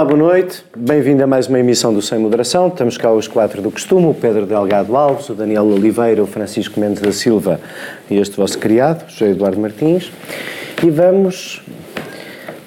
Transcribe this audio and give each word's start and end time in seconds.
Olá, 0.00 0.08
boa 0.08 0.18
noite. 0.18 0.64
Bem-vindo 0.74 1.22
a 1.22 1.26
mais 1.26 1.46
uma 1.46 1.58
emissão 1.58 1.92
do 1.92 2.00
Sem 2.00 2.18
Moderação. 2.18 2.68
Estamos 2.68 2.96
cá 2.96 3.12
os 3.12 3.28
quatro 3.28 3.60
do 3.60 3.70
costume, 3.70 4.06
o 4.06 4.14
Pedro 4.14 4.46
Delgado 4.46 4.96
Alves, 4.96 5.28
o 5.28 5.34
Daniel 5.34 5.66
Oliveira, 5.66 6.22
o 6.22 6.26
Francisco 6.26 6.80
Mendes 6.80 7.02
da 7.02 7.12
Silva 7.12 7.60
e 8.10 8.16
este 8.16 8.34
vosso 8.34 8.58
criado, 8.58 9.06
José 9.10 9.32
Eduardo 9.32 9.60
Martins. 9.60 10.10
E 10.82 10.88
vamos 10.88 11.60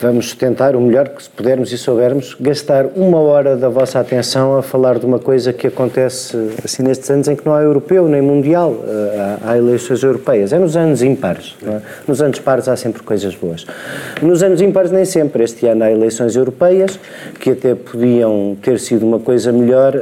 Vamos 0.04 0.34
tentar 0.36 0.76
o 0.76 0.82
melhor 0.82 1.08
que 1.08 1.30
pudermos 1.30 1.72
e 1.72 1.78
soubermos 1.78 2.36
gastar 2.38 2.88
uma 2.94 3.20
hora 3.20 3.56
da 3.56 3.70
vossa 3.70 4.02
atenção 4.02 4.58
a 4.58 4.62
falar 4.62 5.00
de 5.00 5.06
uma 5.06 5.18
coisa 5.18 5.54
que 5.54 5.66
acontece 5.66 6.36
assim 6.62 6.84
nestes 6.84 7.10
anos 7.10 7.30
em 7.30 7.38
que 7.38 7.46
não 7.46 7.54
há 7.54 7.62
europeu 7.62 8.10
nem 8.10 8.22
mundial, 8.22 8.84
eh, 8.86 9.38
há, 9.42 9.58
eleições 9.58 10.04
europeias. 10.04 10.52
É 10.52 10.60
nos 10.60 10.76
anos 10.76 11.02
ímpares. 11.02 11.56
É? 11.66 11.80
Nos 12.06 12.22
anos 12.22 12.38
pares 12.40 12.68
há 12.68 12.76
sempre 12.76 13.02
coisas 13.02 13.34
boas. 13.34 13.66
Nos 14.22 14.44
anos 14.44 14.60
ímpares 14.60 14.92
nem 14.92 15.06
sempre. 15.06 15.42
Este 15.42 15.68
ano 15.68 15.86
há 15.86 15.90
eleições 15.90 16.36
europeias 16.36 17.00
que 17.40 17.52
até 17.52 17.74
podiam 17.74 18.58
ter 18.62 18.82
sido 18.82 19.08
uma 19.08 19.20
coisa 19.20 19.54
melhor, 19.54 19.96
eh, 19.96 20.02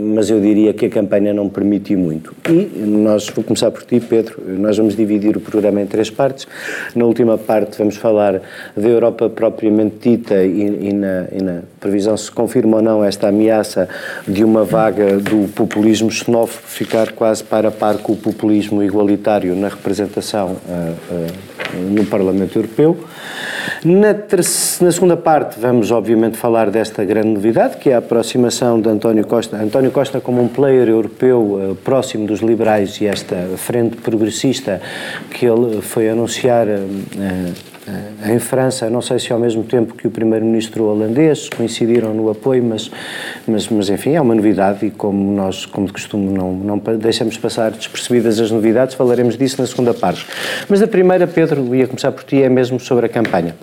mas 0.00 0.30
eu 0.30 0.40
diria 0.40 0.74
que 0.74 0.86
a 0.86 0.90
campanha 0.90 1.32
não 1.32 1.48
permitiu 1.48 1.96
muito. 1.96 2.34
E 2.48 2.72
nós, 2.84 3.28
vou 3.28 3.44
começar 3.44 3.70
por 3.70 3.84
ti, 3.84 4.00
Pedro, 4.00 4.42
nós 4.58 4.76
vamos 4.76 4.96
dividir 4.96 5.36
o 5.36 5.40
programa 5.40 5.80
em 5.80 5.86
três 5.86 6.10
partes. 6.10 6.48
Na 6.92 7.04
última 7.04 7.38
parte 7.38 7.78
vamos 7.78 7.96
falar 7.96 8.40
da 8.76 8.88
Europa 8.88 9.27
propriamente 9.28 10.10
dita 10.10 10.44
e, 10.44 10.88
e, 10.88 10.92
na, 10.92 11.26
e, 11.32 11.42
na, 11.42 11.60
previsão 11.80 12.16
se 12.16 12.30
confirma 12.30 12.78
ou 12.78 12.82
não 12.82 13.04
esta 13.04 13.28
ameaça 13.28 13.88
de 14.26 14.42
uma 14.42 14.64
vaga 14.64 15.18
do 15.18 15.48
populismo 15.52 16.10
xenófobo 16.10 16.66
ficar 16.66 17.12
quase 17.12 17.44
para 17.44 17.70
par 17.70 17.98
com 17.98 18.12
o 18.12 18.16
populismo 18.16 18.82
igualitário 18.82 19.54
na 19.54 19.68
representação 19.68 20.56
uh, 20.68 21.14
uh, 21.14 21.78
no 21.90 22.04
Parlamento 22.06 22.58
Europeu. 22.58 22.96
Na, 23.84 24.12
na, 24.80 24.92
segunda 24.92 25.16
parte 25.16 25.60
vamos 25.60 25.90
obviamente 25.90 26.36
falar 26.36 26.70
desta 26.70 27.04
grande 27.04 27.28
novidade 27.28 27.76
que 27.76 27.90
é 27.90 27.94
a 27.94 27.98
aproximação 27.98 28.80
de 28.80 28.88
António 28.88 29.26
Costa, 29.26 29.56
António 29.56 29.90
Costa 29.90 30.20
como 30.20 30.42
um 30.42 30.48
player 30.48 30.88
europeu 30.88 31.40
uh, 31.40 31.74
próximo 31.76 32.26
dos 32.26 32.40
liberais 32.40 33.00
e 33.00 33.06
esta 33.06 33.36
frente 33.56 33.96
progressista 33.98 34.80
que 35.30 35.46
ele 35.46 35.80
foi 35.80 36.08
anunciar 36.08 36.66
em 38.26 38.38
França, 38.38 38.90
não 38.90 39.00
sei 39.00 39.18
se 39.18 39.32
ao 39.32 39.38
mesmo 39.38 39.62
tempo 39.64 39.94
que 39.94 40.06
o 40.06 40.10
primeiro-ministro 40.10 40.84
holandês, 40.84 41.48
coincidiram 41.48 42.12
no 42.12 42.30
apoio, 42.30 42.62
mas, 42.62 42.90
mas, 43.46 43.68
mas 43.68 43.88
enfim, 43.88 44.14
é 44.14 44.20
uma 44.20 44.34
novidade 44.34 44.86
e 44.86 44.90
como 44.90 45.34
nós, 45.34 45.66
como 45.66 45.86
de 45.86 45.92
costume, 45.92 46.32
não, 46.32 46.52
não 46.52 46.78
deixamos 46.98 47.36
passar 47.36 47.70
despercebidas 47.70 48.40
as 48.40 48.50
novidades, 48.50 48.94
falaremos 48.94 49.36
disso 49.36 49.60
na 49.60 49.66
segunda 49.66 49.94
parte. 49.94 50.26
Mas 50.68 50.82
a 50.82 50.86
primeira, 50.86 51.26
Pedro, 51.26 51.74
ia 51.74 51.86
começar 51.86 52.12
por 52.12 52.24
ti, 52.24 52.42
é 52.42 52.48
mesmo 52.48 52.78
sobre 52.78 53.06
a 53.06 53.08
campanha. 53.08 53.54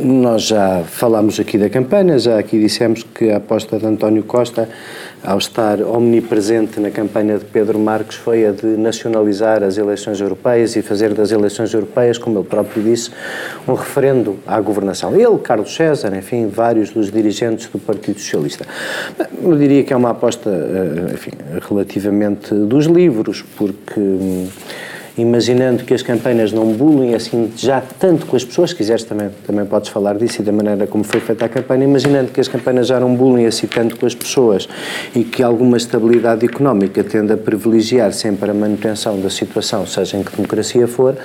Nós 0.00 0.42
já 0.42 0.84
falámos 0.84 1.40
aqui 1.40 1.58
da 1.58 1.68
campanha, 1.68 2.18
já 2.18 2.38
aqui 2.38 2.58
dissemos 2.60 3.02
que 3.02 3.30
a 3.30 3.38
aposta 3.38 3.78
de 3.78 3.86
António 3.86 4.22
Costa 4.22 4.68
ao 5.24 5.38
estar 5.38 5.80
omnipresente 5.80 6.80
na 6.80 6.90
campanha 6.90 7.38
de 7.38 7.44
Pedro 7.44 7.78
Marques, 7.78 8.16
foi 8.16 8.46
a 8.46 8.50
de 8.50 8.66
nacionalizar 8.66 9.62
as 9.62 9.78
eleições 9.78 10.20
europeias 10.20 10.74
e 10.74 10.82
fazer 10.82 11.14
das 11.14 11.30
eleições 11.30 11.72
europeias, 11.72 12.18
como 12.18 12.38
ele 12.38 12.46
próprio 12.46 12.82
disse, 12.82 13.10
um 13.66 13.74
referendo 13.74 14.38
à 14.46 14.60
governação. 14.60 15.14
Ele, 15.14 15.38
Carlos 15.38 15.74
César, 15.74 16.16
enfim, 16.16 16.48
vários 16.48 16.90
dos 16.90 17.10
dirigentes 17.10 17.68
do 17.68 17.78
Partido 17.78 18.18
Socialista. 18.18 18.66
Eu 19.42 19.56
diria 19.56 19.84
que 19.84 19.92
é 19.92 19.96
uma 19.96 20.10
aposta, 20.10 20.50
eh, 20.50 21.14
enfim, 21.14 21.32
relativamente 21.68 22.52
dos 22.52 22.86
livros, 22.86 23.44
porque 23.56 24.00
hum, 24.00 24.48
imaginando 25.16 25.84
que 25.84 25.92
as 25.92 26.02
campanhas 26.02 26.52
não 26.52 26.72
bullying 26.72 27.14
assim 27.14 27.52
já 27.56 27.80
tanto 27.80 28.26
com 28.26 28.36
as 28.36 28.44
pessoas, 28.44 28.70
se 28.70 28.76
quiseres 28.76 29.04
também, 29.04 29.30
também 29.46 29.64
podes 29.66 29.90
falar 29.90 30.16
disso 30.16 30.40
e 30.40 30.44
da 30.44 30.52
maneira 30.52 30.86
como 30.86 31.04
foi 31.04 31.20
feita 31.20 31.44
a 31.44 31.48
campanha, 31.48 31.84
imaginando 31.84 32.30
que 32.30 32.40
as 32.40 32.48
campanhas 32.48 32.86
já 32.86 32.98
não 32.98 33.14
bullying 33.14 33.46
assim 33.46 33.66
tanto 33.66 33.96
com 33.96 34.06
as 34.06 34.14
pessoas 34.14 34.68
e 35.14 35.24
que 35.24 35.42
alguma 35.42 35.76
estabilidade 35.76 36.46
económica 36.46 37.04
tende 37.04 37.32
a 37.32 37.36
privilegiar 37.36 38.12
sempre 38.12 38.50
a 38.50 38.54
manutenção 38.54 39.20
da 39.20 39.28
situação, 39.28 39.86
seja 39.86 40.16
em 40.16 40.22
que 40.22 40.34
democracia 40.34 40.88
for, 40.88 41.16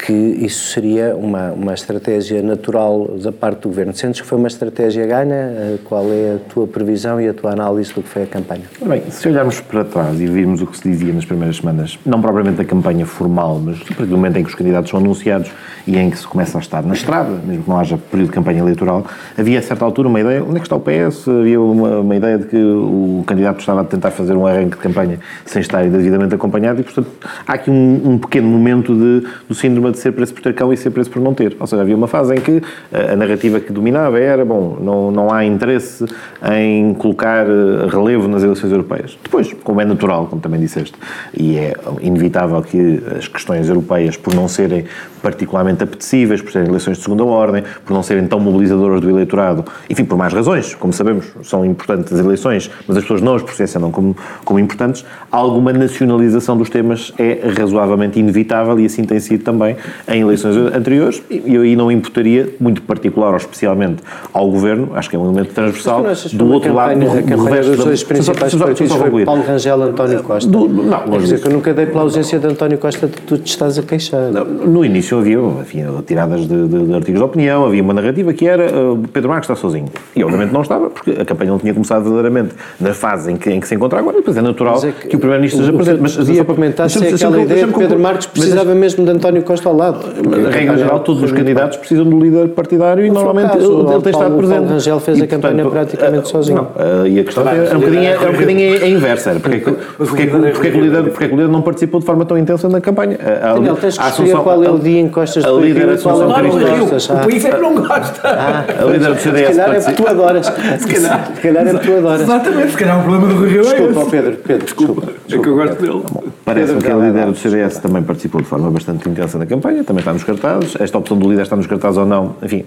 que 0.00 0.12
isso 0.12 0.72
seria 0.72 1.14
uma, 1.16 1.52
uma 1.52 1.74
estratégia 1.74 2.42
natural 2.42 3.18
da 3.22 3.30
parte 3.30 3.62
do 3.62 3.68
Governo. 3.68 3.94
Sentes 3.94 4.20
que 4.20 4.26
foi 4.26 4.38
uma 4.38 4.48
estratégia 4.48 5.06
ganha? 5.06 5.34
Eh, 5.34 5.78
qual 5.84 6.04
é 6.10 6.36
a 6.36 6.52
tua 6.52 6.66
previsão 6.66 7.20
e 7.20 7.28
a 7.28 7.34
tua 7.34 7.52
análise 7.52 7.92
do 7.92 8.02
que 8.02 8.08
foi 8.08 8.22
a 8.22 8.26
campanha? 8.26 8.62
Bem, 8.84 9.02
se 9.10 9.28
olharmos 9.28 9.60
para 9.60 9.84
trás 9.84 10.20
e 10.20 10.26
virmos 10.26 10.62
o 10.62 10.66
que 10.66 10.76
se 10.76 10.88
dizia 10.88 11.12
nas 11.12 11.24
primeiras 11.24 11.56
semanas, 11.56 11.98
não 12.04 12.20
propriamente 12.20 12.60
a 12.60 12.64
campanha 12.64 13.04
formal, 13.04 13.60
mas 13.62 13.78
a 13.98 14.02
do 14.04 14.16
momento 14.16 14.38
em 14.38 14.42
que 14.42 14.48
os 14.48 14.54
candidatos 14.54 14.90
são 14.90 14.98
anunciados 14.98 15.50
e 15.86 15.96
em 15.96 16.10
que 16.10 16.18
se 16.18 16.26
começa 16.26 16.56
a 16.58 16.60
estar 16.60 16.82
na 16.82 16.94
estrada, 16.94 17.30
mesmo 17.44 17.64
que 17.64 17.68
não 17.68 17.78
haja 17.78 17.98
período 17.98 18.28
de 18.28 18.34
campanha 18.34 18.60
eleitoral, 18.60 19.04
havia 19.36 19.58
a 19.58 19.62
certa 19.62 19.84
altura 19.84 20.08
uma 20.08 20.20
ideia, 20.20 20.42
onde 20.42 20.56
é 20.56 20.60
que 20.60 20.66
está 20.66 20.76
o 20.76 20.80
PS? 20.80 21.28
Havia 21.28 21.60
uma, 21.60 22.00
uma 22.00 22.16
ideia 22.16 22.38
de 22.38 22.46
que 22.46 22.56
o 22.56 23.22
candidato 23.26 23.60
estava 23.60 23.82
a 23.82 23.84
tentar 23.84 24.10
fazer 24.10 24.34
um 24.34 24.46
arranque 24.46 24.76
de 24.76 24.82
campanha 24.82 25.18
sem 25.44 25.60
estar 25.60 25.86
devidamente 25.88 26.34
acompanhado 26.34 26.80
e, 26.80 26.84
portanto, 26.84 27.10
há 27.46 27.52
aqui 27.54 27.70
um, 27.70 28.12
um 28.12 28.18
pequeno 28.18 28.48
momento 28.48 28.94
de, 28.94 29.26
do 29.48 29.54
síndrome 29.54 29.89
de 29.90 29.98
ser 29.98 30.12
preço 30.12 30.34
por 30.34 30.42
ter 30.42 30.54
cão 30.54 30.72
e 30.72 30.76
ser 30.76 30.90
preço 30.90 31.10
por 31.10 31.20
não 31.20 31.34
ter. 31.34 31.56
Ou 31.58 31.66
seja, 31.66 31.82
havia 31.82 31.96
uma 31.96 32.08
fase 32.08 32.34
em 32.34 32.40
que 32.40 32.62
a 32.92 33.16
narrativa 33.16 33.60
que 33.60 33.72
dominava 33.72 34.18
era, 34.18 34.44
bom, 34.44 34.76
não, 34.80 35.10
não 35.10 35.32
há 35.32 35.44
interesse 35.44 36.04
em 36.52 36.94
colocar 36.94 37.46
eh, 37.46 37.86
relevo 37.88 38.28
nas 38.28 38.42
eleições 38.42 38.70
europeias. 38.70 39.18
Depois, 39.22 39.52
como 39.64 39.80
é 39.80 39.84
natural, 39.84 40.26
como 40.26 40.40
também 40.40 40.60
disseste, 40.60 40.94
e 41.36 41.56
é 41.56 41.74
inevitável 42.00 42.62
que 42.62 43.02
as 43.16 43.28
questões 43.28 43.68
europeias, 43.68 44.16
por 44.16 44.34
não 44.34 44.48
serem 44.48 44.84
particularmente 45.22 45.84
apetecíveis, 45.84 46.40
por 46.40 46.50
serem 46.52 46.68
eleições 46.68 46.96
de 46.96 47.02
segunda 47.02 47.24
ordem, 47.24 47.62
por 47.84 47.92
não 47.92 48.02
serem 48.02 48.26
tão 48.26 48.40
mobilizadoras 48.40 49.00
do 49.00 49.10
eleitorado, 49.10 49.64
enfim, 49.88 50.04
por 50.04 50.16
mais 50.16 50.32
razões, 50.32 50.74
como 50.74 50.92
sabemos, 50.92 51.26
são 51.42 51.64
importantes 51.64 52.12
as 52.12 52.20
eleições, 52.20 52.70
mas 52.86 52.96
as 52.96 53.02
pessoas 53.02 53.20
não 53.20 53.34
as 53.34 53.42
percepcionam 53.42 53.90
como, 53.90 54.16
como 54.44 54.58
importantes, 54.58 55.04
alguma 55.30 55.72
nacionalização 55.72 56.56
dos 56.56 56.70
temas 56.70 57.12
é 57.18 57.50
razoavelmente 57.56 58.18
inevitável 58.18 58.78
e 58.80 58.86
assim 58.86 59.04
tem 59.04 59.20
sido 59.20 59.44
também 59.44 59.76
em 60.08 60.20
eleições 60.22 60.56
anteriores 60.56 61.22
e 61.30 61.54
eu 61.54 61.62
aí 61.62 61.76
não 61.76 61.90
imputaria, 61.90 62.48
muito 62.58 62.82
particular 62.82 63.30
ou 63.30 63.36
especialmente 63.36 64.02
ao 64.32 64.50
Governo, 64.50 64.90
acho 64.94 65.08
que 65.08 65.16
é 65.16 65.18
um 65.18 65.24
elemento 65.24 65.54
transversal, 65.54 66.04
do 66.32 66.52
outro 66.52 66.72
lado, 66.72 66.98
do, 66.98 67.36
do 67.36 67.44
resto 67.44 67.70
dos 67.72 67.84
dois 67.84 68.02
principais 68.02 68.54
partidos 68.54 68.92
foi 68.92 69.24
Paulo 69.24 69.42
Rangel 69.42 69.82
António 69.82 70.22
Costa. 70.22 70.50
Do, 70.50 70.68
não, 70.68 71.02
Quer 71.02 71.18
dizer 71.18 71.40
que 71.40 71.48
eu 71.48 71.52
nunca 71.52 71.74
dei 71.74 71.86
pela 71.86 72.02
ausência 72.02 72.38
de 72.38 72.46
António 72.46 72.78
Costa 72.78 73.06
de 73.06 73.12
que 73.12 73.22
tu 73.22 73.38
te 73.38 73.48
estás 73.48 73.78
a 73.78 73.82
queixar. 73.82 74.30
No 74.30 74.84
início 74.84 75.18
havia, 75.18 75.38
havia 75.38 75.88
tiradas 76.06 76.46
de, 76.46 76.68
de, 76.68 76.86
de, 76.86 76.94
artigos 76.94 77.20
de 77.20 77.24
opinião, 77.24 77.64
havia 77.64 77.82
uma 77.82 77.94
narrativa 77.94 78.32
que 78.32 78.46
era 78.46 78.66
uh, 78.66 78.98
Pedro 79.12 79.30
Marques 79.30 79.48
está 79.48 79.60
sozinho. 79.60 79.86
E 80.14 80.22
obviamente 80.22 80.52
não 80.52 80.62
estava, 80.62 80.90
porque 80.90 81.10
a 81.12 81.24
campanha 81.24 81.50
não 81.50 81.58
tinha 81.58 81.72
começado 81.72 82.02
verdadeiramente 82.02 82.54
na 82.80 82.94
fase 82.94 83.32
em 83.32 83.36
que, 83.36 83.50
em 83.50 83.60
que 83.60 83.68
se 83.68 83.74
encontra 83.74 83.98
agora, 83.98 84.18
depois 84.18 84.36
é 84.36 84.42
natural 84.42 84.78
é 84.84 84.92
que, 84.92 85.08
que, 85.08 85.16
o 85.16 85.18
Primeiro-Ministro 85.18 85.62
esteja 85.62 85.76
presente. 85.76 86.00
Mas 86.00 86.16
devia 86.16 86.44
comentar 86.44 86.90
se 86.90 87.04
é 87.04 87.14
aquela 87.14 87.40
ideia 87.40 87.66
de 87.66 87.72
Pedro 87.72 87.98
Marques 87.98 88.26
precisava 88.26 88.74
mesmo 88.74 89.04
de 89.04 89.10
António 89.10 89.42
Costa 89.42 89.69
lado. 89.72 89.98
Na 90.28 90.50
regra 90.50 90.76
geral, 90.76 91.00
todos 91.00 91.22
os 91.22 91.32
candidatos 91.32 91.76
precisam 91.78 92.04
do 92.04 92.18
líder 92.18 92.48
partidário 92.48 93.04
e 93.04 93.10
normalmente 93.10 93.56
ele, 93.56 93.66
ele 93.66 94.02
tem 94.02 94.12
estado 94.12 94.36
presente. 94.36 94.56
Paulo 94.56 94.70
Rangel 94.70 95.00
fez 95.00 95.18
e, 95.18 95.22
a 95.22 95.26
campanha 95.26 95.62
portanto, 95.62 95.72
praticamente 95.72 96.24
uh, 96.24 96.28
sozinho. 96.28 96.56
Não, 96.56 97.02
uh, 97.02 97.06
e 97.06 97.20
a 97.20 97.24
questão 97.24 97.48
é, 97.48 97.56
é 97.56 97.76
um 97.76 97.80
bocadinho, 97.80 98.04
é 98.04 98.28
um 98.28 98.32
bocadinho 98.32 98.74
a 98.84 98.88
inversa. 98.88 99.36
Porque, 99.40 99.58
porque, 99.58 99.82
porque, 99.96 100.22
é 100.22 100.70
que 100.70 100.78
o 100.78 100.80
líder, 100.80 101.02
porque 101.04 101.24
é 101.24 101.28
que 101.28 101.34
o 101.34 101.36
líder 101.36 101.48
não 101.48 101.62
participou 101.62 102.00
de 102.00 102.06
forma 102.06 102.24
tão 102.24 102.36
intensa 102.36 102.68
na 102.68 102.80
campanha? 102.80 103.16
Daniel, 103.16 103.76
tens 103.76 103.96
que 103.96 104.04
escolher 104.04 104.36
qual 104.36 104.64
é 104.64 104.70
o 104.70 104.78
dia 104.78 105.00
em 105.00 105.08
que 105.08 105.20
Costas 105.20 105.44
a 105.44 105.50
líder 105.50 105.86
da 105.86 105.92
Associação 105.94 106.28
não, 106.28 106.88
Cristã. 106.88 107.14
O 107.14 107.18
país 107.18 107.44
é 107.44 107.50
que 107.50 107.60
não 107.60 107.74
gosta. 107.74 108.20
Ah, 108.24 108.64
a 108.80 108.84
líder 108.84 109.14
do 109.14 109.20
CDS. 109.20 109.48
Se 109.48 109.56
calhar 109.56 109.74
é 109.74 109.80
porque 109.80 110.02
tu 110.02 110.08
adoras. 110.08 110.46
Se 110.46 110.52
calhar, 110.86 111.32
se 111.34 111.40
calhar 111.40 111.66
é 111.66 111.72
porque 111.72 111.86
tu 111.86 111.98
adoras. 111.98 112.20
Exatamente, 112.22 112.70
se 112.70 112.76
calhar 112.76 113.00
o 113.00 113.02
problema 113.02 113.34
do 113.34 113.46
Rio 113.46 113.60
é 113.60 113.64
Desculpa, 113.64 114.10
Pedro, 114.10 114.36
Pedro, 114.36 114.64
desculpa. 114.64 115.02
É 115.28 115.38
que 115.38 115.48
eu 115.48 115.56
gosto 115.56 115.82
dele. 115.82 116.02
Parece-me 116.44 116.82
que 116.82 116.90
a 116.90 116.96
líder 116.96 117.26
do 117.26 117.36
CDS 117.36 117.78
também 117.78 118.02
participou 118.02 118.40
de 118.40 118.46
forma 118.46 118.70
bastante 118.70 119.08
intensa 119.08 119.38
na 119.38 119.46
campanha, 119.46 119.59
também 119.60 119.98
está 119.98 120.12
nos 120.12 120.24
cartazes. 120.24 120.76
Esta 120.80 120.98
opção 120.98 121.18
do 121.18 121.28
líder 121.28 121.42
está 121.42 121.56
nos 121.56 121.66
cartazes 121.66 121.98
ou 121.98 122.06
não, 122.06 122.36
enfim, 122.42 122.64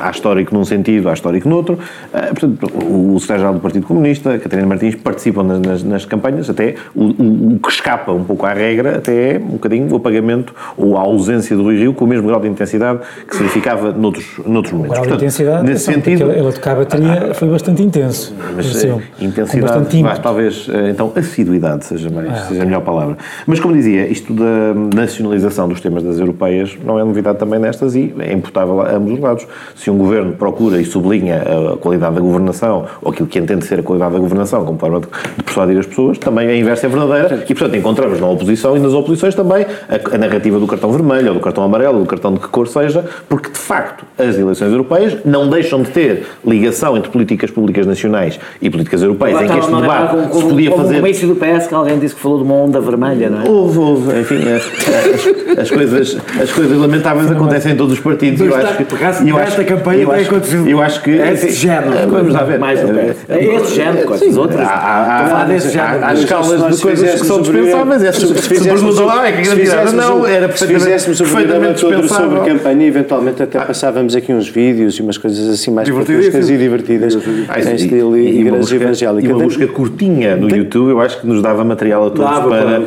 há 0.00 0.10
histórico 0.10 0.54
num 0.54 0.64
sentido, 0.64 1.08
há 1.08 1.12
histórico 1.12 1.48
noutro. 1.48 1.78
Ah, 2.12 2.28
portanto, 2.28 2.66
o 2.66 3.18
secretário 3.18 3.54
do 3.54 3.60
Partido 3.60 3.86
Comunista, 3.86 4.38
Catarina 4.38 4.66
Martins, 4.68 4.94
participam 4.94 5.42
nas, 5.42 5.82
nas, 5.82 6.04
campanhas, 6.04 6.48
até 6.48 6.76
o, 6.94 7.04
o, 7.04 7.54
o, 7.54 7.58
que 7.58 7.68
escapa 7.68 8.12
um 8.12 8.24
pouco 8.24 8.46
à 8.46 8.52
regra, 8.52 8.98
até 8.98 9.34
é 9.34 9.38
um 9.38 9.52
bocadinho 9.52 9.92
o 9.92 9.96
apagamento 9.96 10.54
ou 10.76 10.96
a 10.96 11.00
ausência 11.00 11.56
do 11.56 11.62
Rui 11.62 11.76
Rio 11.76 11.94
com 11.94 12.04
o 12.04 12.08
mesmo 12.08 12.26
grau 12.26 12.40
de 12.40 12.48
intensidade 12.48 13.00
que 13.26 13.34
se 13.34 13.42
verificava 13.42 13.92
noutros, 13.92 14.26
noutros 14.46 14.72
momentos. 14.72 14.98
O 14.98 15.02
grau 15.02 15.04
Portanto, 15.04 15.18
de 15.20 15.24
intensidade, 15.24 15.66
nesse 15.66 15.84
sentido, 15.84 16.30
ele 16.30 16.48
a 16.48 16.52
tocar 16.52 16.72
a 16.72 16.74
bateria 16.76 17.34
foi 17.34 17.48
bastante 17.48 17.82
intenso. 17.82 18.34
Mas, 18.54 18.84
eh, 18.84 18.98
intensidade, 19.20 20.02
mas, 20.02 20.18
talvez, 20.18 20.68
então, 20.90 21.12
assiduidade 21.16 21.84
seja, 21.84 22.10
mais, 22.10 22.28
ah, 22.30 22.46
seja 22.48 22.62
a 22.62 22.64
melhor 22.64 22.82
palavra. 22.82 23.16
Mas, 23.46 23.60
como 23.60 23.74
dizia, 23.74 24.06
isto 24.06 24.32
da 24.32 24.74
nacionalização 24.94 25.68
dos 25.68 25.80
temas 25.80 26.02
das 26.04 26.18
europeias 26.18 26.76
não 26.84 26.98
é 26.98 27.04
novidade 27.04 27.38
também 27.38 27.58
nestas 27.58 27.94
e 27.94 28.14
é 28.18 28.32
imputável 28.32 28.80
a 28.80 28.92
ambos 28.92 29.14
os 29.14 29.18
lados. 29.20 29.46
Se 29.74 29.90
um 29.90 29.98
governo 29.98 30.32
procura 30.32 30.80
e 30.80 30.84
sublinha 30.84 31.42
a 31.72 31.76
qualidade 31.76 32.14
da 32.14 32.20
governação 32.20 32.86
ou 33.02 33.10
aquilo 33.10 33.28
que 33.28 33.38
entende 33.38 33.64
ser 33.64 33.80
a 33.80 33.82
qualidade 33.82 34.14
da 34.14 34.18
governação 34.18 34.64
como 34.64 34.78
forma 34.78 35.00
de, 35.00 35.06
de 35.36 35.42
persuadir 35.42 35.78
as 35.78 35.86
pessoas, 35.86 36.18
também 36.18 36.48
a 36.48 36.56
inversa 36.56 36.86
é 36.86 36.88
verdadeira 36.88 37.44
e, 37.48 37.54
portanto, 37.54 37.76
encontramos 37.76 38.20
na 38.20 38.28
oposição 38.28 38.76
e 38.76 38.80
nas 38.80 38.92
oposições 38.92 39.34
também 39.34 39.66
a, 39.88 40.14
a 40.14 40.18
narrativa 40.18 40.58
do 40.58 40.66
cartão 40.66 40.90
vermelho 40.92 41.28
ou 41.28 41.34
do 41.34 41.40
cartão 41.40 41.64
amarelo, 41.64 41.98
ou 41.98 42.04
do 42.04 42.06
cartão 42.06 42.32
de 42.32 42.40
que 42.40 42.48
cor 42.48 42.68
seja, 42.68 43.04
porque, 43.28 43.50
de 43.50 43.58
facto, 43.58 44.04
as 44.18 44.38
eleições 44.38 44.70
europeias 44.70 45.16
não 45.24 45.48
deixam 45.48 45.82
de 45.82 45.90
ter 45.90 46.26
ligação 46.44 46.96
entre 46.96 47.10
políticas 47.10 47.50
públicas 47.50 47.86
nacionais 47.86 48.38
e 48.60 48.68
políticas 48.70 49.02
europeias, 49.02 49.40
em 49.42 49.48
que 49.48 49.58
este 49.58 49.74
debate 49.74 50.28
com, 50.28 50.40
se 50.40 50.46
podia 50.46 50.70
fazer... 50.70 51.00
Com 51.00 51.06
o 51.06 51.34
do 51.34 51.36
PS, 51.36 51.66
que 51.66 51.74
alguém 51.74 51.98
disse 51.98 52.14
que 52.14 52.20
falou 52.20 52.38
de 52.38 52.44
uma 52.44 52.54
onda 52.54 52.80
vermelha, 52.80 53.30
não 53.30 53.42
é? 53.42 53.48
Houve, 53.48 53.78
houve, 53.78 54.20
enfim, 54.20 54.40
as, 54.52 55.58
as, 55.58 55.70
coisas, 55.70 55.93
as 55.94 56.52
coisas 56.52 56.78
lamentáveis 56.78 57.30
acontecem 57.30 57.72
em 57.72 57.76
todos 57.76 57.94
os 57.94 58.00
partidos. 58.00 58.40
Eu 58.40 58.54
acho 58.54 58.76
que, 58.76 58.94
eu 59.30 59.36
acho, 59.36 59.48
esta 59.48 59.64
campanha 59.64 60.02
eu 60.02 60.12
acho, 60.12 60.30
acontecido. 60.30 60.68
Eu 60.68 60.82
acho 60.82 61.02
que. 61.02 61.10
É 61.20 61.32
esse 61.32 61.52
género. 61.52 62.10
Vamos 62.10 62.32
lá 62.32 62.42
ver. 62.42 62.58
Mais 62.58 62.80
do. 62.80 62.98
É 62.98 63.44
esse 63.56 63.74
género, 63.74 64.06
coisas 64.06 64.36
outras. 64.36 64.60
Há, 64.60 64.72
há, 64.72 65.42
há, 65.42 66.08
há 66.08 66.14
escalas 66.14 66.76
de 66.76 66.82
coisas 66.82 67.20
que 67.20 67.26
são 67.26 67.40
dispensáveis. 67.40 68.16
Se 68.16 68.64
perguntam 68.64 69.06
lá, 69.06 69.28
é 69.28 69.32
que 69.32 69.42
grande 69.42 69.94
Não, 69.94 70.26
era 70.26 70.48
perfeitamente 70.48 71.10
dispensável. 71.12 72.08
sobre 72.08 72.52
campanha, 72.52 72.86
eventualmente 72.86 73.42
até 73.42 73.58
passávamos 73.60 74.14
aqui 74.14 74.32
uns 74.32 74.48
vídeos 74.48 74.94
e 74.96 75.02
umas 75.02 75.18
coisas 75.18 75.48
assim 75.48 75.70
mais 75.70 75.88
frescas 75.88 76.50
e 76.50 76.56
divertidas 76.56 77.14
em 77.14 77.74
estilo 77.74 78.16
igreja 78.16 78.76
evangélica. 78.76 79.28
E 79.28 79.32
uma 79.32 79.44
música 79.44 79.66
curtinha 79.66 80.36
no 80.36 80.48
YouTube, 80.48 80.90
eu 80.90 81.00
acho 81.00 81.20
que 81.20 81.26
nos 81.26 81.42
dava 81.42 81.64
material 81.64 82.06
a 82.06 82.10
todos 82.10 82.38
para. 82.38 82.80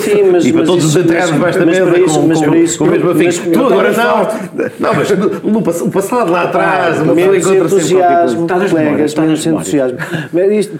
Sim, 0.00 0.30
mas. 0.32 0.46
E 0.46 0.52
para 0.52 0.64
todos 0.64 0.84
os 0.84 0.96
enterrados 0.96 1.36
debaixo 1.58 1.80
da 1.80 1.92
mesa 1.92 2.78
com 2.78 2.84
o 2.84 3.14
mesmo. 3.14 3.52
Tu 3.52 3.60
agora 3.60 3.92
não. 3.92 4.66
Não, 4.78 4.94
mas 4.94 5.80
o 5.80 5.90
passado 5.90 6.30
lá 6.30 6.42
atrás, 6.42 7.00
uma 7.00 7.14
pessoa 7.14 7.36
encontra 7.36 7.64
entusiasmo, 7.64 8.46
colegas, 8.46 9.14
menos 9.14 9.46
entusiasmo. 9.46 9.98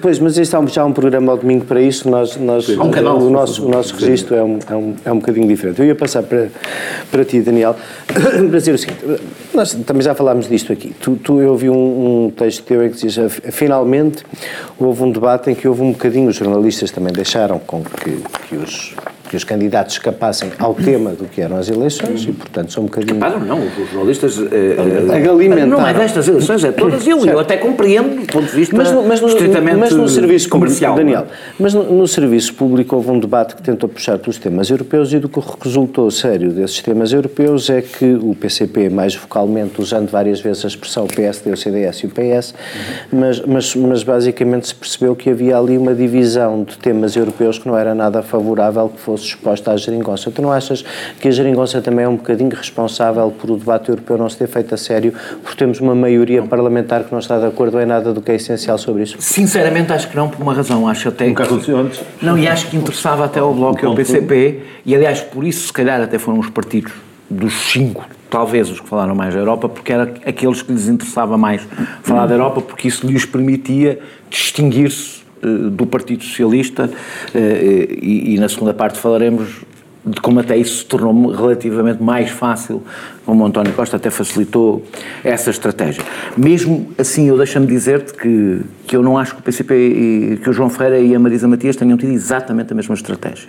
Pois, 0.00 0.18
mas 0.18 0.38
este 0.38 0.54
há 0.54 0.66
já 0.66 0.84
um 0.84 0.92
programa 0.92 1.32
ao 1.32 1.38
domingo 1.38 1.64
para 1.64 1.80
isso, 1.80 2.08
nós, 2.10 2.36
nós, 2.36 2.68
um 2.68 2.90
canal, 2.90 3.18
o, 3.18 3.30
nosso, 3.30 3.64
o 3.64 3.68
nosso 3.68 3.94
registro 3.94 4.34
é 4.34 4.42
um, 4.42 4.58
é, 4.68 4.74
um, 4.74 4.94
é 5.04 5.12
um 5.12 5.18
bocadinho 5.18 5.46
diferente. 5.46 5.80
Eu 5.80 5.86
ia 5.86 5.94
passar 5.94 6.22
para, 6.22 6.48
para 7.10 7.24
ti, 7.24 7.40
Daniel, 7.40 7.76
para 8.06 8.58
dizer 8.58 8.72
o 8.72 8.78
seguinte, 8.78 9.04
nós 9.54 9.72
também 9.86 10.02
já 10.02 10.14
falámos 10.14 10.48
disto 10.48 10.72
aqui. 10.72 10.94
Tu, 11.00 11.16
tu 11.16 11.40
eu 11.40 11.50
ouvi 11.50 11.70
um, 11.70 12.26
um 12.26 12.30
texto 12.30 12.64
teu 12.64 12.84
em 12.84 12.90
que 12.90 13.06
dizia, 13.06 13.28
finalmente 13.28 14.24
houve 14.78 15.02
um 15.02 15.10
debate 15.10 15.50
em 15.50 15.54
que 15.54 15.66
houve 15.66 15.82
um 15.82 15.92
bocadinho, 15.92 16.28
os 16.28 16.36
jornalistas 16.36 16.90
também 16.90 17.12
deixaram 17.12 17.58
com 17.58 17.82
que, 17.82 18.22
que 18.48 18.56
os 18.56 18.94
que 19.28 19.36
os 19.36 19.44
candidatos 19.44 19.94
escapassem 19.94 20.50
ao 20.58 20.74
tema 20.74 21.10
do 21.10 21.24
que 21.24 21.40
eram 21.40 21.56
as 21.56 21.68
eleições 21.68 22.24
e, 22.24 22.32
portanto, 22.32 22.72
são 22.72 22.84
um 22.84 22.86
bocadinho... 22.86 23.18
Claro, 23.18 23.40
não, 23.40 23.58
os 23.60 23.90
jornalistas... 23.90 24.38
Eh, 24.38 24.76
alimentaram. 25.28 25.66
Não 25.66 25.86
é 25.86 25.94
destas 25.94 26.28
eleições, 26.28 26.64
é 26.64 26.72
todas. 26.72 27.06
Eu, 27.06 27.24
eu 27.24 27.38
até 27.38 27.56
compreendo 27.56 28.20
do 28.20 28.32
ponto 28.32 28.46
de 28.46 28.56
vista 28.56 28.76
mas 28.76 28.90
no, 28.90 29.02
mas 29.02 29.20
no, 29.20 29.28
estritamente 29.28 29.76
mas 29.76 29.92
no 29.92 30.08
serviço 30.08 30.48
comercial. 30.48 30.94
Público, 30.94 31.18
Daniel, 31.18 31.32
mas 31.58 31.74
no, 31.74 31.84
no, 31.84 32.08
serviço 32.08 32.54
público 32.54 32.96
houve 32.96 33.10
um 33.10 33.18
debate 33.18 33.56
que 33.56 33.62
tentou 33.62 33.88
puxar 33.88 34.18
pelos 34.18 34.38
temas 34.38 34.70
europeus 34.70 35.12
e 35.12 35.18
do 35.18 35.28
que 35.28 35.40
resultou 35.60 36.10
sério 36.10 36.50
desses 36.50 36.80
temas 36.80 37.12
europeus 37.12 37.70
é 37.70 37.82
que 37.82 38.14
o 38.14 38.34
PCP, 38.34 38.88
mais 38.88 39.14
vocalmente, 39.14 39.80
usando 39.80 40.08
várias 40.08 40.40
vezes 40.40 40.64
a 40.64 40.68
expressão 40.68 41.06
PSD, 41.06 41.50
o 41.50 41.56
CDS 41.56 41.98
e 42.00 42.06
o 42.06 42.10
PS, 42.10 42.54
mas, 43.12 43.40
mas, 43.40 43.74
mas 43.74 44.02
basicamente 44.02 44.68
se 44.68 44.74
percebeu 44.74 45.14
que 45.14 45.30
havia 45.30 45.56
ali 45.56 45.76
uma 45.76 45.94
divisão 45.94 46.64
de 46.64 46.76
temas 46.78 47.16
europeus 47.16 47.58
que 47.58 47.68
não 47.68 47.76
era 47.76 47.94
nada 47.94 48.22
favorável 48.22 48.88
que 48.88 49.00
fosse 49.00 49.15
fosse 49.16 49.28
exposta 49.28 49.72
à 49.72 49.76
geringonça. 49.76 50.30
Tu 50.30 50.42
não 50.42 50.52
achas 50.52 50.84
que 51.18 51.28
a 51.28 51.30
geringonça 51.30 51.80
também 51.80 52.04
é 52.04 52.08
um 52.08 52.16
bocadinho 52.16 52.54
responsável 52.54 53.30
por 53.30 53.50
o 53.50 53.56
debate 53.56 53.88
europeu 53.88 54.18
não 54.18 54.28
se 54.28 54.36
ter 54.36 54.46
feito 54.46 54.74
a 54.74 54.76
sério, 54.76 55.12
porque 55.42 55.56
temos 55.56 55.80
uma 55.80 55.94
maioria 55.94 56.40
não. 56.40 56.48
parlamentar 56.48 57.04
que 57.04 57.12
não 57.12 57.18
está 57.18 57.38
de 57.38 57.46
acordo 57.46 57.80
em 57.80 57.86
nada 57.86 58.12
do 58.12 58.20
que 58.20 58.30
é 58.30 58.34
essencial 58.34 58.76
sobre 58.78 59.02
isso? 59.02 59.16
Sinceramente 59.18 59.92
acho 59.92 60.08
que 60.08 60.16
não, 60.16 60.28
por 60.28 60.42
uma 60.42 60.52
razão. 60.52 60.86
Acho 60.86 61.08
até 61.08 61.26
Nunca 61.26 61.44
aconteceu 61.44 61.78
antes. 61.78 62.00
Não, 62.20 62.36
e 62.36 62.46
acho 62.46 62.68
que 62.68 62.76
interessava 62.76 63.24
até 63.24 63.40
ao 63.40 63.54
Bloco 63.54 63.82
e 63.82 63.86
ao 63.86 63.94
PCP, 63.94 64.62
e 64.84 64.94
aliás 64.94 65.20
por 65.20 65.44
isso 65.44 65.66
se 65.66 65.72
calhar 65.72 66.00
até 66.00 66.18
foram 66.18 66.38
os 66.38 66.50
partidos 66.50 66.92
dos 67.28 67.54
cinco 67.70 68.06
talvez 68.28 68.68
os 68.68 68.80
que 68.80 68.88
falaram 68.88 69.14
mais 69.14 69.32
da 69.32 69.40
Europa, 69.40 69.68
porque 69.68 69.92
era 69.92 70.12
aqueles 70.26 70.60
que 70.60 70.72
lhes 70.72 70.88
interessava 70.88 71.38
mais 71.38 71.62
falar 72.02 72.26
da 72.26 72.34
Europa, 72.34 72.60
porque 72.60 72.88
isso 72.88 73.06
lhes 73.06 73.24
permitia 73.24 74.00
distinguir-se 74.28 75.25
do 75.42 75.86
Partido 75.86 76.22
Socialista 76.24 76.90
eh, 77.34 77.98
e, 78.00 78.34
e, 78.34 78.38
na 78.38 78.48
segunda 78.48 78.72
parte 78.72 78.98
falaremos 78.98 79.62
de 80.04 80.20
como 80.20 80.38
até 80.38 80.56
isso 80.56 80.78
se 80.78 80.84
tornou 80.86 81.32
relativamente 81.32 82.00
mais 82.00 82.30
fácil, 82.30 82.80
como 83.24 83.42
o 83.42 83.46
António 83.46 83.72
Costa 83.72 83.96
até 83.96 84.08
facilitou 84.08 84.84
essa 85.24 85.50
estratégia. 85.50 86.04
Mesmo 86.36 86.92
assim, 86.96 87.26
eu 87.28 87.36
deixo-me 87.36 87.66
dizer-te 87.66 88.14
que, 88.14 88.60
que 88.86 88.94
eu 88.94 89.02
não 89.02 89.18
acho 89.18 89.34
que 89.34 89.40
o 89.40 89.42
PCP, 89.42 89.74
e, 89.74 90.36
que 90.36 90.48
o 90.48 90.52
João 90.52 90.70
Ferreira 90.70 91.00
e 91.00 91.12
a 91.12 91.18
Marisa 91.18 91.48
Matias 91.48 91.74
tenham 91.74 91.98
tido 91.98 92.12
exatamente 92.12 92.72
a 92.72 92.76
mesma 92.76 92.94
estratégia. 92.94 93.48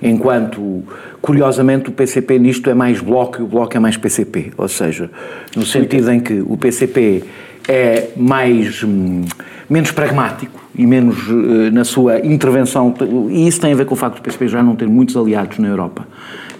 Enquanto, 0.00 0.82
curiosamente, 1.20 1.90
o 1.90 1.92
PCP 1.92 2.38
nisto 2.38 2.70
é 2.70 2.74
mais 2.74 3.00
Bloco 3.00 3.40
e 3.40 3.42
o 3.42 3.46
Bloco 3.46 3.76
é 3.76 3.80
mais 3.80 3.96
PCP. 3.96 4.52
Ou 4.56 4.68
seja, 4.68 5.10
no 5.54 5.66
sentido 5.66 6.10
em 6.10 6.20
que 6.20 6.40
o 6.40 6.56
PCP 6.56 7.24
é 7.68 8.08
mais, 8.16 8.82
hum, 8.82 9.24
menos 9.68 9.90
pragmático, 9.90 10.67
e 10.78 10.86
menos 10.86 11.28
uh, 11.28 11.70
na 11.72 11.84
sua 11.84 12.24
intervenção. 12.24 12.94
E 13.28 13.48
isso 13.48 13.60
tem 13.60 13.72
a 13.72 13.76
ver 13.76 13.84
com 13.84 13.94
o 13.94 13.96
facto 13.96 14.16
do 14.16 14.22
PSP 14.22 14.46
já 14.46 14.62
não 14.62 14.76
ter 14.76 14.88
muitos 14.88 15.16
aliados 15.16 15.58
na 15.58 15.68
Europa. 15.68 16.06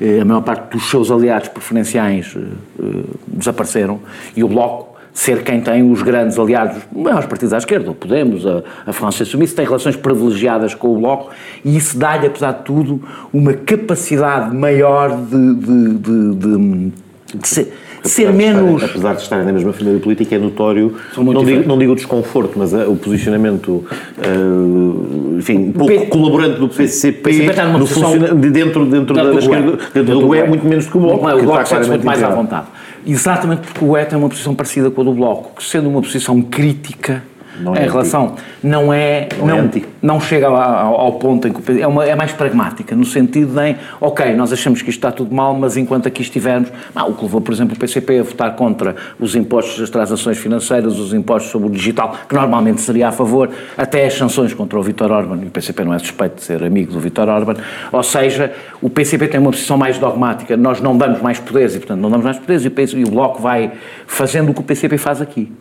Uh, 0.00 0.20
a 0.20 0.25
maior 0.25 0.43
parte 0.43 0.76
dos 0.76 0.91
seus 0.91 1.11
aliados 1.11 1.49
preferenciais 1.49 2.35
uh, 2.35 3.19
desapareceram 3.29 4.00
e 4.37 4.43
o 4.43 4.49
Bloco 4.49 4.99
ser 5.12 5.43
quem 5.43 5.61
tem 5.61 5.91
os 5.91 6.00
grandes 6.03 6.38
aliados, 6.38 6.76
os 6.93 7.03
maiores 7.03 7.26
partidos 7.26 7.53
à 7.53 7.59
esquerda, 7.59 7.91
o 7.91 7.94
Podemos, 7.94 8.47
a, 8.47 8.62
a 8.87 8.93
França 8.93 9.25
Suíça, 9.25 9.56
tem 9.56 9.65
relações 9.65 9.97
privilegiadas 9.97 10.75
com 10.75 10.94
o 10.94 10.99
Bloco 11.00 11.31
e 11.65 11.76
isso 11.76 11.99
dá-lhe, 11.99 12.26
apesar 12.26 12.53
de 12.53 12.62
tudo, 12.62 13.03
uma 13.32 13.53
capacidade 13.53 14.55
maior 14.55 15.17
de, 15.17 15.55
de, 15.55 15.94
de, 15.94 16.35
de, 16.35 16.93
de 17.35 17.49
ser 17.49 17.73
ser 18.04 18.32
menos. 18.32 18.82
apesar 18.82 19.14
de 19.14 19.22
estarem 19.22 19.44
na 19.44 19.52
mesma 19.52 19.72
família 19.72 20.00
política, 20.00 20.36
é 20.36 20.38
notório, 20.38 20.94
não 21.16 21.44
digo, 21.44 21.68
não 21.68 21.78
digo, 21.78 21.92
o 21.92 21.96
desconforto, 21.96 22.58
mas 22.58 22.72
uh, 22.72 22.90
o 22.90 22.96
posicionamento, 22.96 23.68
uh, 23.68 25.38
enfim, 25.38 25.68
um 25.68 25.72
pouco 25.72 25.92
P... 25.92 26.06
colaborante 26.06 26.60
do 26.60 26.68
PCP, 26.68 27.52
no 27.78 27.86
funciona, 27.86 28.34
dentro, 28.34 28.86
dentro 28.86 29.14
da, 29.14 29.24
da 29.24 29.38
esquerda, 29.38 29.78
dentro 29.94 30.20
do 30.20 30.28
UE, 30.28 30.38
é 30.38 30.46
muito 30.46 30.66
menos 30.66 30.86
do 30.86 30.90
que 30.90 30.96
o 30.96 31.00
Bloco. 31.00 31.28
O 31.28 31.42
Bloco 31.42 31.68
sente 31.68 31.88
muito 31.88 32.06
mais 32.06 32.22
à 32.22 32.30
vontade. 32.30 32.66
Exatamente 33.06 33.62
porque 33.62 33.84
o 33.84 33.92
UE 33.92 34.04
tem 34.04 34.18
uma 34.18 34.28
posição 34.28 34.54
parecida 34.54 34.90
com 34.90 35.00
a 35.00 35.04
do 35.04 35.12
Bloco, 35.12 35.56
que 35.56 35.64
sendo 35.64 35.88
uma 35.88 36.02
posição 36.02 36.40
crítica 36.42 37.22
não 37.60 37.75
é 37.75 37.84
em 37.84 37.88
relação 37.88 38.34
não 38.62 38.93
é 38.93 39.28
não, 39.38 39.46
não, 39.46 39.58
é 39.58 39.82
não 40.02 40.20
chega 40.20 40.46
ao, 40.49 41.00
ao, 41.00 41.12
ponto 41.14 41.49
em 41.49 41.52
que 41.52 41.81
é, 41.81 41.87
uma, 41.87 42.05
é 42.05 42.14
mais 42.14 42.32
pragmática 42.32 42.94
no 42.94 43.05
sentido 43.05 43.55
de 43.55 43.77
ok 44.00 44.34
nós 44.34 44.53
achamos 44.53 44.82
que 44.82 44.91
isto 44.91 44.98
está 44.98 45.10
tudo 45.10 45.34
mal 45.34 45.55
mas 45.55 45.77
enquanto 45.77 46.06
aqui 46.06 46.22
estivermos 46.22 46.70
ah, 46.94 47.05
o 47.06 47.15
que 47.15 47.22
levou 47.22 47.41
por 47.41 47.53
exemplo 47.53 47.74
o 47.74 47.79
PCP 47.79 48.19
a 48.19 48.22
votar 48.22 48.56
contra 48.56 48.96
os 49.19 49.34
impostos 49.34 49.79
das 49.79 49.91
transações 49.91 50.38
financeiras 50.38 50.98
os 50.98 51.12
impostos 51.12 51.50
sobre 51.50 51.69
o 51.69 51.70
digital 51.70 52.15
que 52.29 52.34
normalmente 52.34 52.81
seria 52.81 53.08
a 53.08 53.12
favor 53.12 53.50
até 53.77 54.06
as 54.06 54.15
sanções 54.15 54.55
contra 54.55 54.79
o 54.79 54.82
Vítor 54.82 55.10
Orban 55.10 55.38
e 55.43 55.46
o 55.46 55.50
PCP 55.50 55.84
não 55.84 55.94
é 55.94 55.98
suspeito 55.98 56.36
de 56.36 56.43
ser 56.43 56.62
amigo 56.62 56.93
do 56.93 57.00
Vítor 57.00 57.29
Orban 57.29 57.55
ou 57.93 58.03
seja 58.03 58.53
o 58.81 58.88
PCP 58.88 59.29
tem 59.29 59.41
uma 59.41 59.50
posição 59.50 59.77
mais 59.77 59.98
dogmática 59.98 60.56
nós 60.56 60.81
não 60.81 60.96
damos 60.96 61.20
mais 61.20 61.38
poderes 61.38 61.74
e 61.74 61.79
portanto 61.79 62.00
não 62.00 62.10
damos 62.10 62.24
mais 62.24 62.38
poderes 62.38 62.65
e 62.65 63.05
o 63.05 63.10
Bloco 63.10 63.41
vai 63.41 63.72
fazendo 64.06 64.50
o 64.50 64.55
que 64.55 64.60
o 64.60 64.65
PCP 64.65 64.98
faz 64.98 65.20
aqui 65.20 65.53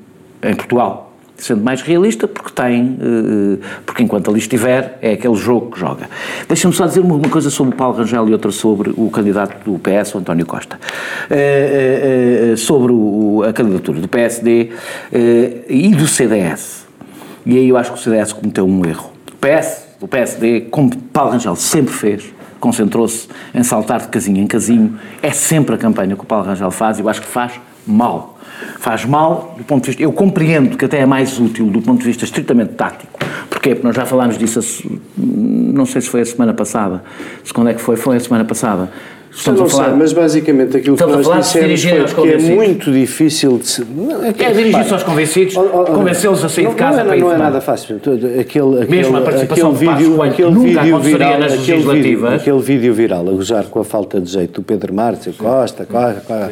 em 0.44 0.54
Portugal 0.54 1.07
sendo 1.38 1.64
mais 1.64 1.82
realista, 1.82 2.28
porque 2.28 2.52
tem, 2.52 2.98
eh, 3.00 3.58
porque 3.86 4.04
enquanto 4.04 4.30
ali 4.30 4.40
estiver, 4.40 4.98
é 5.02 5.14
aquele 5.14 5.36
jogo 5.36 5.72
que 5.72 5.80
joga. 5.80 6.10
Deixa-me 6.48 6.74
só 6.74 6.86
dizer 6.86 7.02
uma 7.02 7.30
coisa 7.30 7.50
sobre 7.50 7.74
o 7.74 7.78
Paulo 7.78 7.98
Rangel 7.98 8.28
e 8.28 8.34
outra 8.34 8.52
sobre 8.52 8.92
o 8.98 9.10
candidato 9.10 9.64
do 9.64 9.78
PS, 9.80 10.16
o 10.16 10.18
António 10.18 10.46
Costa. 10.46 10.80
Eh, 11.30 12.52
eh, 12.54 12.56
sobre 12.58 12.94
a 13.48 13.54
candidatura 13.54 14.00
do 14.00 14.08
PSD 14.08 14.72
e 15.70 15.90
do 15.90 16.08
CDS. 16.08 16.86
E 17.46 17.58
aí 17.58 17.70
eu 17.70 17.78
acho 17.78 17.94
que 17.94 18.00
o 18.00 18.02
CDS 18.02 18.34
cometeu 18.34 18.66
um 18.66 18.86
erro. 18.86 19.12
O 19.32 19.38
PS, 19.38 19.86
o 20.02 20.08
PSD, 20.08 20.62
como 20.72 20.96
Paulo 20.98 21.32
Rangel 21.32 21.56
sempre 21.56 21.94
fez, 21.94 22.34
concentrou-se 22.60 23.28
em 23.54 23.64
saltar 23.64 24.02
de 24.02 24.08
casinho 24.08 24.42
em 24.42 24.48
casinho. 24.48 25.00
É 25.22 25.32
sempre 25.32 25.76
a 25.76 25.78
campanha 25.78 26.16
que 26.16 26.24
o 26.24 26.26
Paulo 26.26 26.46
Rangel 26.46 26.72
faz 26.72 26.98
e 26.98 27.02
eu 27.02 27.10
acho 27.10 27.22
que 27.22 27.28
faz 27.28 27.54
mal 27.88 28.38
Faz 28.80 29.06
mal 29.06 29.56
do 29.58 29.64
ponto 29.64 29.84
de 29.84 29.88
vista. 29.92 30.04
Eu 30.04 30.12
compreendo 30.12 30.78
que 30.78 30.86
até 30.86 31.00
é 31.00 31.06
mais 31.06 31.40
útil 31.40 31.68
do 31.68 31.82
ponto 31.82 32.00
de 32.00 32.06
vista 32.06 32.26
estritamente 32.26 32.74
tático. 32.74 33.20
Porquê? 33.50 33.76
Porque 33.76 33.88
nós 33.88 33.96
já 33.96 34.06
falámos 34.06 34.38
disso, 34.38 34.60
não 35.18 35.86
sei 35.86 36.02
se 36.02 36.10
foi 36.10 36.22
a 36.22 36.26
semana 36.26 36.54
passada, 36.54 37.04
se 37.44 37.54
quando 37.54 37.70
é 37.70 37.74
que 37.74 37.82
foi, 37.82 37.96
foi 37.96 38.18
a 38.18 38.20
semana 38.20 38.46
passada, 38.46 38.90
Estamos 39.30 39.60
não 39.60 39.68
a 39.68 39.70
falar, 39.70 39.90
sei, 39.90 39.94
mas 39.98 40.14
basicamente 40.14 40.78
aquilo 40.78 40.98
que 40.98 41.06
nós 41.06 41.46
dissemos 41.46 41.84
foi 41.84 42.06
que 42.24 42.34
é 42.34 42.56
muito 42.56 42.92
difícil 42.92 43.60
de 43.60 43.68
se... 43.68 43.86
Não, 43.86 44.24
é, 44.24 44.30
é 44.30 44.32
dirigir-se 44.32 44.94
aos 44.94 45.04
convencidos, 45.04 45.54
convencê-los 45.54 46.44
a 46.44 46.50
sair 46.50 46.64
não, 46.64 46.72
de 46.72 46.78
casa 46.78 47.04
não 47.04 47.14
é, 47.14 47.18
não 47.18 47.32
é 47.34 47.38
nada 47.38 47.62
fácil. 47.62 47.98
Aquele, 47.98 48.40
aquele, 48.40 48.86
Mesmo 48.88 49.18
a 49.18 49.22
participação 49.22 49.72
aquele 49.72 49.96
vídeo, 49.96 50.22
aquele 50.24 50.52
vídeo 50.52 51.00
viral, 51.00 51.40
nas 51.40 51.54
aquele 51.54 52.02
vídeo, 52.02 52.28
aquele 52.28 52.60
vídeo 52.60 52.94
viral 52.96 53.30
a 53.30 53.32
gozar 53.32 53.66
com 53.66 53.80
a 53.80 53.84
falta 53.84 54.20
de 54.20 54.32
jeito 54.32 54.62
do 54.62 54.66
Pedro 54.66 54.92
Marques, 54.92 55.36
Costa, 55.36 55.86
Costa, 55.86 56.22
Costa 56.22 56.52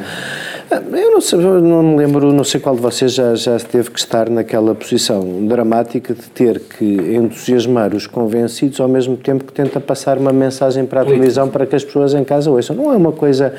eu 0.72 1.12
não, 1.12 1.22
sei, 1.22 1.40
não 1.40 1.84
me 1.84 1.98
lembro, 1.98 2.34
não 2.34 2.44
sei 2.44 2.60
qual 2.60 2.76
de 2.76 2.82
vocês 2.82 3.14
já, 3.14 3.36
já 3.36 3.58
teve 3.60 3.92
que 3.92 4.00
estar 4.00 4.30
naquela 4.30 4.74
posição 4.74 5.46
dramática 5.46 6.14
de 6.14 6.24
ter 6.30 6.60
que 6.60 6.86
entusiasmar 6.86 7.94
os 7.94 8.08
convencidos 8.08 8.80
ao 8.80 8.88
mesmo 8.88 9.16
tempo 9.16 9.44
que 9.44 9.54
tenta 9.54 9.80
passar 9.80 10.18
uma 10.18 10.34
mensagem 10.34 10.86
para 10.86 11.02
a 11.02 11.06
televisão 11.06 11.50
para 11.50 11.66
que 11.66 11.76
as 11.76 11.84
pessoas 11.84 12.14
em 12.14 12.24
casa 12.24 12.50
ouçam. 12.50 12.76
Não 12.76 12.92
é 12.92 12.98
uma 12.98 13.12
coisa 13.12 13.54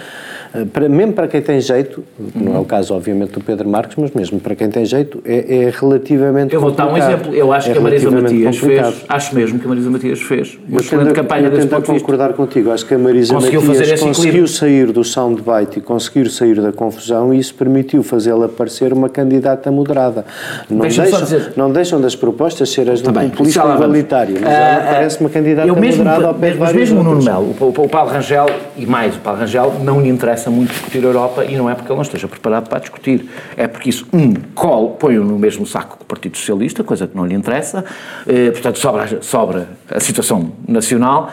para, 0.72 0.88
mesmo 0.88 1.12
para 1.12 1.28
quem 1.28 1.42
tem 1.42 1.60
jeito, 1.60 2.04
não 2.34 2.56
é 2.56 2.58
o 2.58 2.64
caso, 2.64 2.94
obviamente, 2.94 3.32
do 3.32 3.40
Pedro 3.40 3.68
Marques, 3.68 3.96
mas 3.96 4.10
mesmo 4.12 4.40
para 4.40 4.54
quem 4.54 4.68
tem 4.68 4.84
jeito, 4.84 5.22
é, 5.24 5.64
é 5.64 5.72
relativamente 5.78 6.54
Eu 6.54 6.60
vou 6.60 6.70
dar 6.70 6.92
um 6.92 6.96
exemplo. 6.96 7.34
Eu 7.34 7.52
acho 7.52 7.70
é 7.70 7.72
que 7.72 7.78
a 7.78 7.80
Marisa 7.80 8.10
Matias 8.10 8.60
complicado. 8.60 8.92
fez, 8.92 9.04
acho 9.08 9.34
mesmo 9.34 9.58
que 9.58 9.64
a 9.64 9.68
Marisa 9.68 9.90
Matias 9.90 10.22
fez 10.22 10.58
uma 10.68 10.76
eu 10.76 10.80
excelente 10.80 11.12
campanha 11.12 11.50
desse 11.50 11.66
ponto 11.66 11.86
concordar 11.86 12.32
contigo. 12.34 12.70
Acho 12.70 12.86
que 12.86 12.94
a 12.94 12.98
Marisa 12.98 13.34
conseguiu 13.34 13.62
Matias 13.62 14.00
conseguiu 14.00 14.46
sair 14.46 14.92
do 14.92 15.04
soundbite 15.04 15.78
e 15.78 15.82
conseguiu 15.82 16.30
sair 16.30 16.60
da 16.60 16.72
confusão 16.72 17.32
e 17.32 17.38
isso 17.38 17.54
permitiu 17.54 18.02
fazê-la 18.02 18.48
parecer 18.48 18.92
uma 18.92 19.08
candidata 19.08 19.70
moderada. 19.70 20.24
Não 20.68 20.80
deixam, 20.80 21.06
não 21.56 21.70
deixam 21.70 22.00
das 22.00 22.14
propostas 22.14 22.70
ser 22.70 22.90
as 22.90 23.00
do 23.00 23.12
tá 23.12 23.20
populista 23.20 23.60
igualitário, 23.60 24.36
mas 24.40 24.52
ela 24.52 24.78
uh, 24.78 24.92
parece 24.92 25.20
uma 25.20 25.30
candidata 25.30 25.68
moderada 25.68 26.26
ao 26.26 26.34
pé 26.34 26.50
de 26.50 26.58
vários 26.58 26.90
mesmo 26.90 27.02
Nuno 27.02 27.22
Melo, 27.22 27.54
o, 27.58 27.68
o 27.68 27.88
Paulo 27.88 28.10
Rangel, 28.10 28.46
e 28.76 28.86
mais, 28.86 29.16
o 29.16 29.20
Paulo 29.20 29.40
Rangel 29.40 29.74
não 29.82 30.00
lhe 30.00 30.08
interessa 30.08 30.35
interessa 30.36 30.50
muito 30.50 30.70
discutir 30.72 30.98
a 30.98 31.08
Europa 31.08 31.44
e 31.44 31.56
não 31.56 31.68
é 31.68 31.74
porque 31.74 31.90
ele 31.90 31.96
não 31.96 32.02
esteja 32.02 32.28
preparado 32.28 32.68
para 32.68 32.78
discutir. 32.78 33.28
É 33.56 33.66
porque 33.66 33.88
isso, 33.88 34.06
um, 34.12 34.34
colo, 34.54 34.90
põe-o 34.90 35.24
no 35.24 35.38
mesmo 35.38 35.66
saco 35.66 35.96
que 35.96 36.02
o 36.02 36.06
Partido 36.06 36.36
Socialista, 36.36 36.84
coisa 36.84 37.06
que 37.06 37.16
não 37.16 37.26
lhe 37.26 37.34
interessa, 37.34 37.84
eh, 38.26 38.50
portanto 38.50 38.78
sobra, 38.78 39.22
sobra 39.22 39.68
a 39.90 39.98
situação 39.98 40.52
nacional. 40.68 41.30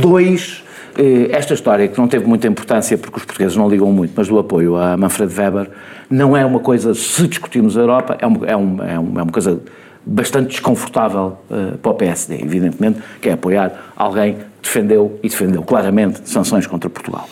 Dois, 0.00 0.64
eh, 0.98 1.28
esta 1.30 1.54
história 1.54 1.86
que 1.88 1.98
não 1.98 2.08
teve 2.08 2.26
muita 2.26 2.48
importância 2.48 2.98
porque 2.98 3.18
os 3.18 3.24
portugueses 3.24 3.56
não 3.56 3.68
ligam 3.68 3.90
muito, 3.92 4.12
mas 4.16 4.28
do 4.28 4.38
apoio 4.38 4.76
a 4.76 4.96
Manfred 4.96 5.32
Weber, 5.32 5.70
não 6.10 6.36
é 6.36 6.44
uma 6.44 6.60
coisa, 6.60 6.94
se 6.94 7.26
discutirmos 7.28 7.78
a 7.78 7.80
Europa, 7.80 8.16
é 8.18 8.26
uma, 8.26 8.46
é 8.46 8.56
uma, 8.56 8.90
é 8.90 8.94
é 8.94 8.98
uma 8.98 9.32
coisa 9.32 9.60
bastante 10.04 10.48
desconfortável 10.48 11.38
uh, 11.48 11.78
para 11.78 11.92
o 11.92 11.94
PSD, 11.94 12.42
evidentemente, 12.42 13.00
que 13.20 13.28
é 13.28 13.32
apoiar 13.34 13.92
alguém 13.96 14.36
defendeu 14.62 15.18
e 15.22 15.28
defendeu 15.28 15.62
claramente 15.62 16.28
sanções 16.28 16.66
contra 16.66 16.88
Portugal. 16.88 17.28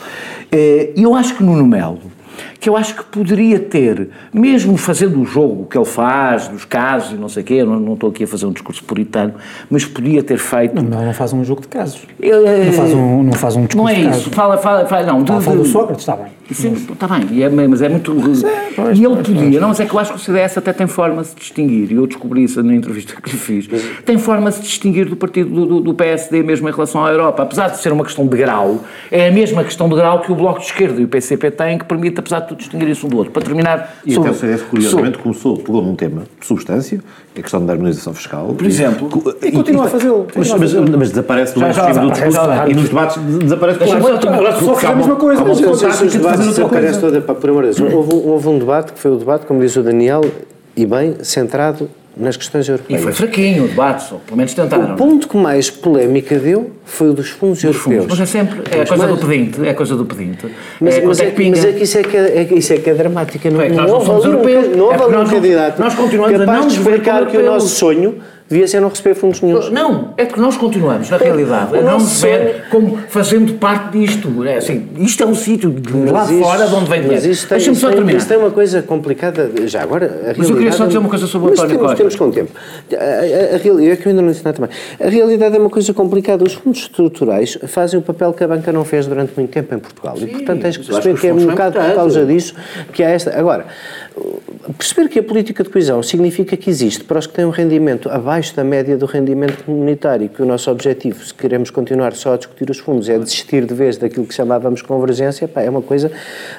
Eh, 0.51 0.91
e 0.95 1.03
eu 1.03 1.15
acho 1.15 1.35
que 1.35 1.43
Nuno 1.43 1.65
Melo, 1.65 1.99
que 2.59 2.69
eu 2.69 2.77
acho 2.77 2.95
que 2.95 3.03
poderia 3.05 3.59
ter, 3.59 4.09
mesmo 4.33 4.77
fazendo 4.77 5.19
o 5.21 5.25
jogo 5.25 5.65
que 5.65 5.77
ele 5.77 5.85
faz, 5.85 6.47
dos 6.47 6.65
casos 6.65 7.13
e 7.13 7.15
não 7.15 7.29
sei 7.29 7.43
o 7.43 7.45
quê, 7.45 7.63
não, 7.63 7.79
não 7.79 7.93
estou 7.93 8.09
aqui 8.09 8.23
a 8.23 8.27
fazer 8.27 8.45
um 8.45 8.51
discurso 8.51 8.83
puritano, 8.83 9.33
mas 9.69 9.85
podia 9.85 10.21
ter 10.21 10.37
feito... 10.37 10.75
Não, 10.75 11.05
não 11.05 11.13
faz 11.13 11.33
um 11.33 11.43
jogo 11.43 11.61
de 11.61 11.67
casos. 11.67 12.01
Ele, 12.19 12.65
não, 12.65 12.73
faz 12.73 12.93
um, 12.93 13.23
não 13.23 13.33
faz 13.33 13.55
um 13.55 13.65
discurso 13.65 13.77
Não 13.77 13.89
é 13.89 13.99
isso, 13.99 14.29
fala, 14.29 14.57
fala, 14.57 14.85
fala, 14.85 15.05
não. 15.05 15.23
De, 15.23 15.31
fala 15.31 15.57
do 15.57 15.65
Sócrates, 15.65 16.01
está 16.01 16.15
bem. 16.15 16.31
Sim, 16.53 16.73
está 16.73 17.07
bem, 17.07 17.43
é, 17.43 17.49
mas 17.49 17.81
é 17.81 17.89
muito. 17.89 18.13
Sim, 18.35 18.45
pois, 18.75 18.97
e 18.97 19.03
ele 19.03 19.13
pois, 19.13 19.27
podia, 19.27 19.41
pois. 19.41 19.61
não, 19.61 19.67
mas 19.69 19.79
é 19.79 19.85
que 19.85 19.93
eu 19.93 19.99
acho 19.99 20.13
que 20.13 20.17
o 20.17 20.21
CDS 20.21 20.57
até 20.57 20.73
tem 20.73 20.87
forma 20.87 21.21
de 21.21 21.29
se 21.29 21.35
distinguir, 21.35 21.91
e 21.91 21.95
eu 21.95 22.07
descobri 22.07 22.43
isso 22.43 22.61
na 22.61 22.75
entrevista 22.75 23.15
que 23.21 23.29
lhe 23.29 23.37
fiz, 23.37 23.67
tem 24.05 24.17
forma 24.17 24.49
de 24.49 24.57
se 24.57 24.61
distinguir 24.61 25.07
do 25.07 25.15
partido 25.15 25.65
do, 25.65 25.79
do, 25.79 25.93
PSD 25.93 26.43
mesmo 26.43 26.67
em 26.67 26.71
relação 26.71 27.05
à 27.05 27.11
Europa. 27.11 27.43
Apesar 27.43 27.69
de 27.69 27.79
ser 27.79 27.91
uma 27.91 28.03
questão 28.03 28.25
de 28.25 28.37
grau, 28.37 28.81
é 29.09 29.27
a 29.27 29.31
mesma 29.31 29.63
questão 29.63 29.87
de 29.87 29.95
grau 29.95 30.21
que 30.21 30.31
o 30.31 30.35
Bloco 30.35 30.59
de 30.59 30.65
Esquerda 30.65 30.99
e 30.99 31.03
o 31.03 31.07
PCP 31.07 31.51
têm, 31.51 31.77
que 31.77 31.85
permite, 31.85 32.19
apesar 32.19 32.41
de 32.41 32.49
tudo, 32.49 32.57
distinguir 32.57 32.89
isso 32.89 33.05
um 33.05 33.09
do 33.09 33.17
outro. 33.17 33.31
Para 33.31 33.43
terminar. 33.43 33.97
E 34.05 34.13
sobre, 34.13 34.29
até 34.29 34.37
o 34.37 34.39
CDS, 34.39 34.61
curiosamente, 34.63 35.17
sobre, 35.17 35.23
começou, 35.23 35.57
pegou 35.57 35.81
num 35.81 35.95
tema 35.95 36.23
de 36.39 36.45
substância, 36.45 37.01
é 37.35 37.39
a 37.39 37.41
questão 37.41 37.65
da 37.65 37.73
harmonização 37.73 38.13
fiscal. 38.13 38.47
Por 38.47 38.65
exemplo. 38.65 39.35
E, 39.41 39.47
e 39.47 39.51
continua 39.51 39.85
a 39.85 39.89
fazê-lo. 39.89 40.27
Mas, 40.35 40.49
mas, 40.53 40.73
mas, 40.73 41.09
desaparece 41.09 41.53
do 41.53 41.61
mainstream 41.61 41.93
do 41.93 42.11
discurso 42.11 42.39
e 42.67 42.73
nos 42.73 42.89
debates 42.89 43.17
desaparece 43.17 43.81
Agora 43.83 44.59
só 44.59 44.75
faz 44.75 44.93
a 44.93 44.95
mesma 44.95 45.15
coisa. 45.15 45.43
Mas 45.43 45.61
debates 46.45 46.57
desaparecem 46.57 47.01
toda, 47.01 47.21
por 47.21 47.49
amor 47.49 47.69
de 47.69 47.79
Deus. 47.79 47.93
Houve, 47.93 48.13
houve 48.13 48.47
um 48.49 48.59
debate 48.59 48.93
que 48.93 48.99
foi 48.99 49.11
o 49.11 49.15
debate, 49.15 49.45
como 49.45 49.59
diz 49.59 49.75
o 49.75 49.83
Daniel, 49.83 50.21
e 50.75 50.85
bem, 50.85 51.15
centrado 51.21 51.89
nas 52.15 52.35
questões 52.35 52.67
europeias. 52.67 53.01
E 53.01 53.03
foi 53.03 53.13
fraquinho 53.13 53.65
o 53.65 53.67
debate, 53.67 54.03
só, 54.03 54.15
pelo 54.25 54.37
menos 54.37 54.53
tentaram. 54.53 54.93
O 54.93 54.97
ponto 54.97 55.27
que 55.27 55.37
mais 55.37 55.69
polémica 55.69 56.37
deu 56.37 56.71
foi 56.83 57.09
o 57.09 57.13
dos 57.13 57.29
fundos 57.29 57.61
dos 57.61 57.63
europeus. 57.63 58.03
Fundos. 58.03 58.19
Mas 58.19 58.19
é 58.19 58.25
sempre, 58.25 58.59
é 58.69 58.81
a 58.81 58.87
coisa 58.87 59.07
mais... 59.07 59.19
do 59.19 59.27
pedinte, 59.27 59.65
é 59.65 59.69
a 59.69 59.73
coisa 59.73 59.95
do 59.95 60.05
pedinte. 60.05 60.47
Mas 60.79 60.95
é, 60.95 61.01
mas, 61.05 61.19
é, 61.19 61.31
que, 61.31 61.49
mas 61.49 61.65
é 61.65 61.71
que 61.71 61.83
isso 61.83 61.97
é 61.97 62.03
que 62.03 62.17
é, 62.17 62.37
é, 62.37 62.53
isso 62.53 62.73
é, 62.73 62.77
que 62.77 62.89
é 62.89 62.93
dramática. 62.93 63.49
Não, 63.49 63.59
não, 63.59 63.87
não 63.87 63.93
houve 63.95 64.07
não 64.75 64.85
houve 64.85 65.15
um 65.15 65.25
candidato 65.25 65.79
nós 65.79 65.95
continuamos 65.95 66.37
capaz 66.37 66.57
a 66.57 66.61
não 66.61 66.67
de 66.67 66.77
explicar 66.77 67.25
que 67.27 67.37
o 67.37 67.45
nosso 67.45 67.69
sonho 67.69 68.15
devia 68.51 68.67
ser 68.67 68.81
não 68.81 68.89
receber 68.89 69.15
fundos 69.15 69.41
nenhums. 69.41 69.69
Não, 69.69 70.13
é 70.17 70.25
que 70.25 70.39
nós 70.39 70.57
continuamos, 70.57 71.09
na 71.09 71.17
realidade, 71.17 71.77
a 71.77 71.81
não 71.81 71.99
ver 71.99 72.65
como 72.69 72.97
fazendo 73.07 73.53
parte 73.53 73.97
disto. 73.97 74.43
É 74.43 74.57
assim, 74.57 74.89
isto 74.97 75.23
é 75.23 75.25
um 75.25 75.33
sítio 75.33 75.71
de 75.71 76.11
lá 76.11 76.25
de 76.25 76.39
fora 76.39 76.67
de 76.67 76.75
onde 76.75 76.89
vem 76.89 77.01
dinheiro. 77.01 77.21
Deixa-me 77.21 77.75
só 77.75 77.89
terminar. 77.89 78.17
Isto 78.17 78.33
é 78.33 78.37
uma 78.37 78.51
coisa 78.51 78.81
complicada, 78.81 79.49
já 79.65 79.81
agora. 79.81 80.33
Mas 80.37 80.49
eu 80.49 80.55
queria 80.55 80.71
só 80.71 80.85
dizer 80.85 80.97
uma 80.97 81.09
coisa 81.09 81.25
sobre 81.27 81.49
o 81.49 81.51
António 81.51 81.69
temos, 81.69 81.81
Costa. 81.81 81.97
temos 81.97 82.15
com 82.15 82.31
tempo. 82.31 82.51
A, 82.91 82.95
a, 82.95 83.55
a, 83.55 83.57
realidade, 83.57 83.91
é 83.91 83.95
que 83.95 84.05
eu 84.05 84.09
ainda 84.09 84.21
não 84.21 84.33
nada 84.33 84.53
também. 84.53 84.69
A 84.99 85.09
realidade 85.09 85.55
é 85.55 85.59
uma 85.59 85.69
coisa 85.69 85.93
complicada. 85.93 86.43
Os 86.43 86.53
fundos 86.53 86.81
estruturais 86.81 87.57
fazem 87.67 87.99
o 87.99 88.03
papel 88.03 88.33
que 88.33 88.43
a 88.43 88.47
banca 88.47 88.71
não 88.73 88.83
fez 88.83 89.07
durante 89.07 89.33
muito 89.37 89.51
tempo 89.51 89.73
em 89.73 89.79
Portugal. 89.79 90.17
Sim, 90.17 90.25
e, 90.25 90.27
portanto, 90.27 90.61
tens 90.61 90.77
que 90.77 90.85
perceber 90.85 91.15
que, 91.15 91.21
que 91.21 91.27
é 91.27 91.33
um 91.33 91.45
bocado 91.45 91.79
por 91.79 91.95
causa 91.95 92.25
disso 92.25 92.53
que 92.91 93.01
há 93.01 93.09
esta... 93.09 93.37
Agora, 93.37 93.65
perceber 94.77 95.09
que 95.09 95.19
a 95.19 95.23
política 95.23 95.63
de 95.63 95.69
coesão 95.69 96.01
significa 96.03 96.57
que 96.57 96.69
existe 96.69 97.03
para 97.03 97.19
os 97.19 97.27
que 97.27 97.33
têm 97.33 97.45
um 97.45 97.49
rendimento 97.49 98.09
abaixo 98.09 98.55
da 98.55 98.63
média 98.63 98.97
do 98.97 99.05
rendimento 99.05 99.63
comunitário, 99.63 100.27
que 100.27 100.41
o 100.41 100.45
nosso 100.45 100.69
objetivo, 100.71 101.23
se 101.23 101.33
queremos 101.33 101.69
continuar 101.69 102.13
só 102.13 102.33
a 102.33 102.37
discutir 102.37 102.69
os 102.69 102.79
fundos, 102.79 103.07
é 103.07 103.17
desistir 103.17 103.65
de 103.65 103.73
vez 103.73 103.97
daquilo 103.97 104.25
que 104.25 104.33
chamávamos 104.33 104.81
convergência, 104.81 105.47
pá, 105.47 105.61
é 105.61 105.69
uma 105.69 105.81
coisa 105.81 106.11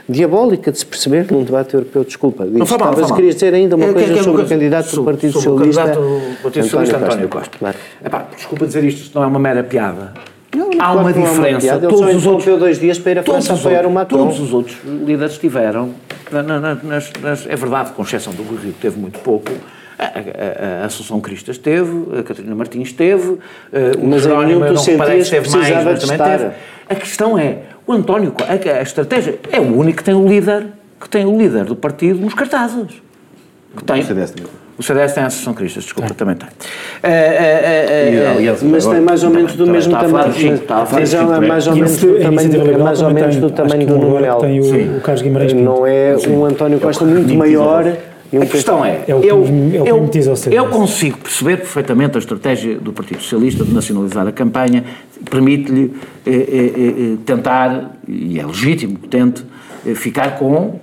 diabólica 0.08 0.72
de 0.72 0.78
se 0.78 0.86
perceber 0.86 1.26
num 1.30 1.44
debate 1.44 1.74
europeu. 1.74 2.04
Desculpa, 2.04 2.44
não 2.44 2.64
foi 2.64 2.78
mal, 2.78 2.96
mal. 2.96 3.14
queria 3.14 3.32
dizer 3.32 3.54
ainda 3.54 3.76
uma 3.76 3.86
é, 3.86 3.92
coisa 3.92 4.12
que 4.12 4.18
é 4.18 4.22
sobre 4.22 4.42
o 4.42 4.48
candidato 4.48 4.94
do 4.94 5.04
Partido 5.04 5.32
Socialista. 5.32 6.00
O 6.00 6.42
Partido 6.42 6.62
Socialista 6.64 6.96
António 6.96 7.28
Costa. 7.28 7.58
Claro. 7.58 7.76
Epá, 8.04 8.28
desculpa 8.36 8.66
dizer 8.66 8.84
isto, 8.84 9.02
isto 9.02 9.14
não 9.14 9.24
é 9.24 9.26
uma 9.26 9.38
mera 9.38 9.62
piada. 9.62 10.12
Não, 10.54 10.68
não, 10.68 10.84
Há 10.84 10.92
uma 10.92 11.12
diferença. 11.12 11.78
Uma 11.78 11.88
todos 11.88 12.16
os 12.16 12.26
outros 12.26 12.58
dois 12.58 12.78
dias 12.78 12.98
para 12.98 13.12
ir 13.12 13.18
a 13.18 13.22
França 13.22 13.54
apoiar 13.54 13.86
o 13.86 13.90
Macron. 13.90 14.18
Todos 14.18 14.40
os 14.40 14.52
outros 14.52 14.76
líderes 14.84 15.38
tiveram, 15.38 15.94
na, 16.30 16.42
na, 16.42 16.74
nas, 16.74 17.10
nas, 17.22 17.46
é 17.46 17.56
verdade, 17.56 17.92
com 17.92 18.02
exceção 18.02 18.32
do 18.34 18.42
Rio, 18.42 18.74
teve 18.80 18.98
muito 18.98 19.18
pouco. 19.20 19.50
A, 19.98 20.04
a, 20.04 20.82
a 20.82 20.86
Assunção 20.86 21.20
Cristas 21.20 21.58
teve, 21.58 22.18
a 22.18 22.22
Catarina 22.22 22.54
Martins 22.54 22.92
teve, 22.92 23.38
eh, 23.72 23.92
o 23.96 24.06
mas 24.08 24.22
Jerónimo 24.22 24.60
não 24.60 24.96
parece 24.96 25.30
teve 25.30 25.48
mais, 25.50 25.84
mas 25.84 26.00
também 26.00 26.18
teve. 26.18 26.50
A 26.88 26.94
questão 26.96 27.38
é, 27.38 27.58
o 27.86 27.92
António, 27.92 28.34
a, 28.40 28.78
a 28.78 28.82
estratégia, 28.82 29.38
é 29.50 29.60
o 29.60 29.76
único 29.76 29.98
que 29.98 30.04
tem 30.04 30.14
o 30.14 30.26
líder, 30.26 30.66
que 31.00 31.08
tem 31.08 31.24
o 31.24 31.38
líder 31.38 31.66
do 31.66 31.76
partido 31.76 32.20
nos 32.20 32.34
cartazes. 32.34 33.00
Que 33.76 33.84
tem. 33.84 34.02
O 34.78 34.82
CDS 34.82 35.12
o 35.12 35.14
tem 35.14 35.24
a 35.24 35.26
Associação 35.26 35.54
Cristas, 35.54 35.84
desculpa, 35.84 36.12
é. 36.12 36.14
também 36.14 36.34
tem. 36.34 36.48
É, 37.02 37.10
é, 37.10 38.56
mas 38.62 38.86
tem 38.86 39.00
mais 39.00 39.22
ou 39.22 39.30
menos 39.30 39.54
do 39.54 39.66
mesmo 39.66 39.92
tamanho. 39.92 40.32
Mas 40.92 41.14
é 41.14 41.22
mais 41.40 41.66
ou 41.66 41.76
menos 41.76 41.96
do 41.98 42.18
tamanho, 42.18 42.78
mais 42.78 43.02
ou 43.02 43.10
menos 43.10 43.36
do 43.36 43.50
tamanho 43.50 43.86
do 43.86 43.98
Nuno 43.98 44.40
Tem 44.40 44.60
o 44.60 45.00
Carlos 45.00 45.22
Guimarães 45.22 45.52
Não 45.52 45.86
é 45.86 46.16
um 46.28 46.44
António 46.44 46.80
Costa 46.80 47.04
muito 47.04 47.34
maior. 47.34 47.84
A 48.34 48.46
questão 48.46 48.82
é, 48.82 48.92
é 48.92 49.04
eu, 49.08 49.22
eu, 49.22 50.10
eu 50.50 50.68
consigo 50.68 51.18
perceber 51.18 51.58
perfeitamente 51.58 52.16
a 52.16 52.18
estratégia 52.18 52.78
do 52.78 52.90
Partido 52.90 53.20
Socialista 53.20 53.62
de 53.62 53.74
nacionalizar 53.74 54.26
a 54.26 54.32
campanha, 54.32 54.84
permite-lhe 55.30 55.92
eh, 56.24 56.30
eh, 56.30 56.72
eh, 56.76 57.16
tentar, 57.26 57.90
e 58.08 58.40
é 58.40 58.46
legítimo 58.46 58.98
que 58.98 59.08
tente, 59.08 59.44
ficar 59.96 60.38
com 60.38 60.80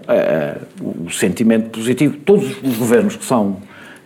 o 0.80 1.10
sentimento 1.10 1.70
positivo. 1.70 2.18
Todos 2.18 2.56
os 2.62 2.78
governos 2.78 3.16
que 3.16 3.26
são 3.26 3.58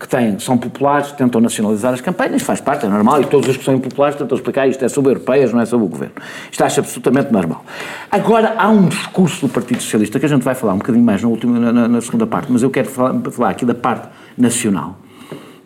que 0.03 0.09
têm, 0.09 0.37
são 0.37 0.57
populares, 0.57 1.13
tentam 1.13 1.39
nacionalizar 1.39 1.93
as 1.93 2.01
campanhas, 2.01 2.41
faz 2.41 2.59
parte, 2.59 2.85
é 2.85 2.89
normal, 2.89 3.21
e 3.21 3.25
todos 3.25 3.47
os 3.47 3.55
que 3.55 3.63
são 3.63 3.73
impopulares 3.73 4.17
tentam 4.17 4.37
explicar 4.37 4.67
isto 4.67 4.83
é 4.83 4.89
sobre 4.89 5.11
europeias, 5.11 5.53
não 5.53 5.61
é 5.61 5.65
sobre 5.65 5.85
o 5.85 5.89
governo. 5.89 6.15
Isto 6.51 6.61
acho 6.61 6.81
absolutamente 6.81 7.31
normal. 7.31 7.65
Agora, 8.11 8.53
há 8.57 8.67
um 8.67 8.89
discurso 8.89 9.47
do 9.47 9.53
Partido 9.53 9.81
Socialista 9.81 10.19
que 10.19 10.25
a 10.25 10.29
gente 10.29 10.43
vai 10.43 10.55
falar 10.55 10.73
um 10.73 10.79
bocadinho 10.79 11.05
mais 11.05 11.21
na, 11.21 11.29
última, 11.29 11.57
na, 11.57 11.87
na 11.87 12.01
segunda 12.01 12.27
parte, 12.27 12.51
mas 12.51 12.61
eu 12.61 12.69
quero 12.69 12.89
falar, 12.89 13.17
falar 13.31 13.49
aqui 13.51 13.65
da 13.65 13.73
parte 13.73 14.09
nacional, 14.37 14.99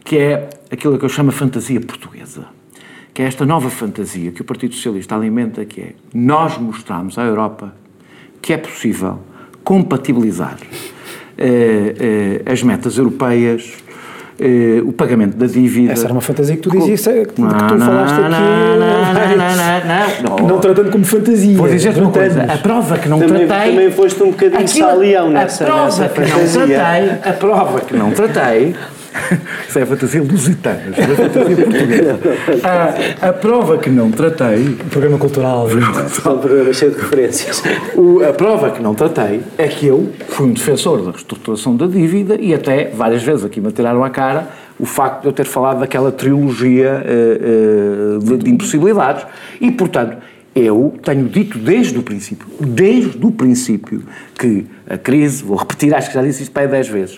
que 0.03 0.19
é 0.19 0.49
aquilo 0.71 0.99
que 0.99 1.05
eu 1.05 1.09
chamo 1.09 1.29
a 1.29 1.33
fantasia 1.33 1.81
portuguesa. 1.81 2.45
Que 3.15 3.23
é 3.23 3.25
esta 3.25 3.43
nova 3.43 3.71
fantasia 3.71 4.31
que 4.31 4.41
o 4.41 4.45
Partido 4.45 4.75
Socialista 4.75 5.15
alimenta, 5.15 5.65
que 5.65 5.81
é 5.81 5.93
nós 6.13 6.59
mostramos 6.59 7.17
à 7.17 7.23
Europa 7.23 7.73
que 8.39 8.53
é 8.53 8.57
possível 8.57 9.19
compatibilizar 9.63 10.59
eh, 11.39 11.95
eh, 12.45 12.51
as 12.51 12.61
metas 12.61 12.99
europeias 12.99 13.73
o 14.85 14.91
pagamento 14.93 15.35
da 15.35 15.47
dívida. 15.47 15.93
Essa 15.93 16.05
era 16.05 16.13
uma 16.13 16.21
fantasia 16.21 16.55
que 16.55 16.61
tu 16.61 16.69
dizias, 16.69 17.01
que, 17.05 17.25
tu 17.25 17.41
falaste 17.41 18.13
aqui. 18.19 18.29
Não, 20.23 20.39
não. 20.39 20.47
Não 20.47 20.59
tratando 20.59 20.91
como 20.91 21.03
fantasia. 21.03 21.57
Vou 21.57 21.67
dizer-te 21.67 21.99
uma 21.99 22.11
coisa. 22.11 22.43
A 22.43 22.57
prova 22.57 22.97
que 22.97 23.09
não 23.09 23.19
Também, 23.19 23.47
tratei. 23.47 23.71
também 23.71 23.91
foste 23.91 24.21
um 24.23 24.27
bocadinho 24.31 24.59
aquilo- 24.61 24.87
salião 24.89 25.29
nessa, 25.29 25.63
a 25.63 25.67
prova 25.67 25.83
nessa 25.85 26.09
que 26.09 26.19
não 26.21 26.27
fantasia. 26.27 26.67
tratei. 26.77 27.09
A 27.31 27.33
prova 27.33 27.81
que 27.81 27.95
não 27.95 28.11
tratei. 28.11 28.75
Isso 29.67 29.79
é 29.79 29.85
fantasia 29.85 30.21
lusitana, 30.21 30.81
isso 30.91 31.01
é 31.01 31.03
a 31.03 31.15
fantasia 31.15 31.55
portuguesa. 31.55 32.19
A, 33.21 33.27
a 33.29 33.33
prova 33.33 33.77
que 33.77 33.89
não 33.89 34.11
tratei. 34.11 34.77
Programa 34.89 35.17
cultural. 35.17 35.67
Só 36.09 36.35
um 36.35 36.39
programa 36.39 36.73
cheio 36.73 36.91
de 36.91 36.97
referências. 36.99 37.63
O- 37.95 38.23
a 38.23 38.31
prova 38.33 38.71
que 38.71 38.81
não 38.81 38.93
tratei 38.93 39.41
é 39.57 39.67
que 39.67 39.87
eu 39.87 40.11
fui 40.29 40.47
um 40.47 40.53
defensor 40.53 41.03
da 41.03 41.11
reestruturação 41.11 41.75
da 41.75 41.87
dívida 41.87 42.35
e 42.39 42.53
até 42.53 42.89
várias 42.89 43.23
vezes 43.23 43.43
aqui 43.45 43.59
me 43.59 43.67
atiraram 43.69 44.03
à 44.03 44.09
cara 44.09 44.47
o 44.79 44.85
facto 44.85 45.21
de 45.21 45.27
eu 45.27 45.33
ter 45.33 45.45
falado 45.45 45.79
daquela 45.79 46.11
trilogia 46.11 47.01
eh, 47.03 47.39
eh, 47.41 48.19
de, 48.23 48.37
de 48.37 48.49
impossibilidades. 48.51 49.25
E, 49.59 49.71
portanto, 49.71 50.17
eu 50.55 50.93
tenho 51.03 51.27
dito 51.27 51.57
desde 51.57 51.97
o 51.97 52.03
princípio, 52.03 52.47
desde 52.59 53.25
o 53.25 53.31
princípio, 53.31 54.03
que 54.37 54.65
a 54.89 54.97
crise, 54.97 55.43
vou 55.43 55.57
repetir, 55.57 55.93
acho 55.95 56.09
que 56.09 56.13
já 56.15 56.21
disse 56.21 56.43
isto 56.43 56.51
para 56.51 56.63
aí 56.63 56.67
10 56.67 56.87
vezes, 56.89 57.15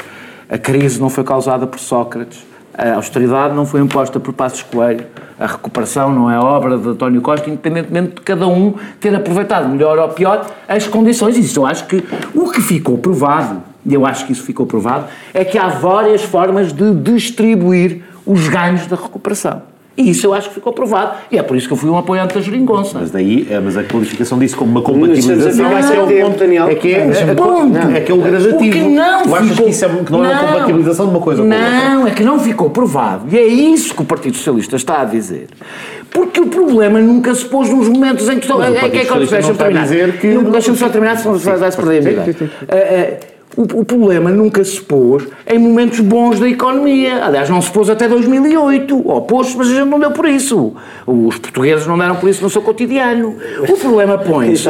a 0.50 0.58
crise 0.58 1.00
não 1.00 1.10
foi 1.10 1.24
causada 1.24 1.68
por 1.68 1.80
Sócrates, 1.80 2.44
a 2.76 2.96
austeridade 2.96 3.54
não 3.54 3.66
foi 3.66 3.82
imposta 3.82 4.20
por 4.20 4.34
Passos 4.34 4.64
Coelho, 4.64 5.06
a 5.40 5.46
recuperação 5.46 6.14
não 6.14 6.30
é 6.30 6.40
obra 6.40 6.78
de 6.78 6.88
António 6.88 7.22
Costa, 7.22 7.50
independentemente 7.50 8.16
de 8.16 8.22
cada 8.22 8.48
um 8.48 8.74
ter 9.00 9.14
aproveitado 9.14 9.70
melhor 9.70 10.00
ou 10.00 10.10
pior 10.10 10.46
as 10.68 10.88
condições. 10.88 11.38
Isso 11.38 11.60
eu 11.60 11.66
acho 11.66 11.86
que 11.88 12.04
o 12.34 12.50
que 12.50 12.62
ficou 12.62 12.98
provado, 12.98 13.62
e 13.86 13.94
eu 13.94 14.06
acho 14.06 14.26
que 14.26 14.32
isso 14.32 14.44
ficou 14.44 14.66
provado, 14.66 15.06
é 15.34 15.46
que 15.46 15.58
há 15.58 15.68
várias 15.68 16.24
formas 16.24 16.74
de 16.74 16.94
distribuir 16.94 18.04
os 18.26 18.48
ganhos 18.48 18.88
da 18.88 18.96
recuperação. 18.96 19.62
E 19.98 20.12
isso 20.12 20.26
eu 20.28 20.34
acho 20.34 20.48
que 20.48 20.56
ficou 20.56 20.72
provado. 20.72 21.18
E 21.30 21.38
é 21.38 21.44
por 21.44 21.58
isso 21.58 21.68
que 21.68 21.74
eu 21.74 21.78
fui 21.78 21.90
um 21.90 21.98
apoiante 21.98 22.34
da 22.34 22.40
geringonça. 22.40 22.98
Mas 22.98 23.12
daí, 23.12 23.46
é, 23.52 23.60
mas 23.60 23.76
a 23.76 23.84
qualificação 23.84 24.40
disso 24.40 24.56
como 24.56 24.72
uma 24.72 24.82
compatibilização 24.82 25.66
a 25.66 25.80
é 25.80 25.82
que 25.84 25.94
é 25.94 26.22
o 26.24 26.26
ponto, 26.28 26.40
Daniel. 26.40 26.68
é 26.70 26.76
que 26.76 26.94
é, 26.94 27.00
é, 27.00 27.36
Ponto. 27.36 27.78
é 27.78 28.00
que 28.00 28.12
é 28.12 28.16
o 28.16 28.22
gradativo. 28.22 28.56
O 28.56 28.60
que 28.72 28.80
não 28.82 29.24
tu 29.24 29.36
achas 29.36 29.50
ficou- 29.50 29.66
que 29.66 29.72
isso 29.72 29.86
é, 29.86 29.90
que 29.90 30.12
não, 30.12 30.24
é 30.24 30.30
uma 30.30 30.34
Não. 30.42 30.48
compatibilização 30.54 31.06
de 31.08 31.12
uma 31.12 31.20
coisa 31.20 31.42
com 31.42 31.50
outra? 31.50 31.70
Não, 31.90 32.08
é 32.08 32.12
que 32.12 32.24
não 32.24 32.40
ficou 32.40 32.70
provado. 32.70 33.26
E 33.30 33.38
é 33.38 33.46
isso 33.46 33.94
que 33.94 34.02
o 34.02 34.06
Partido 34.06 34.38
Socialista 34.38 34.78
está 34.78 35.02
a 35.02 35.06
dizer. 35.06 35.48
Porque 36.10 36.40
o 36.40 36.48
problema 36.48 37.00
nunca 37.00 37.36
se 37.36 37.44
pôs 37.46 37.70
nos 37.70 37.90
momentos 37.90 38.30
em 38.30 38.40
que... 38.40 38.48
Mas 38.48 38.58
o 38.58 38.62
é, 38.64 38.78
é, 38.78 38.80
Partido 38.80 38.86
é, 38.96 39.00
que- 39.00 39.06
Socialista 39.06 39.36
deixa-me 39.36 39.42
não 39.48 39.52
está 39.52 39.64
a 39.64 39.68
terminar. 39.68 39.84
dizer 39.84 40.18
que- 40.20 40.28
Não, 40.34 40.44
Deixa-me 40.52 40.78
só 40.78 40.90
terminar, 40.90 41.18
senão 41.18 41.36
vai-se 41.38 41.76
perder 41.78 41.98
a 41.98 42.02
minha 42.02 42.12
ideia. 42.14 43.20
O, 43.58 43.64
o 43.82 43.86
problema 43.86 44.30
nunca 44.30 44.64
se 44.64 44.80
pôs 44.82 45.24
em 45.48 45.58
momentos 45.60 46.00
bons 46.00 46.40
da 46.40 46.48
economia. 46.48 47.24
Aliás, 47.26 47.50
não 47.50 47.62
se 47.62 47.72
pôs 47.72 47.90
até 47.90 48.08
2008. 48.08 49.02
Ou 49.08 49.22
pôs, 49.22 49.54
mas 49.56 49.68
a 49.68 49.74
gente 49.74 49.88
não 49.90 50.00
deu 50.00 50.12
por 50.12 50.28
isso. 50.28 50.74
Os 51.06 51.38
portugueses 51.40 51.86
não 51.88 51.98
deram 51.98 52.16
por 52.16 52.30
isso 52.30 52.44
no 52.44 52.50
seu 52.50 52.62
cotidiano. 52.62 53.36
O 53.68 53.78
problema 53.78 54.18
põe-se... 54.18 54.64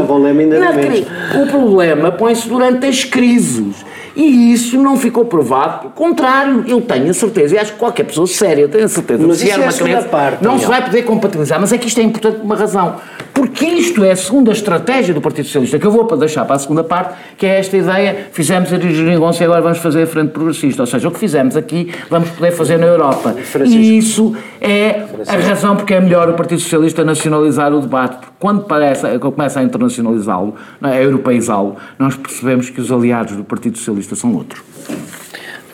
Menos. 0.59 0.75
cri- 0.87 1.41
o 1.41 1.47
problema 1.47 2.11
põe-se 2.11 2.47
durante 2.47 2.85
as 2.85 3.03
crises. 3.03 3.85
E 4.19 4.51
isso 4.51 4.77
não 4.77 4.97
ficou 4.97 5.23
provado. 5.23 5.79
Pelo 5.79 5.93
contrário, 5.93 6.65
eu 6.67 6.81
tenho 6.81 7.09
a 7.09 7.13
certeza, 7.13 7.55
e 7.55 7.57
acho 7.57 7.71
que 7.71 7.79
qualquer 7.79 8.03
pessoa 8.03 8.27
séria 8.27 8.67
tem 8.67 8.83
a 8.83 8.87
certeza 8.89 9.25
Mas 9.25 9.37
se 9.37 9.45
vier 9.45 9.57
é 9.57 9.95
uma 9.95 10.03
parte, 10.03 10.43
não 10.43 10.59
se 10.59 10.65
vai 10.65 10.83
poder 10.83 11.03
compatibilizar. 11.03 11.59
Mas 11.59 11.71
é 11.71 11.77
que 11.77 11.87
isto 11.87 11.99
é 12.01 12.03
importante 12.03 12.35
por 12.35 12.43
uma 12.43 12.55
razão. 12.55 12.97
Porque 13.33 13.65
isto 13.65 14.03
é 14.03 14.11
a 14.11 14.15
segunda 14.17 14.51
estratégia 14.51 15.13
do 15.13 15.21
Partido 15.21 15.45
Socialista, 15.45 15.79
que 15.79 15.87
eu 15.87 15.91
vou 15.91 16.03
para 16.03 16.17
deixar 16.17 16.43
para 16.43 16.57
a 16.57 16.59
segunda 16.59 16.83
parte, 16.83 17.13
que 17.37 17.45
é 17.45 17.59
esta 17.59 17.77
ideia, 17.77 18.27
fizemos 18.33 18.73
a 18.73 18.77
geringonça 18.77 19.41
e 19.41 19.45
agora 19.45 19.61
vamos 19.61 19.77
fazer 19.77 20.03
a 20.03 20.07
frente 20.07 20.31
progressista. 20.31 20.83
Ou 20.83 20.87
seja, 20.87 21.07
o 21.07 21.11
que 21.11 21.19
fizemos 21.19 21.55
aqui, 21.55 21.93
vamos 22.09 22.29
poder 22.31 22.51
fazer 22.51 22.77
na 22.77 22.87
Europa. 22.87 23.33
Francisco. 23.41 23.79
E 23.79 23.97
isso 23.97 24.35
é 24.59 25.05
a 25.25 25.37
razão 25.37 25.77
porque 25.77 25.93
é 25.93 26.01
melhor 26.01 26.27
o 26.29 26.33
Partido 26.33 26.59
Socialista 26.59 27.05
nacionalizar 27.05 27.73
o 27.73 27.79
debate. 27.79 28.17
Porque 28.17 28.33
quando 28.39 28.63
parece, 28.65 29.17
começa 29.19 29.61
a 29.61 29.63
internacionalizá-lo, 29.63 30.55
é, 30.83 30.87
a 30.87 31.01
europeizá-lo, 31.01 31.77
nós 31.97 32.15
percebemos 32.15 32.69
que 32.69 32.81
os 32.81 32.91
aliados 32.91 33.37
do 33.37 33.45
Partido 33.45 33.77
Socialista 33.77 34.08
são 34.15 34.33
outros. 34.35 34.61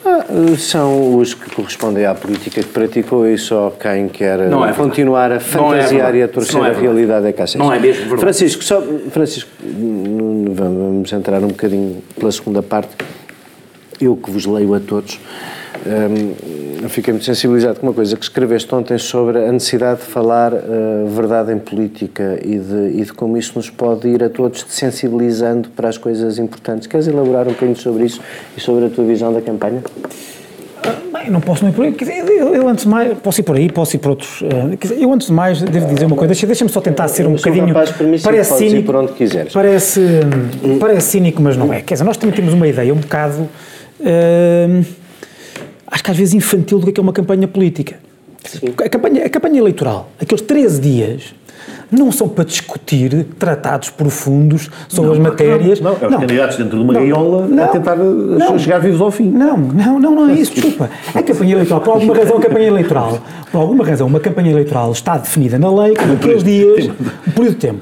Ah, 0.04 0.24
São 0.56 1.16
os 1.18 1.34
que 1.34 1.50
correspondem 1.50 2.06
à 2.06 2.14
política 2.14 2.62
que 2.62 2.68
praticou 2.68 3.26
e 3.26 3.36
só 3.36 3.70
quem 3.70 4.08
quer 4.08 4.38
é 4.40 4.72
continuar 4.72 5.32
a 5.32 5.36
é 5.36 5.40
fantasiar 5.40 6.12
verdade. 6.12 6.18
e 6.18 6.22
a 6.22 6.28
torcer 6.28 6.62
é 6.62 6.70
a 6.70 6.72
realidade 6.72 7.26
é 7.26 7.32
que 7.32 7.42
acha 7.42 7.58
Não 7.58 7.72
é 7.72 7.78
mesmo 7.80 8.02
verdade. 8.02 8.20
Francisco, 8.20 8.62
só, 8.62 8.80
Francisco, 9.10 9.50
vamos 10.52 11.12
entrar 11.12 11.42
um 11.42 11.48
bocadinho 11.48 12.02
pela 12.18 12.30
segunda 12.30 12.62
parte. 12.62 12.90
Eu 14.00 14.16
que 14.16 14.30
vos 14.30 14.44
leio 14.46 14.74
a 14.74 14.80
todos, 14.80 15.18
hum, 15.86 16.34
fiquei 16.88 17.12
muito 17.14 17.24
sensibilizado 17.24 17.80
com 17.80 17.86
uma 17.86 17.92
coisa 17.94 18.14
que 18.16 18.22
escreveste 18.22 18.72
ontem 18.74 18.98
sobre 18.98 19.38
a 19.38 19.50
necessidade 19.52 20.00
de 20.00 20.06
falar 20.06 20.52
uh, 20.52 21.06
verdade 21.08 21.50
em 21.52 21.58
política 21.58 22.38
e 22.44 22.58
de, 22.58 23.00
e 23.00 23.04
de 23.04 23.12
como 23.12 23.36
isso 23.38 23.52
nos 23.56 23.70
pode 23.70 24.06
ir 24.08 24.22
a 24.22 24.28
todos 24.28 24.64
sensibilizando 24.68 25.70
para 25.70 25.88
as 25.88 25.96
coisas 25.96 26.38
importantes. 26.38 26.86
Queres 26.86 27.06
elaborar 27.06 27.46
um 27.48 27.52
bocadinho 27.52 27.76
sobre 27.76 28.04
isso 28.04 28.20
e 28.56 28.60
sobre 28.60 28.84
a 28.86 28.90
tua 28.90 29.04
visão 29.04 29.32
da 29.32 29.40
campanha? 29.40 29.82
Bem, 31.12 31.30
não 31.30 31.40
posso 31.40 31.64
nem 31.64 31.72
por 31.72 31.84
aí. 31.86 31.90
Dizer, 31.92 32.18
Eu, 32.28 32.54
eu 32.54 32.68
antes 32.68 32.84
de 32.84 32.90
mais, 32.90 33.16
posso 33.18 33.40
ir 33.40 33.44
por 33.44 33.56
aí, 33.56 33.72
posso 33.72 33.96
ir 33.96 33.98
por 33.98 34.10
outros. 34.10 34.42
eh, 34.42 34.76
dizer, 34.80 35.02
eu 35.02 35.10
antes 35.12 35.26
de 35.28 35.32
mais 35.32 35.60
devo 35.62 35.86
dizer 35.92 36.04
uma 36.06 36.14
coisa, 36.14 36.28
deixa- 36.28 36.46
deixa-me 36.46 36.70
só 36.70 36.80
tentar 36.82 37.08
ser 37.08 37.26
um 37.26 37.34
bocadinho. 37.34 37.66
rapaz 37.68 37.92
parece 38.22 38.52
ir 38.64 38.68
cínico, 38.70 38.86
por 38.86 38.96
onde 38.96 39.12
quiseres. 39.12 39.52
Parece, 39.54 40.00
parece 40.78 41.08
cínico, 41.08 41.40
mas 41.42 41.56
não 41.56 41.72
é. 41.72 41.80
Quer 41.80 41.94
dizer, 41.94 42.04
nós 42.04 42.16
também 42.18 42.36
temos 42.36 42.52
uma 42.52 42.68
ideia 42.68 42.92
um 42.92 42.98
bocado. 42.98 43.48
Eh, 44.00 44.82
acho 45.86 46.04
que 46.04 46.10
às 46.10 46.16
vezes 46.16 46.34
infantil 46.34 46.78
do 46.78 46.92
que 46.92 46.98
é 46.98 47.00
é 47.00 47.02
uma 47.02 47.12
campanha 47.12 47.48
política. 47.48 47.96
A 48.84 48.88
campanha, 48.88 49.26
a 49.26 49.28
campanha 49.28 49.58
eleitoral, 49.58 50.08
aqueles 50.20 50.40
13 50.42 50.80
dias, 50.80 51.34
não 51.90 52.10
são 52.10 52.28
para 52.28 52.44
discutir 52.44 53.26
tratados 53.38 53.90
profundos 53.90 54.70
sobre 54.88 55.12
as 55.12 55.18
matérias. 55.18 55.80
Não, 55.80 55.96
é 56.00 56.06
os 56.06 56.16
candidatos 56.16 56.56
dentro 56.56 56.78
de 56.78 56.84
uma 56.84 56.92
Não. 56.92 57.00
gaiola 57.00 57.44
a 57.44 57.48
Não. 57.48 57.68
tentar 57.68 57.96
Não. 57.96 58.58
chegar 58.58 58.78
vivos 58.78 59.00
ao 59.00 59.10
fim. 59.10 59.30
Não, 59.30 59.56
não, 59.56 59.98
não, 59.98 60.14
não 60.14 60.30
é 60.30 60.34
isso, 60.34 60.54
desculpa. 60.54 60.90
A 61.14 61.22
campanha 61.22 61.54
eleitoral, 61.54 61.80
por 61.80 61.90
alguma 61.92 62.14
razão, 62.16 62.36
a 62.36 62.40
campanha 62.40 62.66
eleitoral, 62.66 63.18
por 63.50 63.58
alguma 63.60 63.84
razão, 63.84 64.06
uma 64.06 64.20
campanha 64.20 64.50
eleitoral 64.50 64.92
está 64.92 65.16
definida 65.16 65.58
na 65.58 65.72
lei 65.72 65.94
como 65.94 66.12
aqueles 66.14 66.42
dias, 66.42 66.88
um 67.26 67.30
período 67.30 67.54
de 67.54 67.60
tempo. 67.60 67.80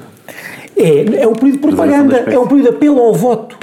É, 0.77 1.23
é 1.23 1.27
um 1.27 1.33
período 1.33 1.53
de 1.53 1.59
propaganda, 1.59 2.17
é 2.17 2.37
um 2.39 2.47
período 2.47 2.69
de 2.69 2.75
apelo 2.75 2.99
ao 2.99 3.13
voto. 3.13 3.57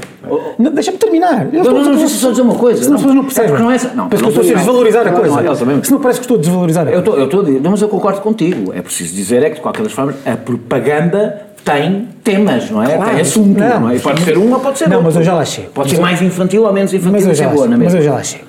Não, 0.58 0.70
Deixa-me 0.72 0.98
terminar. 0.98 1.48
Eu 1.52 1.64
Não, 1.64 1.72
não, 1.72 1.94
não, 1.94 2.08
só 2.08 2.30
dizer 2.30 2.42
uma 2.42 2.54
coisa. 2.54 2.82
Senão 2.82 2.94
as 2.96 3.00
pessoas 3.02 3.14
não 3.16 3.24
percebem. 3.24 3.48
É 3.48 3.50
porque 3.52 3.62
não 3.62 3.70
é 3.72 3.78
não, 3.94 4.08
Parece 4.08 4.16
que 4.16 4.22
não 4.22 4.28
eu 4.28 4.28
estou 4.28 4.42
a 4.42 4.46
eu. 4.46 4.56
desvalorizar 4.56 5.02
a 5.06 5.10
Não, 5.10 5.18
coisa. 5.20 5.36
não, 5.36 5.42
eu 5.44 5.56
também. 5.56 5.84
Senão 5.84 6.00
parece 6.00 6.20
que 6.20 6.24
estou 6.24 6.36
a 6.36 6.40
desvalorizar 6.40 6.86
a 6.86 6.90
Eu 6.90 6.92
coisa. 6.94 7.00
estou, 7.02 7.18
eu 7.18 7.24
estou 7.24 7.40
a 7.40 7.44
dizer, 7.44 7.60
não, 7.60 7.70
mas 7.72 7.82
eu 7.82 7.88
concordo 7.88 8.20
contigo. 8.20 8.72
É 8.74 8.80
preciso 8.82 9.14
dizer 9.14 9.42
é 9.42 9.48
que, 9.50 9.56
de 9.56 9.60
qualquer 9.60 9.82
das 9.82 9.92
formas, 9.92 10.14
a 10.24 10.36
propaganda 10.36 11.42
tem 11.64 12.08
temas, 12.24 12.70
não 12.70 12.82
é? 12.82 12.94
Claro. 12.96 13.10
tem 13.10 13.20
assunto, 13.20 13.58
Não. 13.58 13.80
não, 13.80 13.90
é? 13.90 13.98
Pode 13.98 14.22
ser 14.22 14.38
um 14.38 14.52
ou 14.52 14.60
pode 14.60 14.78
ser 14.78 14.88
Não, 14.88 14.96
outro. 14.96 15.04
mas 15.06 15.16
eu 15.16 15.22
já 15.22 15.34
lá 15.34 15.44
chego. 15.44 15.68
Pode 15.70 15.86
Mas 15.88 15.90
ser 15.92 15.96
eu- 15.98 16.02
mais 16.02 16.22
infantil 16.22 16.62
ou 16.64 16.72
menos 16.72 16.92
infantil, 16.92 17.12
Mas 17.12 17.22
eu 17.22 17.28
mas 17.28 17.38
já, 17.38 17.44
é 17.44 17.46
lá 17.48 17.54
boa, 17.54 17.66
não 17.66 17.74
é 17.74 17.78
mas 17.78 17.94
eu 17.94 18.02
já 18.02 18.12
lá 18.14 18.22
chego. 18.22 18.44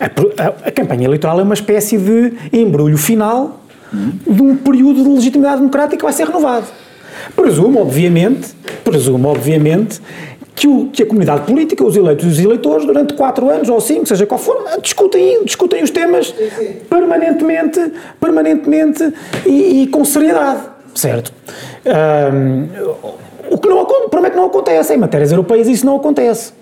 A, 0.00 0.04
a- 0.44 0.68
a 0.68 0.70
campanha 0.70 1.04
eleitoral 1.04 1.40
é 1.40 1.42
uma 1.42 1.54
espécie 1.54 1.96
de 1.98 2.32
embrulho 2.52 2.96
final 2.96 3.60
de 3.92 4.42
um 4.42 4.54
período 4.56 5.02
de 5.02 5.08
legitimidade 5.08 5.56
democrática 5.56 5.96
que 5.96 6.04
vai 6.04 6.12
ser 6.12 6.26
renovado. 6.26 6.66
Presumo, 7.34 7.80
obviamente, 7.80 8.48
presumo, 8.84 9.28
obviamente, 9.28 10.00
que, 10.58 10.66
o- 10.66 10.86
que 10.92 11.02
a 11.02 11.06
comunidade 11.06 11.42
política, 11.46 11.84
os 11.84 11.96
eleitos 11.96 12.24
e 12.24 12.28
os 12.28 12.38
eleitores, 12.40 12.84
durante 12.84 13.14
quatro 13.14 13.48
anos 13.48 13.68
ou 13.68 13.80
cinco, 13.80 14.06
seja 14.06 14.26
qual 14.26 14.38
for, 14.40 14.56
discutem, 14.82 15.44
discutem 15.44 15.82
os 15.82 15.90
temas 15.90 16.34
permanentemente, 16.90 17.92
permanentemente 18.20 19.12
e, 19.46 19.82
e 19.82 19.86
com 19.86 20.04
seriedade, 20.04 20.62
certo? 20.94 21.32
Ahm, 21.86 22.66
o 23.50 23.56
que 23.58 23.68
não, 23.68 23.80
o 23.82 23.86
problema 24.08 24.26
é 24.26 24.30
que 24.30 24.36
não 24.36 24.46
acontece, 24.46 24.92
em 24.94 24.98
matérias 24.98 25.30
europeias 25.30 25.68
isso 25.68 25.86
não 25.86 25.96
acontece. 25.96 26.52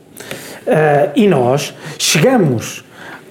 Ah, 0.66 1.10
e 1.16 1.26
nós 1.26 1.74
chegamos 1.98 2.84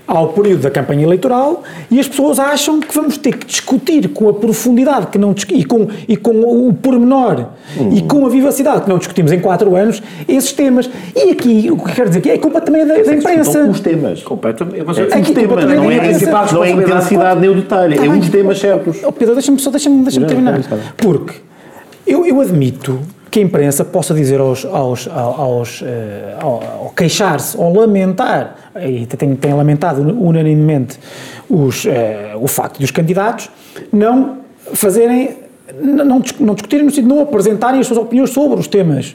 ao 0.07 0.29
período 0.29 0.61
da 0.61 0.71
campanha 0.71 1.03
eleitoral 1.03 1.63
e 1.89 1.99
as 1.99 2.07
pessoas 2.07 2.39
acham 2.39 2.79
que 2.79 2.93
vamos 2.93 3.17
ter 3.17 3.35
que 3.37 3.45
discutir 3.45 4.07
com 4.09 4.29
a 4.29 4.33
profundidade 4.33 5.07
que 5.07 5.17
não 5.17 5.33
e 5.51 5.65
com, 5.65 5.87
e 6.07 6.15
com 6.15 6.31
o 6.67 6.73
pormenor 6.73 7.47
e 7.91 8.01
com 8.03 8.25
a 8.25 8.29
vivacidade 8.29 8.81
que 8.81 8.89
não 8.89 8.97
discutimos 8.97 9.31
em 9.31 9.39
quatro 9.39 9.75
anos 9.75 10.01
esses 10.27 10.51
temas. 10.51 10.89
E 11.15 11.31
aqui, 11.31 11.69
o 11.71 11.77
que 11.77 11.91
quero 11.93 12.09
dizer 12.09 12.19
aqui 12.19 12.29
é 12.29 12.37
culpa 12.37 12.61
também 12.61 12.85
da, 12.85 12.95
da 12.95 13.13
imprensa. 13.13 13.63
os 13.63 13.79
temas. 13.79 14.21
Completamente. 14.23 14.83
Mas 14.85 14.97
É 14.97 15.03
Aqui, 15.03 15.33
temas, 15.33 15.63
não 15.65 15.71
é, 15.91 15.97
a 15.99 16.53
não 16.53 16.63
é 16.63 16.67
a 16.67 16.71
intensidade 16.71 17.39
nem 17.39 17.49
o 17.49 17.55
detalhe, 17.55 17.95
Tá 17.97 18.05
é 18.05 18.09
bem. 18.09 18.19
os 18.19 18.29
temas 18.29 18.59
certos. 18.59 18.97
Oh, 19.03 19.11
Pedro, 19.11 19.33
deixa-me 19.33 19.59
só 19.59 19.69
deixa 19.69 19.89
terminar. 19.89 20.59
Porque 20.97 21.35
eu, 22.05 22.25
eu 22.25 22.39
admito 22.41 22.99
que 23.35 23.39
a 23.41 23.43
imprensa 23.43 23.83
possa 23.83 24.13
dizer 24.13 24.39
aos, 24.39 24.63
aos, 24.63 25.09
aos, 25.09 25.83
eh, 25.85 26.37
ao, 26.41 26.93
queixar-se 26.95 27.57
ou 27.57 27.75
lamentar, 27.77 28.55
e 28.81 29.05
tem, 29.05 29.35
tem 29.35 29.53
lamentado 29.53 30.01
unanimemente 30.01 30.97
os, 31.49 31.85
eh, 31.85 32.31
o 32.39 32.47
facto 32.47 32.77
de 32.79 32.85
os 32.85 32.91
candidatos 32.91 33.49
não 33.91 34.37
fazerem, 34.73 35.35
não, 35.81 36.05
não, 36.05 36.19
dis- 36.21 36.39
não 36.39 36.53
discutirem 36.53 36.85
no 36.85 36.91
sentido 36.91 37.09
de 37.09 37.13
não 37.13 37.23
apresentarem 37.23 37.81
as 37.81 37.87
suas 37.87 37.99
opiniões 37.99 38.29
sobre 38.29 38.57
os 38.57 38.67
temas 38.69 39.13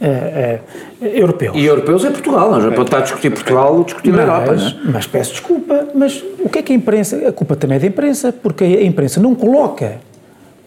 eh, 0.00 0.58
europeus. 1.00 1.56
E 1.56 1.64
europeus 1.64 2.04
é 2.04 2.10
Portugal, 2.10 2.50
não 2.50 2.58
é? 2.58 2.70
Pode 2.72 2.88
estar 2.88 2.98
a 2.98 3.02
discutir 3.02 3.30
Portugal, 3.30 3.84
discutir 3.84 4.12
a 4.18 4.22
Europa, 4.22 4.46
Mas, 4.52 4.62
é? 4.64 4.74
mas 4.92 5.06
peço 5.06 5.30
desculpa, 5.30 5.86
mas 5.94 6.24
o 6.40 6.48
que 6.48 6.58
é 6.58 6.62
que 6.62 6.72
a 6.72 6.74
imprensa. 6.76 7.28
A 7.28 7.30
culpa 7.30 7.54
também 7.54 7.76
é 7.76 7.78
da 7.78 7.86
imprensa, 7.86 8.32
porque 8.32 8.64
a 8.64 8.82
imprensa 8.82 9.20
não 9.20 9.32
coloca 9.36 9.98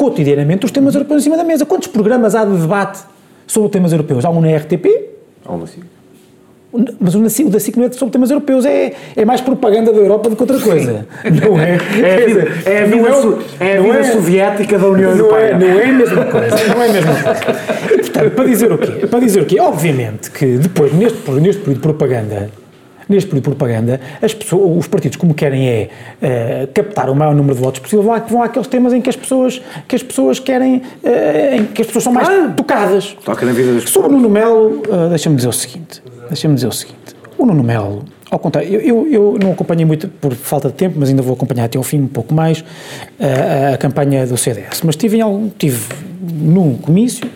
cotidianamente 0.09 0.65
os 0.65 0.71
temas 0.71 0.93
europeus 0.95 1.21
em 1.21 1.23
cima 1.23 1.37
da 1.37 1.43
mesa. 1.43 1.65
Quantos 1.65 1.87
programas 1.87 2.35
há 2.35 2.43
de 2.43 2.57
debate 2.57 2.99
sobre 3.47 3.69
temas 3.69 3.91
europeus? 3.91 4.25
Há 4.25 4.29
um 4.29 4.41
na 4.41 4.55
RTP? 4.57 4.85
Há 5.45 5.53
um 5.53 5.59
na 5.59 5.67
SIC. 5.67 5.83
Mas 6.99 7.13
o 7.13 7.21
da 7.21 7.59
SIC 7.59 7.77
não 7.77 7.85
é 7.85 7.91
sobre 7.91 8.13
temas 8.13 8.31
europeus, 8.31 8.65
é, 8.65 8.93
é 9.15 9.23
mais 9.23 9.41
propaganda 9.41 9.93
da 9.93 9.99
Europa 9.99 10.27
do 10.27 10.35
que 10.35 10.41
outra 10.41 10.59
coisa. 10.59 11.05
Não 11.23 11.59
é? 11.59 11.77
É 12.01 12.15
a 12.15 12.25
vida, 12.25 12.51
é 12.65 12.81
a 12.81 12.85
vida, 12.85 13.09
não 13.09 13.39
é, 13.59 13.67
é 13.73 13.77
a 13.77 13.81
vida 13.81 13.99
é, 13.99 14.03
soviética 14.11 14.79
da 14.79 14.87
União 14.87 15.11
não 15.11 15.17
Europeia. 15.25 15.51
É, 15.51 15.59
não 15.59 15.79
é 15.79 15.85
a 15.85 15.93
mesma 15.93 16.25
coisa. 16.25 16.55
Não 16.67 16.81
é 16.81 16.89
a 16.89 16.93
mesma 16.93 17.13
coisa. 17.13 17.93
E, 17.93 17.97
portanto, 17.97 18.31
para 18.31 18.45
dizer 18.45 18.71
o 18.71 18.77
quê? 18.79 19.07
Para 19.07 19.19
dizer 19.19 19.41
o 19.41 19.45
quê? 19.45 19.59
Obviamente 19.59 20.31
que 20.31 20.57
depois, 20.57 20.91
neste, 20.93 21.31
neste 21.31 21.61
período 21.61 21.75
de 21.75 21.79
propaganda, 21.79 22.49
neste 23.07 23.29
período 23.29 23.43
de 23.43 23.55
propaganda, 23.55 24.01
as 24.21 24.33
pessoas, 24.33 24.77
os 24.77 24.87
partidos, 24.87 25.17
como 25.17 25.33
querem 25.33 25.67
é 25.67 25.89
uh, 26.21 26.67
captar 26.73 27.09
o 27.09 27.15
maior 27.15 27.35
número 27.35 27.55
de 27.55 27.61
votos 27.61 27.79
possível, 27.79 28.03
vão, 28.03 28.19
vão 28.27 28.43
àqueles 28.43 28.67
temas 28.67 28.93
em 28.93 29.01
que 29.01 29.09
as 29.09 29.15
pessoas, 29.15 29.61
que 29.87 29.95
as 29.95 30.03
pessoas 30.03 30.39
querem, 30.39 30.77
uh, 30.77 31.55
em 31.55 31.65
que 31.65 31.81
as 31.81 31.87
pessoas 31.87 32.03
são 32.03 32.13
mais 32.13 32.27
ah, 32.27 32.53
tocadas. 32.55 33.15
Toca 33.23 33.45
na 33.45 33.51
vida 33.51 33.73
das 33.73 33.83
pessoas. 33.83 34.05
Sobre 34.05 34.09
o 34.09 34.19
Nuno 34.19 34.29
Melo, 34.29 34.83
uh, 34.87 35.09
deixa-me 35.09 35.35
dizer 35.35 35.49
o 35.49 35.53
seguinte, 35.53 36.01
deixa-me 36.27 36.55
dizer 36.55 36.67
o 36.67 36.71
seguinte, 36.71 36.97
o 37.37 37.45
Nuno 37.45 37.63
Melo, 37.63 38.03
ao 38.29 38.39
contrário, 38.39 38.69
eu, 38.73 38.81
eu, 38.81 39.07
eu, 39.11 39.37
não 39.41 39.51
acompanhei 39.51 39.85
muito 39.85 40.07
por 40.07 40.33
falta 40.33 40.69
de 40.69 40.73
tempo, 40.73 40.95
mas 40.97 41.09
ainda 41.09 41.21
vou 41.21 41.33
acompanhar 41.33 41.65
até 41.65 41.77
ao 41.77 41.83
fim 41.83 42.01
um 42.01 42.07
pouco 42.07 42.33
mais 42.33 42.63
a, 43.19 43.75
a 43.75 43.77
campanha 43.77 44.25
do 44.25 44.35
CDS, 44.37 44.81
mas 44.83 44.95
tive, 44.95 45.17
em 45.17 45.21
algum, 45.21 45.49
tive 45.49 45.81
num 46.19 46.75
comício 46.77 47.29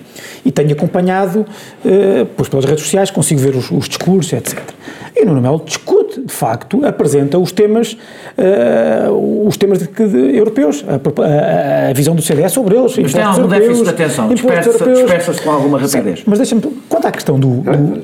e 0.44 0.52
tenho 0.52 0.72
acompanhado, 0.72 1.42
uh, 1.86 2.26
pois 2.36 2.50
pelas 2.50 2.66
redes 2.66 2.84
sociais, 2.84 3.12
consigo 3.12 3.40
ver 3.40 3.56
os, 3.56 3.70
os 3.70 3.88
discursos, 3.88 4.34
etc. 4.34 4.77
E 5.20 5.24
o 5.24 5.26
Nuno 5.26 5.42
Melo 5.42 5.62
discute, 5.66 6.22
de 6.22 6.32
facto, 6.32 6.86
apresenta 6.86 7.40
os 7.40 7.52
temas, 7.52 7.98
uh, 8.38 9.48
os 9.48 9.58
temas 9.58 9.80
de, 9.80 9.88
de, 9.88 10.38
europeus, 10.38 10.86
a, 10.88 10.94
a, 10.94 11.90
a, 11.90 11.94
visão 11.94 12.16
do 12.16 12.22
CDS 12.22 12.52
sobre 12.52 12.78
eles. 12.78 12.96
Mas 12.98 13.14
tem 13.14 13.24
algum 13.24 13.42
europeus, 13.42 13.62
déficit 13.62 13.84
de 13.84 13.90
atenção, 13.90 14.30
dispersa-se 14.30 15.42
com 15.42 15.50
alguma 15.50 15.80
rapidez. 15.80 16.24
Mas 16.28 16.38
deixa-me, 16.38 16.62
quanto 16.88 17.08
à 17.08 17.12
questão 17.12 17.40
do... 17.40 17.62
do 17.62 18.04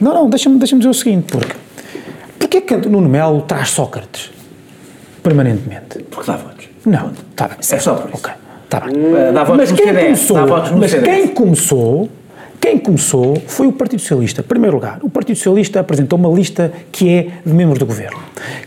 não, 0.00 0.14
não, 0.14 0.28
deixa-me 0.28 0.58
deixa 0.58 0.76
dizer 0.76 0.88
o 0.88 0.94
seguinte, 0.94 1.30
porque 1.30 1.54
porquê 2.40 2.60
que 2.60 2.74
o 2.74 2.90
Nuno 2.90 3.08
Melo 3.08 3.42
traz 3.42 3.70
Sócrates 3.70 4.30
permanentemente? 5.22 6.02
Porque 6.10 6.28
dá 6.28 6.36
votos. 6.38 6.68
Não, 6.84 7.12
está 7.30 7.48
bem. 7.48 7.58
É 7.60 7.78
só 7.78 7.94
por 7.94 8.08
isso. 8.08 8.18
Ok, 8.18 8.32
está 8.64 8.80
bem. 8.80 8.94
Dá 9.32 9.44
votos 9.44 9.56
mas 9.58 9.70
no 9.70 9.76
quem 9.76 9.86
CDS, 9.86 10.04
começou, 10.04 10.36
dá 10.36 10.46
votos 10.46 10.70
no 10.72 10.78
mas 10.78 10.90
CDS. 10.90 11.04
quem 11.04 11.28
começou 11.28 12.08
quem 12.60 12.78
começou 12.78 13.40
foi 13.46 13.66
o 13.66 13.72
Partido 13.72 14.00
Socialista. 14.00 14.40
Em 14.40 14.44
primeiro 14.44 14.76
lugar, 14.76 14.98
o 15.02 15.08
Partido 15.08 15.36
Socialista 15.36 15.80
apresentou 15.80 16.18
uma 16.18 16.28
lista 16.28 16.72
que 16.90 17.08
é 17.08 17.28
de 17.44 17.52
membros 17.52 17.78
do 17.78 17.86
governo. 17.86 18.18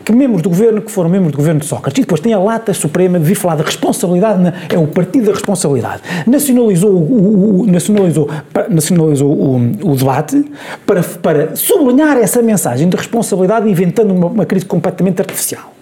Que 0.03 0.13
membros 0.13 0.41
do 0.41 0.49
governo 0.49 0.81
que 0.81 0.91
foram 0.91 1.09
membros 1.09 1.31
do 1.31 1.37
governo 1.37 1.59
de 1.59 1.65
Sócrates. 1.65 1.99
E 1.99 2.01
depois 2.01 2.21
tem 2.21 2.33
a 2.33 2.39
lata 2.39 2.73
suprema 2.73 3.19
de 3.19 3.25
vir 3.25 3.35
falar 3.35 3.55
da 3.55 3.63
responsabilidade, 3.63 4.41
na, 4.41 4.53
é 4.69 4.77
o 4.77 4.87
partido 4.87 5.25
da 5.25 5.33
responsabilidade. 5.33 6.01
Nacionalizou 6.25 6.91
o, 6.91 7.61
o 7.61 7.67
nacionalizou, 7.67 8.29
nacionalizou 8.69 9.31
o, 9.31 9.55
o, 9.83 9.95
debate 9.95 10.45
para, 10.85 11.03
para 11.03 11.55
sublinhar 11.55 12.17
essa 12.17 12.41
mensagem 12.41 12.87
de 12.87 12.95
responsabilidade, 12.95 13.69
inventando 13.69 14.13
uma, 14.13 14.27
uma 14.27 14.45
crise 14.45 14.65
completamente 14.65 15.19
artificial. 15.21 15.73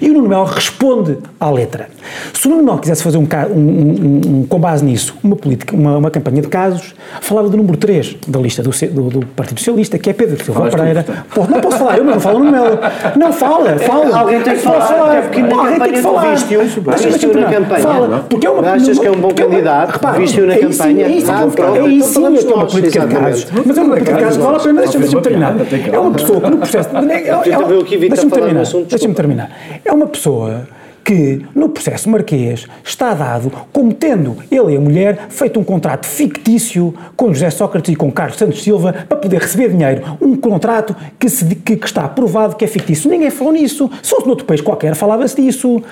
E 0.00 0.10
o 0.10 0.14
Nuno 0.14 0.28
Melo 0.28 0.44
responde 0.44 1.18
à 1.38 1.50
letra. 1.50 1.88
Se 2.32 2.46
o 2.46 2.50
Nuno 2.50 2.62
Melo 2.62 2.78
quisesse 2.78 3.02
fazer 3.02 3.18
um, 3.18 3.22
um, 3.22 3.58
um, 3.58 4.20
um 4.40 4.46
com 4.46 4.58
base 4.58 4.84
nisso, 4.84 5.14
uma, 5.22 5.36
política, 5.36 5.74
uma, 5.74 5.96
uma, 5.96 6.10
campanha 6.10 6.42
de 6.42 6.48
casos, 6.48 6.94
falava 7.20 7.48
do 7.48 7.56
número 7.56 7.76
3 7.76 8.16
da 8.26 8.40
lista 8.40 8.62
do, 8.62 8.70
do, 8.70 9.20
do 9.20 9.26
Partido 9.26 9.58
Socialista, 9.58 9.98
que 9.98 10.10
é 10.10 10.12
Pedro 10.12 10.42
Silva 10.44 10.68
Pereira. 10.68 11.04
Pô, 11.34 11.46
não 11.46 11.60
posso 11.60 11.78
falar, 11.78 11.98
eu 11.98 12.04
não 12.04 12.20
falo 12.20 12.38
no 12.40 12.44
Nuno 12.46 12.56
Melo. 12.56 12.78
Não 13.16 13.32
fala, 13.32 13.78
fala. 13.80 14.18
Alguém 14.18 14.40
tem 14.42 14.54
que 14.54 14.60
falar. 14.60 14.86
falar. 14.86 15.22
Porque 15.22 15.42
na 15.42 15.56
Alguém 15.56 15.80
tem 15.80 15.92
que 15.92 16.02
falar. 16.02 16.34
Viste-o 16.34 16.62
viste 16.62 17.26
na 17.26 17.50
campanha. 17.50 17.82
Fala. 17.82 18.26
Porque 18.28 18.46
é 18.46 18.50
uma, 18.50 18.70
Achas 18.72 18.98
que 18.98 19.06
é 19.06 19.10
um 19.10 19.20
bom 19.20 19.30
candidato? 19.30 20.00
Viste-o 20.18 20.46
na 20.46 20.54
campanha? 20.54 21.06
É 21.06 21.10
isso, 21.10 21.32
é 21.32 21.46
isso 21.90 22.18
é 22.18 22.42
que 22.42 22.52
é 22.52 22.54
uma 22.54 22.66
política 22.66 23.06
de 23.06 23.14
casos. 23.14 23.46
Mas 23.66 23.78
é 23.78 23.82
uma 23.82 23.90
política 23.90 24.16
de 24.16 24.22
casos, 24.22 24.36
vale 24.36 24.56
a 24.56 24.60
pena, 24.60 24.80
deixa-me 24.82 25.22
terminar. 25.22 25.54
É 25.92 25.98
uma 25.98 26.10
pessoa 26.12 26.40
que 26.40 26.50
no 26.50 26.56
processo... 26.58 26.90
Deixa-me 26.90 28.30
terminar. 28.30 28.64
Deixa-me 28.88 29.14
terminar. 29.14 29.50
É 29.84 29.92
uma 29.92 30.06
pessoa 30.06 30.66
que 31.04 31.44
no 31.54 31.68
processo 31.68 32.08
marquês 32.08 32.66
está 32.82 33.12
dado 33.12 33.52
como 33.72 33.92
tendo 33.92 34.36
ele 34.50 34.72
e 34.72 34.76
a 34.76 34.80
mulher 34.80 35.26
feito 35.28 35.60
um 35.60 35.64
contrato 35.64 36.06
fictício 36.06 36.94
com 37.14 37.32
José 37.32 37.50
Sócrates 37.50 37.92
e 37.92 37.96
com 37.96 38.10
Carlos 38.10 38.38
Santos 38.38 38.62
Silva 38.62 38.92
para 39.06 39.18
poder 39.18 39.40
receber 39.40 39.68
dinheiro. 39.68 40.16
Um 40.20 40.34
contrato 40.34 40.96
que, 41.18 41.28
se, 41.28 41.44
que, 41.56 41.76
que 41.76 41.86
está 41.86 42.08
provado 42.08 42.56
que 42.56 42.64
é 42.64 42.68
fictício. 42.68 43.10
Ninguém 43.10 43.30
falou 43.30 43.52
nisso. 43.52 43.90
Se 44.02 44.14
noutro 44.24 44.46
país 44.46 44.62
qualquer, 44.62 44.94
falava-se 44.94 45.40
disso. 45.40 45.82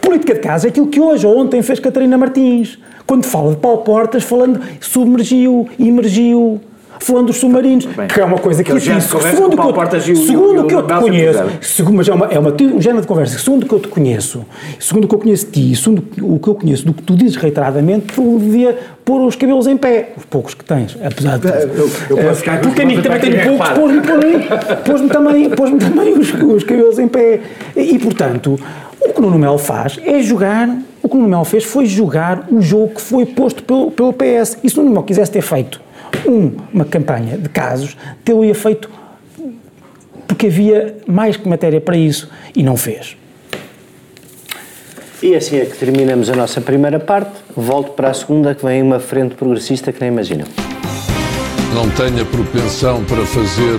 Política 0.00 0.34
de 0.34 0.40
casa 0.40 0.68
é 0.68 0.70
aquilo 0.70 0.86
que 0.86 1.00
hoje 1.00 1.26
ou 1.26 1.36
ontem 1.36 1.60
fez 1.60 1.80
Catarina 1.80 2.16
Martins. 2.16 2.78
Quando 3.04 3.24
fala 3.24 3.50
de 3.50 3.56
Paulo 3.56 3.78
Portas, 3.78 4.22
falando 4.22 4.60
submergiu, 4.80 5.68
emergiu 5.78 6.60
falando 7.02 7.26
dos 7.26 7.36
submarinos, 7.36 7.86
Bem, 7.86 8.06
que 8.06 8.20
é 8.20 8.24
uma 8.24 8.38
coisa 8.38 8.62
que 8.62 8.70
eu 8.70 8.78
disse. 8.78 9.00
Segundo 9.08 9.56
que 9.56 10.10
eu, 10.10 10.16
segundo 10.16 10.62
o 10.62 10.66
que 10.66 10.74
eu 10.74 10.82
te 10.82 10.94
conheço, 10.94 11.44
segundo, 11.60 11.96
mas 11.96 12.08
é 12.08 12.14
uma, 12.14 12.26
é 12.26 12.38
uma 12.38 12.52
um 12.52 12.80
género 12.80 13.00
de 13.02 13.06
conversa, 13.06 13.38
segundo 13.38 13.64
o 13.64 13.66
que 13.66 13.74
eu 13.74 13.80
te 13.80 13.88
conheço, 13.88 14.44
segundo 14.78 15.04
o 15.04 15.08
que 15.08 15.14
eu 15.14 15.18
conheço 15.18 15.46
ti, 15.46 15.74
segundo 15.74 16.04
o 16.22 16.38
que 16.38 16.48
eu 16.48 16.54
conheço 16.54 16.86
do 16.86 16.94
que 16.94 17.02
tu 17.02 17.16
dizes 17.16 17.36
reiteradamente, 17.36 18.06
tu 18.14 18.38
devia 18.38 18.78
pôr 19.04 19.20
os 19.22 19.34
cabelos 19.34 19.66
em 19.66 19.76
pé, 19.76 20.12
os 20.16 20.24
poucos 20.24 20.54
que 20.54 20.64
tens, 20.64 20.96
apesar 21.02 21.38
de. 21.38 21.48
Eu, 21.48 21.90
eu 22.10 22.16
posso 22.18 22.36
ficar 22.36 22.60
Porque 22.60 22.82
a 22.82 22.86
mim 22.86 23.00
também 23.02 23.20
tenho 23.20 23.56
poucos, 23.56 23.68
pôs-me 23.70 24.00
pôs 24.84 25.12
também, 25.12 25.50
pôs 25.50 25.70
também 25.70 26.12
os, 26.18 26.34
os 26.34 26.64
cabelos 26.64 26.98
em 26.98 27.08
pé. 27.08 27.40
E, 27.76 27.98
portanto, 27.98 28.58
o 29.00 29.12
que 29.12 29.18
o 29.18 29.22
Nuno 29.22 29.38
Melo 29.38 29.58
faz 29.58 29.98
é 30.04 30.22
jogar 30.22 30.68
o 31.02 31.08
que 31.08 31.16
o 31.16 31.18
Nuno 31.18 31.30
Melo 31.30 31.44
fez 31.44 31.64
foi 31.64 31.84
jogar 31.84 32.46
o 32.48 32.62
jogo 32.62 32.94
que 32.94 33.00
foi 33.00 33.26
posto 33.26 33.62
pelo, 33.64 33.90
pelo 33.90 34.12
PS. 34.12 34.58
E 34.62 34.70
se 34.70 34.78
o 34.78 34.82
Nuno 34.82 34.92
Melo 34.92 35.04
quisesse 35.04 35.32
ter 35.32 35.42
feito 35.42 35.80
um, 36.26 36.52
uma 36.72 36.84
campanha 36.84 37.36
de 37.36 37.48
casos, 37.48 37.96
tê-lo-ia 38.24 38.54
feito 38.54 38.90
porque 40.26 40.46
havia 40.46 40.96
mais 41.06 41.36
que 41.36 41.48
matéria 41.48 41.80
para 41.80 41.96
isso 41.96 42.30
e 42.54 42.62
não 42.62 42.76
fez. 42.76 43.16
E 45.22 45.34
assim 45.36 45.58
é 45.58 45.66
que 45.66 45.76
terminamos 45.76 46.28
a 46.30 46.34
nossa 46.34 46.60
primeira 46.60 46.98
parte. 46.98 47.32
Volto 47.56 47.92
para 47.92 48.10
a 48.10 48.14
segunda, 48.14 48.54
que 48.54 48.64
vem 48.64 48.82
uma 48.82 48.98
frente 48.98 49.34
progressista 49.34 49.92
que 49.92 50.00
nem 50.00 50.10
imaginam 50.10 50.46
não 51.74 51.88
tenha 51.88 52.24
propensão 52.24 53.02
para 53.04 53.24
fazer 53.24 53.78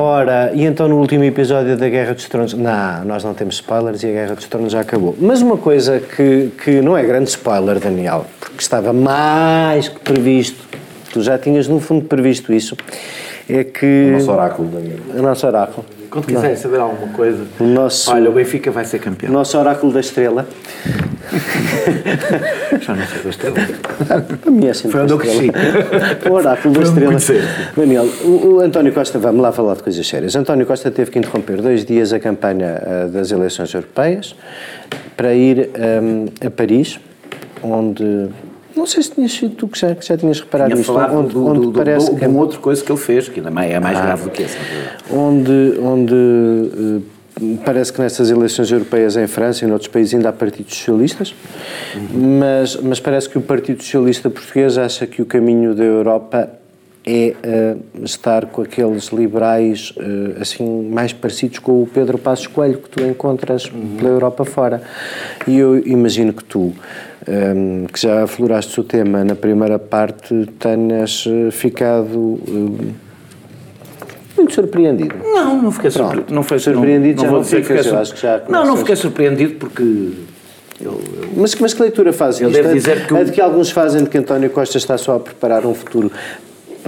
Ora, 0.00 0.50
e 0.54 0.64
então 0.64 0.88
no 0.88 0.96
último 0.96 1.24
episódio 1.24 1.76
da 1.76 1.86
Guerra 1.86 2.14
dos 2.14 2.26
Tronos. 2.26 2.54
Não, 2.54 3.04
nós 3.04 3.22
não 3.22 3.34
temos 3.34 3.56
spoilers 3.56 4.02
e 4.02 4.06
a 4.06 4.10
Guerra 4.10 4.34
dos 4.34 4.46
Tronos 4.46 4.72
já 4.72 4.80
acabou. 4.80 5.14
Mas 5.20 5.42
uma 5.42 5.58
coisa 5.58 6.00
que, 6.00 6.50
que 6.64 6.80
não 6.80 6.96
é 6.96 7.02
grande 7.02 7.28
spoiler, 7.28 7.78
Daniel, 7.78 8.24
porque 8.40 8.62
estava 8.62 8.94
mais 8.94 9.90
que 9.90 10.00
previsto, 10.00 10.64
tu 11.12 11.20
já 11.20 11.36
tinhas 11.36 11.68
no 11.68 11.80
fundo 11.80 12.06
previsto 12.06 12.50
isso, 12.50 12.78
é 13.46 13.62
que. 13.62 14.06
O 14.08 14.12
nosso 14.12 14.32
oráculo, 14.32 14.68
Daniel. 14.70 14.98
O 15.14 15.22
nosso 15.22 15.46
oráculo. 15.46 15.86
Quando 16.10 16.26
quiserem 16.26 16.56
saber 16.56 16.80
alguma 16.80 17.12
coisa, 17.12 17.44
o 17.60 17.64
nosso, 17.64 18.10
olha, 18.10 18.30
o 18.30 18.32
Benfica 18.32 18.70
vai 18.70 18.86
ser 18.86 19.00
campeão. 19.00 19.30
O 19.30 19.34
nosso 19.34 19.58
oráculo 19.58 19.92
da 19.92 20.00
estrela. 20.00 20.48
Já 22.80 22.94
não 22.94 23.06
sei 23.06 23.22
da 23.22 23.30
estrela. 23.30 23.56
Para 24.40 24.50
mim 24.50 24.66
é 24.66 24.74
sempre 24.74 24.92
Foi 24.92 25.00
onde 25.02 25.12
eu 25.12 25.18
cresci. 25.18 25.50
O 26.28 26.32
oráculo 26.32 26.74
da 26.74 26.82
estrela. 26.82 27.16
Daniel, 27.76 28.04
o, 28.24 28.46
o, 28.46 28.60
António 28.60 28.92
Costa, 28.92 29.18
vamos 29.18 29.40
lá 29.40 29.52
falar 29.52 29.74
de 29.74 29.82
coisas 29.82 30.06
sérias. 30.06 30.34
António 30.36 30.66
Costa 30.66 30.90
teve 30.90 31.10
que 31.10 31.18
interromper 31.18 31.60
dois 31.62 31.84
dias 31.84 32.12
a 32.12 32.20
campanha 32.20 32.82
uh, 32.82 33.08
das 33.10 33.30
eleições 33.30 33.72
europeias 33.72 34.34
para 35.16 35.34
ir 35.34 35.70
um, 36.02 36.26
a 36.44 36.50
Paris, 36.50 36.98
onde 37.62 38.28
não 38.74 38.86
sei 38.86 39.02
se 39.02 39.10
tinhas 39.10 39.32
sido 39.32 39.54
tu 39.56 39.68
que 39.68 39.78
já, 39.78 39.94
que 39.94 40.06
já 40.06 40.16
tinhas 40.16 40.40
reparado 40.40 40.70
Tinha 40.70 40.78
nisto. 40.78 40.92
Onde, 40.92 41.34
do, 41.34 41.46
onde 41.46 41.60
do, 41.66 41.72
parece 41.72 42.10
do, 42.10 42.16
que... 42.16 42.26
uma 42.26 42.40
outra 42.40 42.58
coisa 42.58 42.82
que 42.82 42.90
ele 42.90 42.98
fez, 42.98 43.28
que 43.28 43.40
ainda 43.40 43.50
é 43.64 43.80
mais 43.80 43.98
ah, 43.98 44.02
grave 44.02 44.24
do 44.24 44.30
que 44.30 44.42
essa. 44.42 44.56
Onde, 45.10 45.78
onde 45.82 46.14
uh, 46.14 47.02
parece 47.64 47.92
que 47.92 48.00
nessas 48.00 48.30
eleições 48.30 48.70
europeias 48.70 49.16
em 49.16 49.26
França 49.26 49.64
e 49.64 49.68
em 49.68 49.72
outros 49.72 49.88
países 49.88 50.14
ainda 50.14 50.28
há 50.28 50.32
partidos 50.32 50.74
socialistas, 50.74 51.34
mas, 52.12 52.76
mas 52.76 53.00
parece 53.00 53.28
que 53.28 53.38
o 53.38 53.40
Partido 53.40 53.82
Socialista 53.82 54.28
Português 54.28 54.76
acha 54.78 55.06
que 55.06 55.22
o 55.22 55.26
caminho 55.26 55.74
da 55.74 55.84
Europa 55.84 56.50
é 57.06 57.34
uh, 57.44 58.04
estar 58.04 58.46
com 58.46 58.60
aqueles 58.60 59.06
liberais 59.08 59.94
uh, 59.96 60.40
assim 60.40 60.88
mais 60.90 61.14
parecidos 61.14 61.58
com 61.58 61.82
o 61.82 61.86
Pedro 61.86 62.18
Passos 62.18 62.46
Coelho 62.46 62.78
que 62.78 62.90
tu 62.90 63.02
encontras 63.02 63.64
uhum. 63.66 63.96
pela 63.96 64.10
Europa 64.10 64.44
fora. 64.44 64.82
E 65.46 65.58
eu 65.58 65.78
imagino 65.78 66.32
que 66.32 66.44
tu, 66.44 66.74
um, 67.26 67.86
que 67.86 68.00
já 68.00 68.24
afloraste 68.24 68.78
o 68.78 68.84
tema 68.84 69.24
na 69.24 69.34
primeira 69.34 69.78
parte, 69.78 70.46
tenhas 70.58 71.24
ficado... 71.52 72.18
Um, 72.18 73.09
muito 74.40 74.54
surpreendido. 74.54 75.14
Não, 75.22 75.62
não 75.62 75.70
fiquei 75.70 75.90
surpreendido. 75.90 76.34
Não 76.34 76.42
foi 76.42 76.58
surpreendido, 76.58 77.22
não, 77.22 77.32
não 77.32 77.42
eu 77.42 77.98
acho 77.98 78.14
que 78.14 78.20
já 78.20 78.42
Não, 78.48 78.66
não 78.66 78.76
fiquei 78.76 78.96
surpreendido 78.96 79.54
porque 79.54 79.82
eu, 80.80 80.92
eu, 80.92 81.00
mas, 81.36 81.54
mas 81.56 81.74
que 81.74 81.82
leitura 81.82 82.12
faz 82.12 82.40
eu? 82.40 82.50
Devo 82.50 82.72
dizer 82.72 83.06
que 83.06 83.14
é 83.14 83.24
de 83.24 83.32
que 83.32 83.40
alguns 83.40 83.70
fazem 83.70 84.02
de 84.02 84.10
que 84.10 84.18
António 84.18 84.50
Costa 84.50 84.78
está 84.78 84.96
só 84.96 85.16
a 85.16 85.20
preparar 85.20 85.66
um 85.66 85.74
futuro 85.74 86.10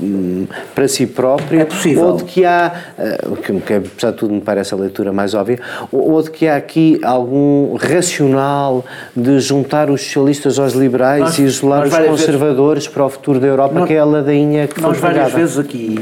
hum, 0.03 0.47
para 0.75 0.89
si 0.89 1.07
próprio, 1.07 1.61
é 1.61 1.65
possível. 1.67 2.05
ou 2.05 2.17
de 2.17 2.25
que 2.25 2.43
há, 2.43 2.73
uh, 2.99 3.37
que, 3.37 3.61
que 3.61 3.75
apesar 3.75 4.13
de 4.13 4.17
tudo 4.17 4.33
me 4.33 4.41
parece 4.41 4.73
a 4.73 4.79
leitura 4.79 5.13
mais 5.13 5.35
óbvia, 5.35 5.61
ou, 5.93 6.13
ou 6.13 6.23
de 6.23 6.31
que 6.31 6.49
há 6.49 6.57
aqui 6.57 6.99
algum 7.03 7.75
racional 7.75 8.83
de 9.15 9.39
juntar 9.41 9.91
os 9.91 10.01
socialistas 10.01 10.59
aos 10.59 10.73
liberais 10.73 11.21
nós, 11.21 11.39
e 11.39 11.43
isolar 11.43 11.87
os 11.87 11.95
conservadores 11.95 12.85
vezes, 12.85 12.95
para 12.95 13.05
o 13.05 13.11
futuro 13.11 13.39
da 13.39 13.47
Europa, 13.47 13.81
nós, 13.81 13.89
que 13.89 13.93
é 13.93 13.99
a 13.99 14.05
ladainha 14.07 14.67
que 14.67 14.81
nós 14.81 14.97
foi 14.97 15.09
Nós 15.11 15.17
várias 15.19 15.33
vezes 15.35 15.59
aqui 15.59 15.99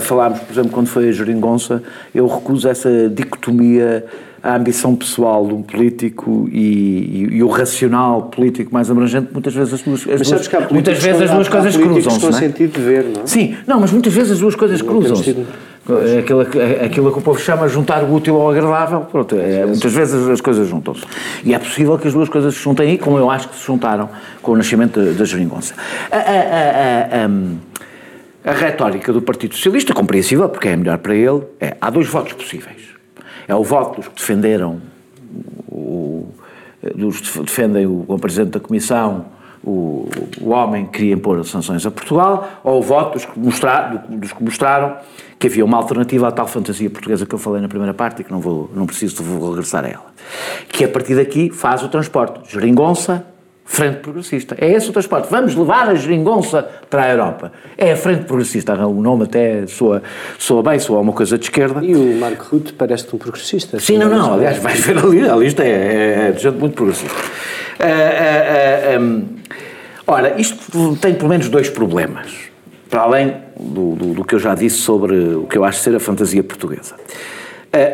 falámos, 0.00 0.40
por 0.40 0.52
exemplo, 0.52 0.70
quando 0.70 0.86
foi 0.86 1.08
a 1.08 1.12
Jeringonça, 1.12 1.82
eu 2.14 2.26
recuso 2.26 2.68
essa 2.68 3.08
dicotomia 3.08 4.04
a 4.46 4.54
ambição 4.54 4.94
pessoal 4.94 5.44
de 5.44 5.54
um 5.54 5.62
político 5.62 6.48
e, 6.52 6.58
e, 6.58 7.28
e, 7.36 7.42
o 7.42 7.48
racional 7.48 8.22
político 8.22 8.72
mais 8.72 8.88
abrangente, 8.88 9.28
muitas 9.32 9.52
vezes 9.52 9.74
as 9.74 9.82
duas, 9.82 10.00
as 10.08 10.28
duas 10.28 10.48
muitas 10.70 10.98
vezes 11.02 11.22
as 11.22 11.30
duas 11.30 11.48
coisas 11.48 11.76
cruzam-se. 11.76 12.22
Não 12.22 12.28
é? 12.28 12.32
sentido 12.32 12.72
de 12.72 12.80
ver, 12.80 13.04
não 13.04 13.22
é? 13.22 13.26
Sim, 13.26 13.56
não, 13.66 13.80
mas 13.80 13.90
muitas 13.90 14.12
vezes 14.12 14.32
as 14.32 14.38
duas 14.38 14.54
coisas 14.54 14.80
cruzam-se. 14.80 15.36
Aquilo, 16.18 16.40
aquilo 16.84 17.12
que 17.12 17.18
o 17.18 17.22
povo 17.22 17.38
chama 17.38 17.68
juntar 17.68 18.02
o 18.02 18.12
útil 18.12 18.40
ao 18.40 18.50
agradável, 18.50 19.00
pronto, 19.02 19.36
é, 19.36 19.64
muitas 19.66 19.92
vezes 19.92 20.28
as 20.28 20.40
coisas 20.40 20.68
juntam-se. 20.68 21.02
E 21.44 21.54
é 21.54 21.58
possível 21.58 21.98
que 21.98 22.06
as 22.06 22.14
duas 22.14 22.28
coisas 22.28 22.54
se 22.54 22.62
juntem 22.62 22.90
aí, 22.90 22.98
como 22.98 23.18
eu 23.18 23.30
acho 23.30 23.48
que 23.48 23.56
se 23.56 23.66
juntaram 23.66 24.08
com 24.42 24.52
o 24.52 24.56
nascimento 24.56 25.00
da, 25.00 25.12
da 25.12 25.24
geringonça. 25.24 25.74
A, 26.10 26.16
a, 26.16 27.24
a, 27.24 27.30
a 28.46 28.52
retórica 28.52 29.12
do 29.12 29.20
Partido 29.20 29.56
Socialista, 29.56 29.92
compreensível, 29.92 30.48
porque 30.48 30.68
é 30.68 30.76
melhor 30.76 30.98
para 30.98 31.16
ele, 31.16 31.42
é 31.60 31.76
há 31.80 31.90
dois 31.90 32.06
votos 32.06 32.32
possíveis. 32.32 32.80
É 33.48 33.54
o 33.54 33.64
voto 33.64 33.96
dos 33.96 34.08
que 34.08 34.14
defenderam, 34.14 34.80
o, 35.68 36.28
dos 36.94 37.20
que 37.20 37.40
defendem 37.40 37.86
o, 37.86 38.04
o 38.06 38.18
Presidente 38.20 38.50
da 38.50 38.60
Comissão, 38.60 39.26
o, 39.64 40.08
o 40.40 40.50
homem 40.50 40.86
que 40.86 40.92
queria 40.92 41.14
impor 41.14 41.44
sanções 41.44 41.84
a 41.84 41.90
Portugal, 41.90 42.60
ou 42.62 42.78
o 42.78 42.82
voto 42.82 43.14
dos 43.14 43.24
que, 43.24 43.36
mostrar, 43.36 44.06
dos 44.08 44.32
que 44.32 44.42
mostraram 44.44 44.96
que 45.40 45.48
havia 45.48 45.64
uma 45.64 45.76
alternativa 45.76 46.28
à 46.28 46.30
tal 46.30 46.46
fantasia 46.46 46.88
portuguesa 46.88 47.26
que 47.26 47.34
eu 47.34 47.38
falei 47.40 47.60
na 47.60 47.68
primeira 47.68 47.92
parte 47.92 48.22
e 48.22 48.24
que 48.24 48.30
não, 48.30 48.38
vou, 48.38 48.70
não 48.74 48.86
preciso, 48.86 49.24
vou 49.24 49.50
regressar 49.50 49.84
a 49.84 49.88
ela. 49.88 50.06
Que 50.68 50.84
a 50.84 50.88
partir 50.88 51.16
daqui 51.16 51.50
faz 51.50 51.82
o 51.82 51.88
transporte. 51.88 52.52
Geringonça, 52.52 53.26
Frente 53.66 53.96
Progressista. 53.96 54.56
É 54.58 54.72
esse 54.72 54.88
o 54.88 54.92
transporte. 54.92 55.28
Vamos 55.28 55.54
levar 55.54 55.88
a 55.88 55.94
geringonça 55.96 56.66
para 56.88 57.02
a 57.02 57.10
Europa. 57.10 57.52
É 57.76 57.92
a 57.92 57.96
Frente 57.96 58.24
Progressista. 58.24 58.72
O 58.86 59.02
nome 59.02 59.24
até 59.24 59.66
soa, 59.66 60.02
soa 60.38 60.62
bem, 60.62 60.78
soa 60.78 61.00
uma 61.00 61.12
coisa 61.12 61.36
de 61.36 61.44
esquerda. 61.44 61.84
E 61.84 61.94
o 61.94 62.18
Marco 62.18 62.46
Rutte 62.50 62.72
parece-te 62.72 63.14
um 63.14 63.18
progressista. 63.18 63.80
Sim, 63.80 63.98
não, 63.98 64.08
não. 64.08 64.34
Aliás, 64.34 64.58
vais 64.58 64.78
ver 64.80 64.96
ali, 64.96 65.28
a 65.28 65.34
lista 65.36 65.64
é, 65.64 65.68
é, 65.68 66.28
é 66.28 66.32
de 66.32 66.40
gente 66.40 66.58
muito 66.58 66.74
progressista. 66.74 67.12
Uh, 67.78 68.98
uh, 68.98 69.00
uh, 69.00 69.02
um, 69.02 69.26
ora, 70.06 70.40
isto 70.40 70.96
tem 70.96 71.14
pelo 71.14 71.28
menos 71.28 71.48
dois 71.48 71.68
problemas. 71.68 72.32
Para 72.88 73.02
além 73.02 73.34
do, 73.58 73.96
do, 73.96 74.14
do, 74.14 74.24
que 74.24 74.36
eu 74.36 74.38
já 74.38 74.54
disse 74.54 74.76
sobre 74.76 75.16
o 75.34 75.46
que 75.48 75.58
eu 75.58 75.64
acho 75.64 75.80
ser 75.80 75.94
a 75.96 76.00
fantasia 76.00 76.42
portuguesa. 76.42 76.94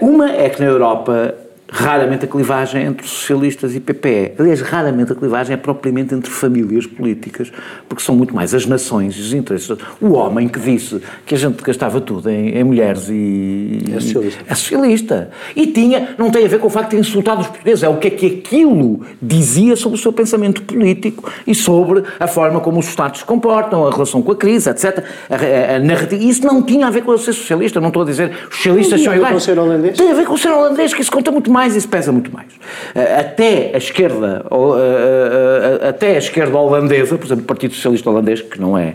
uma 0.02 0.30
é 0.30 0.50
que 0.50 0.60
na 0.60 0.68
Europa 0.68 1.34
raramente 1.72 2.26
a 2.26 2.28
clivagem 2.28 2.84
entre 2.84 3.08
socialistas 3.08 3.74
e 3.74 3.80
PPE. 3.80 4.34
Aliás, 4.38 4.60
raramente 4.60 5.12
a 5.12 5.14
clivagem 5.14 5.54
é 5.54 5.56
propriamente 5.56 6.14
entre 6.14 6.30
famílias 6.30 6.86
políticas, 6.86 7.50
porque 7.88 8.02
são 8.02 8.14
muito 8.14 8.34
mais 8.34 8.52
as 8.52 8.66
nações 8.66 9.16
e 9.16 9.20
os 9.20 9.32
interesses. 9.32 9.74
O 10.00 10.12
homem 10.12 10.48
que 10.48 10.60
disse 10.60 11.00
que 11.24 11.34
a 11.34 11.38
gente 11.38 11.62
gastava 11.62 12.00
tudo 12.00 12.28
em, 12.28 12.50
em 12.50 12.62
mulheres 12.62 13.08
e. 13.08 13.84
É 13.90 14.00
socialista. 14.00 14.44
É 14.46 14.54
socialista. 14.54 15.30
E 15.56 15.66
tinha, 15.68 16.14
não 16.18 16.30
tem 16.30 16.44
a 16.44 16.48
ver 16.48 16.58
com 16.58 16.66
o 16.66 16.70
facto 16.70 16.90
de 16.90 16.96
ter 16.96 17.00
insultado 17.00 17.40
os 17.40 17.46
portugueses, 17.46 17.82
é 17.82 17.88
o 17.88 17.96
que 17.96 18.08
é 18.08 18.10
que 18.10 18.26
aquilo 18.26 19.00
dizia 19.20 19.74
sobre 19.74 19.98
o 19.98 20.00
seu 20.00 20.12
pensamento 20.12 20.62
político 20.62 21.30
e 21.46 21.54
sobre 21.54 22.02
a 22.20 22.26
forma 22.26 22.60
como 22.60 22.78
os 22.78 22.88
Estados 22.88 23.20
se 23.20 23.24
comportam, 23.24 23.86
a 23.86 23.90
relação 23.90 24.20
com 24.20 24.32
a 24.32 24.36
crise, 24.36 24.68
etc. 24.68 25.02
A, 25.30 25.34
a, 25.34 25.76
a 25.76 25.78
narrativa. 25.78 26.22
Isso 26.22 26.46
não 26.46 26.62
tinha 26.62 26.86
a 26.86 26.90
ver 26.90 27.02
com 27.02 27.16
ser 27.16 27.32
socialista, 27.32 27.80
não 27.80 27.88
estou 27.88 28.02
a 28.02 28.06
dizer 28.06 28.30
os 28.50 28.56
socialistas 28.56 29.00
são 29.00 29.14
iguais. 29.14 29.22
Tem 29.22 29.30
a 29.30 29.30
ver 29.30 29.32
com 29.32 29.36
o 29.36 29.40
ser 29.40 29.58
holandês? 29.58 29.96
Tem 29.96 30.10
a 30.10 30.14
ver 30.14 30.26
com 30.26 30.34
o 30.34 30.38
ser 30.38 30.50
holandês, 30.50 30.94
que 30.94 31.00
isso 31.00 31.12
conta 31.12 31.30
muito 31.30 31.50
mais 31.50 31.61
mais, 31.62 31.76
isso 31.76 31.88
pesa 31.88 32.10
muito 32.10 32.32
mais. 32.32 32.48
Eh, 32.94 33.20
até 33.20 33.70
a 33.74 33.78
esquerda, 33.78 34.44
eh, 34.50 35.78
eh, 35.80 35.88
até 35.88 36.16
a 36.16 36.18
esquerda 36.18 36.58
holandesa, 36.58 37.16
por 37.16 37.24
exemplo, 37.24 37.44
o 37.44 37.46
Partido 37.46 37.74
Socialista 37.74 38.10
Holandês, 38.10 38.40
que 38.40 38.60
não 38.60 38.76
é 38.76 38.94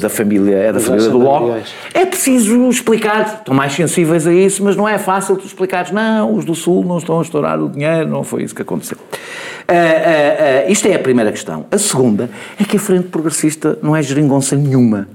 da 0.00 0.08
família, 0.08 0.56
é 0.56 0.72
da 0.72 0.80
família 0.80 1.08
do 1.08 1.20
Bloco, 1.20 1.56
é 1.94 2.04
preciso 2.04 2.68
explicar, 2.68 3.38
estão 3.38 3.54
mais 3.54 3.72
sensíveis 3.72 4.26
a 4.26 4.34
isso, 4.34 4.64
mas 4.64 4.74
não 4.74 4.88
é 4.88 4.98
fácil 4.98 5.36
tu 5.36 5.46
explicares, 5.46 5.92
não, 5.92 6.34
os 6.34 6.44
do 6.44 6.52
Sul 6.52 6.84
não 6.84 6.98
estão 6.98 7.20
a 7.20 7.22
estourar 7.22 7.62
o 7.62 7.68
dinheiro, 7.68 8.08
não 8.08 8.24
foi 8.24 8.42
isso 8.42 8.52
que 8.52 8.62
aconteceu. 8.62 8.98
Uh, 8.98 9.70
uh, 9.70 10.68
uh, 10.68 10.72
isto 10.72 10.88
é 10.88 10.96
a 10.96 10.98
primeira 10.98 11.30
questão. 11.30 11.64
A 11.70 11.78
segunda 11.78 12.28
é 12.60 12.64
que 12.64 12.76
a 12.76 12.80
Frente 12.80 13.06
Progressista 13.06 13.78
não 13.80 13.94
é 13.94 14.02
geringonça 14.02 14.56
nenhuma. 14.56 15.06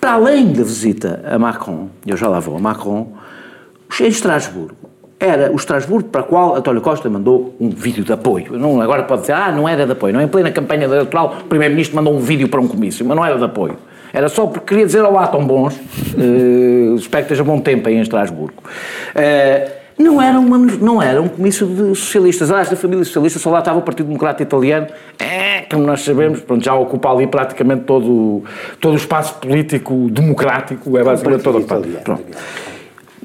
Para 0.00 0.12
além 0.12 0.54
da 0.54 0.62
visita 0.62 1.22
a 1.30 1.38
Macron, 1.38 1.90
eu 2.06 2.16
já 2.16 2.28
lá 2.28 2.40
vou 2.40 2.56
a 2.56 2.58
Macron, 2.58 3.12
em 4.00 4.06
Estrasburgo, 4.06 4.85
era 5.18 5.50
o 5.50 5.56
Estrasburgo 5.56 6.08
para 6.08 6.20
o 6.20 6.24
qual 6.24 6.56
António 6.56 6.80
Costa 6.80 7.08
mandou 7.08 7.54
um 7.58 7.70
vídeo 7.70 8.04
de 8.04 8.12
apoio. 8.12 8.58
Não, 8.58 8.80
agora 8.80 9.02
pode 9.04 9.22
dizer, 9.22 9.32
ah, 9.32 9.50
não 9.50 9.68
era 9.68 9.86
de 9.86 9.92
apoio. 9.92 10.12
Não, 10.12 10.20
em 10.20 10.28
plena 10.28 10.50
campanha 10.50 10.84
eleitoral, 10.84 11.38
o 11.40 11.44
Primeiro-Ministro 11.44 11.96
mandou 11.96 12.14
um 12.14 12.20
vídeo 12.20 12.48
para 12.48 12.60
um 12.60 12.68
comício, 12.68 13.04
mas 13.04 13.16
não 13.16 13.24
era 13.24 13.36
de 13.36 13.44
apoio. 13.44 13.76
Era 14.12 14.28
só 14.28 14.46
porque 14.46 14.66
queria 14.66 14.86
dizer, 14.86 15.02
olá, 15.02 15.26
tão 15.26 15.46
bons, 15.46 15.74
uh, 15.74 16.96
espero 16.96 17.26
que 17.26 17.32
esteja 17.32 17.44
bom 17.44 17.60
tempo 17.60 17.88
aí 17.88 17.96
em 17.96 18.00
Estrasburgo. 18.00 18.62
Uh, 19.14 19.86
não 19.98 20.20
era, 20.20 20.38
uma, 20.38 20.58
não 20.58 21.02
era 21.02 21.22
um 21.22 21.28
comício 21.28 21.66
de 21.66 21.94
socialistas. 21.94 22.50
Aliás, 22.50 22.68
da 22.68 22.76
família 22.76 23.02
socialista 23.02 23.38
só 23.38 23.50
lá 23.50 23.60
estava 23.60 23.78
o 23.78 23.82
Partido 23.82 24.06
Democrata 24.06 24.42
Italiano, 24.42 24.86
é, 25.18 25.62
como 25.62 25.86
nós 25.86 26.02
sabemos, 26.02 26.40
pronto, 26.40 26.62
já 26.62 26.74
ocupa 26.74 27.10
ali 27.10 27.26
praticamente 27.26 27.84
todo, 27.84 28.44
todo 28.78 28.92
o 28.92 28.96
espaço 28.96 29.36
político 29.36 30.08
democrático, 30.10 30.98
é 30.98 31.02
basicamente 31.02 31.42
todo 31.42 31.56
o 31.56 31.60
espaço. 31.60 31.82
Pronto. 32.04 32.24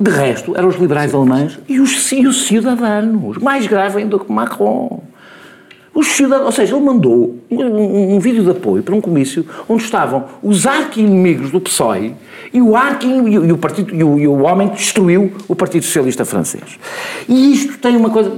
De 0.02 0.10
resto, 0.10 0.58
eram 0.58 0.68
os 0.68 0.78
liberais 0.78 1.14
alemães 1.14 1.60
e 1.70 1.80
os, 1.80 2.12
e 2.12 2.26
os 2.26 2.48
cidadãos. 2.48 3.38
Mais 3.38 3.68
grave 3.68 4.00
ainda 4.00 4.18
que 4.18 4.32
Macron. 4.32 5.04
Os 5.94 6.08
cidadãos, 6.08 6.46
ou 6.48 6.52
seja, 6.52 6.76
ele 6.76 6.84
mandou 6.84 7.38
um, 7.52 8.16
um, 8.16 8.20
vídeo 8.20 8.44
de 8.44 8.50
apoio 8.50 8.82
para 8.82 8.96
um 8.96 9.02
comício 9.02 9.46
onde 9.70 9.84
estavam 9.84 10.26
os 10.42 10.66
arqui-inimigos 10.66 11.52
do 11.52 11.62
PSOE 11.62 12.16
e 12.52 12.60
o, 12.60 12.76
arqui, 12.76 13.06
e, 13.06 13.38
o, 13.38 13.46
e, 13.46 13.52
o 13.52 13.58
partido, 13.58 13.94
e, 13.94 14.04
o, 14.04 14.18
e 14.18 14.28
o 14.28 14.42
homem 14.42 14.70
que 14.70 14.78
destruiu 14.78 15.32
o 15.48 15.56
Partido 15.56 15.84
Socialista 15.84 16.26
Francês. 16.26 16.80
E 17.30 17.54
isto 17.54 17.78
tem 17.78 17.96
uma 17.96 18.10
coisa 18.10 18.32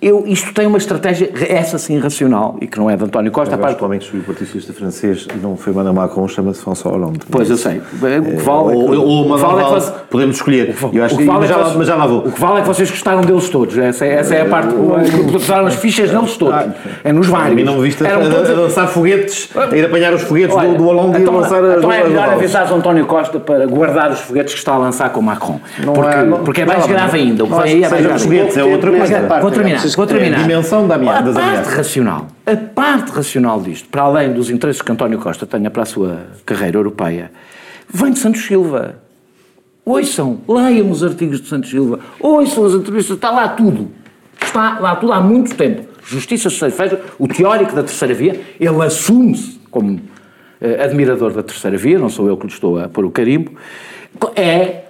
eu, 0.00 0.24
isto 0.26 0.52
tem 0.52 0.66
uma 0.66 0.78
estratégia, 0.78 1.30
essa 1.48 1.78
sim, 1.78 1.98
racional, 1.98 2.56
e 2.60 2.66
que 2.66 2.78
não 2.78 2.90
é 2.90 2.96
de 2.96 3.04
António 3.04 3.30
Costa. 3.32 3.54
Eu 3.54 3.64
acho 3.64 3.76
que 3.76 4.16
o 4.16 4.34
que 4.34 4.44
Socialista 4.44 4.72
francês 4.72 5.26
não 5.42 5.56
foi 5.56 5.72
Emmanuel 5.72 5.94
Macron, 5.94 6.28
chama-se 6.28 6.62
François 6.62 6.94
Hollande. 6.94 7.20
Pois, 7.30 7.48
eu 7.48 7.56
sei. 7.56 7.80
É, 8.02 8.18
o 8.18 8.24
que 8.24 8.36
vale 8.36 8.68
é, 8.68 8.72
que, 8.72 8.96
ou, 8.96 9.06
ou 9.06 9.38
vale 9.38 9.60
é 9.60 9.64
que 9.64 9.70
você, 9.70 9.92
podemos 10.10 10.36
escolher. 10.36 10.74
O, 10.82 10.96
eu 10.96 11.04
acho 11.04 11.16
que, 11.16 11.24
vale 11.24 11.44
é 11.44 11.48
já, 11.48 11.74
mas 11.74 11.86
já 11.86 11.96
lá 11.96 12.06
vou. 12.06 12.18
O 12.26 12.32
que 12.32 12.40
vale 12.40 12.58
é 12.58 12.60
que 12.62 12.68
vocês 12.68 12.90
gostaram 12.90 13.22
deles 13.22 13.48
todos. 13.48 13.76
Essa, 13.78 14.04
essa 14.04 14.34
é 14.34 14.42
a 14.42 14.46
parte 14.46 14.74
que 14.74 15.36
usaram 15.36 15.66
as 15.66 15.74
fichas 15.76 16.12
neles 16.12 16.36
todos. 16.36 16.54
É 17.02 17.12
nos 17.12 17.26
vários. 17.26 17.52
A 17.52 17.54
mim 17.54 17.64
não 17.64 17.76
me 17.76 17.82
viste 17.82 18.04
a, 18.06 18.10
a, 18.10 18.14
a, 18.14 18.60
lançar 18.60 18.86
foguetes, 18.88 19.48
a 19.56 19.76
ir 19.76 19.84
apanhar 19.84 20.12
os 20.12 20.22
foguetes 20.22 20.54
Olha, 20.54 20.70
do, 20.70 20.76
do 20.76 20.84
Hollande 20.84 21.22
então, 21.22 21.34
e 21.34 21.36
a 21.36 21.40
lançar 21.40 21.64
as 21.64 21.78
Então 21.78 21.92
é 21.92 22.04
melhor 22.04 22.28
avisar 22.30 22.72
António 22.72 23.06
Costa 23.06 23.40
para 23.40 23.66
guardar 23.66 24.10
os 24.10 24.20
foguetes 24.20 24.52
que 24.52 24.58
está 24.58 24.74
a 24.74 24.78
lançar 24.78 25.10
com 25.10 25.20
o 25.20 25.22
Macron. 25.22 25.60
Porque 26.44 26.62
é 26.62 26.66
mais 26.66 26.86
grave 26.86 27.18
ainda. 27.18 27.44
O 27.44 27.48
que 27.48 27.54
vem 27.54 27.62
aí 27.62 27.84
é 27.84 27.88
mais 27.88 28.26
grave. 28.26 28.60
É 28.60 28.64
outra 28.64 28.90
coisa. 28.90 29.40
Vou 29.40 29.50
terminar. 29.50 29.80
Vou 29.96 30.06
terminar 30.06 30.42
dimensão 30.42 30.88
da 30.88 30.96
ameaça, 30.96 31.30
ameaças. 31.30 31.38
A 31.38 31.52
parte 31.52 31.76
racional, 31.76 32.28
a 32.46 32.56
parte 32.56 33.10
racional 33.10 33.60
disto, 33.60 33.88
para 33.88 34.02
além 34.02 34.32
dos 34.32 34.50
interesses 34.50 34.82
que 34.82 34.90
António 34.90 35.18
Costa 35.18 35.46
tenha 35.46 35.70
para 35.70 35.82
a 35.82 35.86
sua 35.86 36.26
carreira 36.44 36.78
europeia, 36.78 37.30
vem 37.88 38.12
de 38.12 38.18
Santos 38.18 38.44
Silva. 38.44 38.96
Ouçam, 39.84 40.40
leiam 40.48 40.90
os 40.90 41.04
artigos 41.04 41.40
de 41.40 41.48
Santos 41.48 41.70
Silva, 41.70 42.00
ouçam 42.18 42.64
as 42.64 42.72
entrevistas, 42.72 43.16
está 43.16 43.30
lá 43.30 43.48
tudo. 43.48 43.90
Está 44.42 44.78
lá 44.80 44.96
tudo 44.96 45.12
há 45.12 45.20
muito 45.20 45.54
tempo. 45.54 45.82
Justiça 46.06 46.48
Terceira 46.50 47.00
o 47.18 47.26
teórico 47.26 47.74
da 47.74 47.82
terceira 47.82 48.14
via, 48.14 48.40
ele 48.60 48.82
assume-se 48.82 49.60
como 49.70 50.00
eh, 50.60 50.82
admirador 50.84 51.32
da 51.32 51.42
terceira 51.42 51.76
via, 51.76 51.98
não 51.98 52.08
sou 52.08 52.28
eu 52.28 52.36
que 52.36 52.46
lhe 52.46 52.52
estou 52.52 52.78
a 52.78 52.88
pôr 52.88 53.04
o 53.04 53.10
carimbo, 53.10 53.52
é 54.36 54.83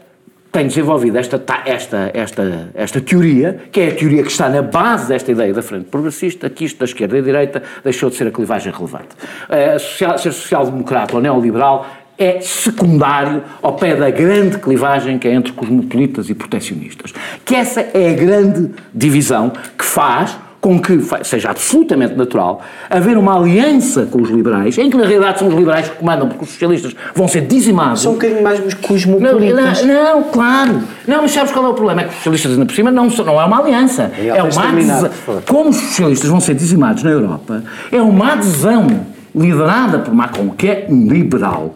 tem 0.55 0.69
desenvolvido 0.69 1.19
esta, 1.19 1.43
esta, 1.67 2.13
esta, 2.15 2.69
esta 2.75 3.01
teoria, 3.01 3.59
que 3.73 3.81
é 3.81 3.89
a 3.89 3.93
teoria 3.93 4.23
que 4.23 4.31
está 4.31 4.49
na 4.49 4.63
base 4.63 5.09
desta 5.09 5.33
ideia 5.33 5.53
da 5.53 5.63
frente 5.63 5.87
progressista, 5.87 6.49
que 6.49 6.65
isto 6.65 6.79
da 6.79 6.85
esquerda 6.85 7.19
e 7.19 7.21
da 7.21 7.27
direita 7.27 7.63
deixou 7.83 8.09
de 8.09 8.15
ser 8.15 8.29
a 8.29 8.31
clivagem 8.31 8.73
relevante. 8.73 9.09
É, 9.49 9.77
social, 9.81 10.17
ser 10.17 10.33
social-democrata 10.33 11.17
ou 11.17 11.21
neoliberal 11.21 11.85
é 12.17 12.41
secundário 12.41 13.43
ao 13.61 13.73
pé 13.73 13.97
da 13.97 14.09
grande 14.11 14.59
clivagem 14.59 15.19
que 15.19 15.27
é 15.27 15.35
entre 15.35 15.53
cosmopolitas 15.53 16.31
e 16.31 16.35
proteccionistas. 16.37 17.13
Que 17.45 17.57
essa 17.57 17.81
é 17.93 18.11
a 18.11 18.15
grande 18.15 18.71
divisão 18.95 19.51
que 19.77 19.85
faz 19.85 20.39
com 20.65 20.81
que 20.81 20.99
seja 21.25 21.51
absolutamente 21.51 22.15
natural 22.15 22.63
haver 22.89 23.19
uma 23.19 23.37
aliança 23.37 24.09
com 24.11 24.23
os 24.23 24.31
liberais, 24.31 24.79
em 24.79 24.89
que 24.89 24.97
na 24.97 25.05
realidade 25.05 25.41
são 25.41 25.49
os 25.49 25.55
liberais 25.55 25.91
que 25.91 25.97
comandam, 25.97 26.27
porque 26.27 26.43
os 26.43 26.51
socialistas 26.53 26.97
vão 27.15 27.29
ser 27.29 27.43
dizimados. 27.43 28.01
São 28.01 28.13
um 28.13 28.15
bocadinho 28.15 28.43
mais 28.43 28.65
os 28.65 28.73
cosmopolitas. 28.73 29.83
Não, 29.83 29.95
não, 29.95 30.23
não, 30.23 30.23
claro. 30.23 30.81
Não, 31.07 31.21
mas 31.21 31.33
sabes 31.33 31.53
qual 31.53 31.67
é 31.67 31.69
o 31.69 31.75
problema? 31.75 32.01
É 32.01 32.05
que 32.05 32.11
os 32.13 32.17
socialistas, 32.17 32.53
ainda 32.53 32.65
por 32.65 32.75
cima, 32.75 32.91
não, 32.91 33.09
não 33.09 33.41
é 33.43 33.45
uma 33.45 33.59
aliança. 33.59 34.11
É, 34.19 34.29
é 34.29 34.43
uma 34.43 34.69
adesão. 34.71 35.11
Como 35.47 35.69
os 35.69 35.77
socialistas 35.77 36.31
vão 36.31 36.41
ser 36.41 36.55
dizimados 36.55 37.03
na 37.03 37.11
Europa, 37.11 37.63
é 37.93 38.01
uma 38.01 38.33
adesão 38.33 38.87
liderada 39.35 39.99
por 39.99 40.15
Macron, 40.15 40.49
que 40.49 40.67
é 40.67 40.87
um 40.89 41.09
liberal 41.09 41.75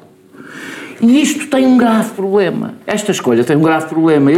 e 1.00 1.22
isto 1.22 1.46
tem 1.46 1.66
um 1.66 1.78
grave 1.78 2.10
problema. 2.10 2.74
Esta 2.86 3.12
escolha 3.12 3.44
tem 3.44 3.56
um 3.56 3.62
grave 3.62 3.86
problema. 3.86 4.30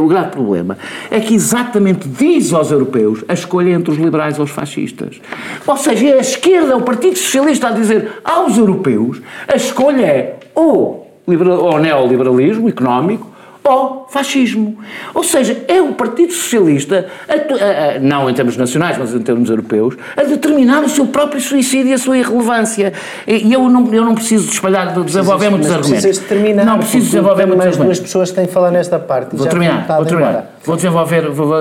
O 0.00 0.06
grave 0.06 0.30
problema 0.30 0.78
é 1.10 1.20
que 1.20 1.34
exatamente 1.34 2.08
diz 2.08 2.52
aos 2.52 2.70
europeus 2.70 3.24
a 3.28 3.34
escolha 3.34 3.70
entre 3.70 3.90
os 3.90 3.98
liberais 3.98 4.38
ou 4.38 4.44
os 4.44 4.50
fascistas. 4.50 5.20
Ou 5.66 5.76
seja, 5.76 6.08
é 6.08 6.12
a 6.14 6.20
esquerda, 6.20 6.76
o 6.76 6.82
Partido 6.82 7.18
Socialista, 7.18 7.68
a 7.68 7.72
dizer 7.72 8.20
aos 8.24 8.56
europeus 8.56 9.20
a 9.48 9.56
escolha 9.56 10.02
é 10.02 10.36
ou, 10.54 11.10
ou 11.26 11.78
neoliberalismo 11.78 12.68
económico 12.68 13.33
ou 13.64 14.06
fascismo. 14.10 14.76
Ou 15.14 15.22
seja, 15.24 15.64
é 15.66 15.80
o 15.80 15.94
Partido 15.94 16.32
Socialista, 16.32 17.06
a, 17.26 17.96
a, 17.96 17.98
não 17.98 18.28
em 18.28 18.34
termos 18.34 18.56
nacionais, 18.58 18.98
mas 18.98 19.14
em 19.14 19.20
termos 19.20 19.48
europeus, 19.48 19.96
a 20.16 20.22
determinar 20.22 20.82
o 20.84 20.88
seu 20.88 21.06
próprio 21.06 21.40
suicídio 21.40 21.90
e 21.90 21.94
a 21.94 21.98
sua 21.98 22.18
irrelevância. 22.18 22.92
E 23.26 23.52
eu 23.52 23.68
não, 23.70 23.92
eu 23.92 24.04
não 24.04 24.14
preciso 24.14 24.50
espalhar, 24.50 24.92
de 24.92 25.02
desenvolver 25.02 25.48
muitos 25.48 25.70
argumentos. 25.70 26.18
Terminar, 26.18 26.66
não 26.66 26.78
preciso 26.78 27.06
desenvolver 27.06 27.46
muitos 27.46 27.66
argumentos. 27.66 27.98
duas 27.98 28.00
pessoas 28.00 28.30
têm 28.30 28.46
que 28.46 28.52
falar 28.52 28.70
nesta 28.70 28.98
parte. 28.98 29.34
Vou 29.34 29.46
terminar, 29.46 29.86
vou 29.86 30.04
terminar. 30.04 30.54
Vou 30.64 30.76
desenvolver, 30.76 31.30
vou, 31.30 31.54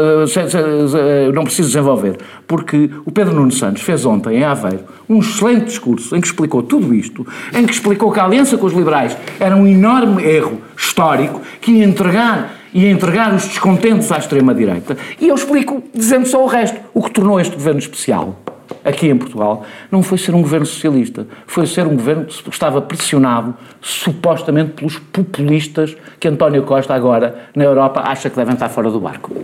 não 1.34 1.44
preciso 1.44 1.70
desenvolver, 1.70 2.18
porque 2.48 2.90
o 3.06 3.12
Pedro 3.12 3.34
Nuno 3.34 3.52
Santos 3.52 3.82
fez 3.82 4.06
ontem 4.06 4.38
em 4.38 4.44
Aveiro 4.44 4.80
um 5.10 5.20
excelente 5.20 5.66
discurso 5.66 6.16
em 6.16 6.22
que 6.22 6.28
explicou 6.28 6.64
tudo 6.64 6.94
isto, 6.94 7.26
em 7.54 7.66
que 7.66 7.74
explicou 7.74 8.12
que 8.12 8.20
a 8.20 8.24
aliança 8.24 8.58
com 8.58 8.66
os 8.66 8.74
liberais 8.74 9.16
era 9.40 9.56
um 9.56 9.68
enorme 9.68 10.24
erro 10.24 10.62
histórico 10.94 11.42
que 11.60 11.72
ia 11.72 11.84
entregar 11.84 12.56
e 12.72 12.88
entregar 12.88 13.34
os 13.34 13.48
descontentes 13.48 14.12
à 14.12 14.18
extrema-direita. 14.18 14.96
E 15.20 15.28
eu 15.28 15.36
explico 15.36 15.84
dizendo 15.94 16.28
só 16.28 16.44
o 16.44 16.48
resto. 16.48 16.80
O 16.94 17.02
que 17.02 17.12
tornou 17.12 17.40
este 17.40 17.56
governo 17.56 17.80
especial, 17.80 18.40
aqui 18.84 19.10
em 19.10 19.18
Portugal, 19.18 19.64
não 19.92 20.02
foi 20.02 20.18
ser 20.18 20.34
um 20.34 20.42
governo 20.42 20.66
socialista, 20.66 21.28
foi 21.46 21.66
ser 21.68 21.86
um 21.86 21.96
governo 21.96 22.26
que 22.26 22.50
estava 22.50 22.82
pressionado 22.82 23.56
supostamente 23.82 24.72
pelos 24.72 24.98
populistas 24.98 25.96
que 26.20 26.28
António 26.28 26.64
Costa 26.64 26.94
agora, 26.94 27.50
na 27.56 27.64
Europa, 27.64 28.02
acha 28.06 28.30
que 28.30 28.36
devem 28.36 28.54
estar 28.54 28.70
fora 28.70 28.90
do 28.90 29.00
barco. 29.00 29.36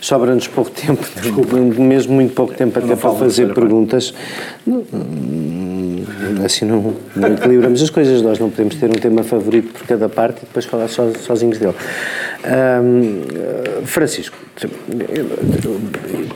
Sobra-nos 0.00 0.46
pouco 0.46 0.70
tempo, 0.70 1.04
desculpa, 1.20 1.56
mesmo 1.56 2.14
muito 2.14 2.34
pouco 2.34 2.54
tempo 2.54 2.78
até 2.78 2.94
para 2.94 3.10
fazer 3.14 3.52
perguntas. 3.52 4.14
Assim 6.44 6.64
não, 6.64 6.94
não 7.16 7.34
equilibramos 7.34 7.82
as 7.82 7.90
coisas, 7.90 8.22
nós 8.22 8.38
não 8.38 8.50
podemos 8.50 8.76
ter 8.76 8.86
um 8.86 8.94
tema 8.94 9.22
favorito 9.22 9.72
por 9.72 9.86
cada 9.86 10.08
parte 10.08 10.38
e 10.38 10.40
depois 10.46 10.64
falar 10.64 10.88
so, 10.88 11.12
sozinhos 11.18 11.58
dele. 11.58 11.74
Um, 12.44 13.84
Francisco, 13.84 14.36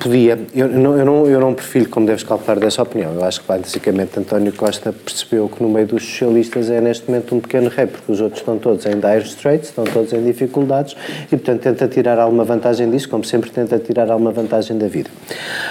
podia, 0.00 0.38
eu 0.54 0.68
não, 0.68 0.98
eu, 0.98 1.04
não, 1.04 1.26
eu 1.28 1.40
não 1.40 1.54
prefiro, 1.54 1.88
como 1.88 2.06
deves 2.06 2.24
calcular, 2.24 2.58
dessa 2.58 2.82
opinião. 2.82 3.14
Eu 3.14 3.24
acho 3.24 3.40
que 3.40 3.46
basicamente 3.46 4.18
António 4.18 4.52
Costa 4.52 4.92
percebeu 4.92 5.48
que 5.48 5.62
no 5.62 5.68
meio 5.68 5.86
dos 5.86 6.04
socialistas 6.04 6.70
é 6.70 6.80
neste 6.80 7.08
momento 7.08 7.34
um 7.34 7.40
pequeno 7.40 7.68
rei, 7.68 7.86
porque 7.86 8.10
os 8.10 8.20
outros 8.20 8.40
estão 8.40 8.58
todos 8.58 8.84
em 8.86 8.98
dire 8.98 9.24
straits, 9.24 9.68
estão 9.68 9.84
todos 9.84 10.12
em 10.12 10.22
dificuldades 10.24 10.96
e, 11.26 11.36
portanto, 11.36 11.60
tenta 11.60 11.86
tirar 11.86 12.18
alguma 12.18 12.44
vantagem 12.44 12.90
disso, 12.90 13.08
como 13.08 13.24
sempre 13.24 13.50
tenta 13.50 13.78
tirar 13.78 14.10
alguma 14.10 14.32
vantagem 14.32 14.76
da 14.76 14.88
vida. 14.88 15.10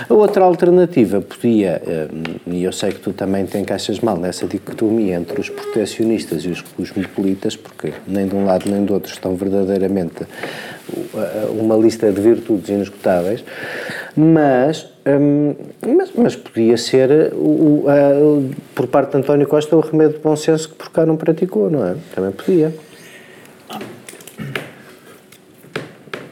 A 0.10 0.14
outra 0.14 0.44
alternativa 0.46 1.22
podia, 1.22 1.82
e 2.48 2.64
eu 2.64 2.72
sei 2.72 2.92
que 2.92 3.00
tu 3.00 3.12
também 3.12 3.46
te 3.46 3.58
encaixas 3.58 4.00
mal 4.00 4.18
nessa 4.18 4.48
dicotomia 4.48 5.16
entre 5.16 5.42
os 5.42 5.50
protecionistas 5.50 6.44
e 6.46 6.50
os 6.50 6.62
cosmopolitas, 6.62 7.56
porque 7.56 7.94
nem 8.08 8.28
de 8.28 8.36
um 8.36 8.46
lado 8.46 8.70
nem 8.70 8.86
do 8.86 8.94
outro 8.94 9.12
estão 9.12 9.36
verdadeiramente 9.36 10.21
uma 11.50 11.76
lista 11.76 12.12
de 12.12 12.20
virtudes 12.20 12.70
inesgotáveis, 12.70 13.44
mas, 14.16 14.88
hum, 15.06 15.56
mas, 15.86 16.12
mas, 16.16 16.36
podia 16.36 16.78
ser 16.78 17.32
o, 17.34 17.86
por 18.76 18.88
parte 18.88 19.12
de 19.12 19.18
António 19.18 19.48
Costa 19.48 19.76
o 19.76 19.80
remédio 19.80 20.18
de 20.18 20.20
bom 20.20 20.36
senso 20.36 20.70
que 20.70 20.76
por 20.76 20.90
cá 20.90 21.06
não 21.06 21.16
praticou, 21.16 21.70
não 21.70 21.86
é? 21.86 21.96
Também 22.14 22.32
podia. 22.32 22.74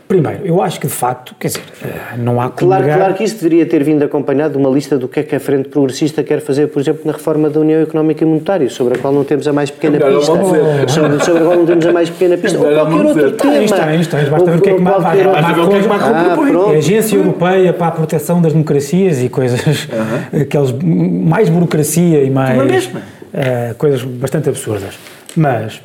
Primeiro, 0.09 0.43
eu 0.43 0.59
acho 0.59 0.79
que 0.79 0.87
de 0.87 0.93
facto, 0.93 1.35
quer 1.39 1.49
dizer, 1.49 1.61
eh, 1.85 2.17
não 2.17 2.41
há 2.41 2.49
como 2.49 2.69
claro, 2.69 2.81
negar... 2.81 2.97
Claro 2.97 3.13
que 3.13 3.23
isso 3.23 3.35
deveria 3.35 3.63
ter 3.67 3.83
vindo 3.83 4.01
acompanhado 4.01 4.53
de 4.53 4.57
uma 4.57 4.67
lista 4.71 4.97
do 4.97 5.07
que 5.07 5.19
é 5.19 5.23
que 5.23 5.35
a 5.35 5.39
Frente 5.39 5.69
Progressista 5.69 6.23
quer 6.23 6.41
fazer, 6.41 6.65
por 6.69 6.81
exemplo, 6.81 7.01
na 7.05 7.11
reforma 7.11 7.47
da 7.47 7.59
União 7.59 7.79
Económica 7.79 8.23
e 8.23 8.27
Monetária, 8.27 8.67
sobre 8.71 8.95
a 8.95 8.97
qual 8.97 9.13
não 9.13 9.23
temos 9.23 9.47
a 9.47 9.53
mais 9.53 9.69
pequena 9.69 9.99
pista. 9.99 10.21
Sobre, 10.25 11.23
sobre 11.23 11.43
a 11.43 11.45
qual 11.45 11.57
não 11.57 11.65
temos 11.67 11.85
a 11.85 11.91
mais 11.93 12.09
pequena 12.09 12.37
pista. 12.39 12.57
Ou 12.57 12.73
qualquer 12.73 13.05
outro 13.05 13.31
tema. 13.33 13.53
Tens, 13.53 13.71
tens, 13.71 14.07
tens. 14.07 14.29
Basta 14.29 14.49
ver 14.49 14.57
o 14.57 14.61
que 14.63 14.69
é 14.71 14.73
que 14.73 14.81
mais 14.81 15.03
vai. 15.03 15.21
A 15.21 16.77
Agência 16.79 17.15
Europeia 17.15 17.71
para 17.71 17.87
a 17.87 17.91
Proteção 17.91 18.41
das 18.41 18.51
Democracias 18.51 19.21
e 19.21 19.29
coisas, 19.29 19.87
aqueles, 20.33 20.71
mais 20.71 21.49
burocracia 21.49 22.23
e 22.23 22.31
mais... 22.31 22.87
Uh, 22.87 23.75
coisas 23.77 24.01
bastante 24.03 24.49
absurdas. 24.49 24.97
Mas 25.37 25.79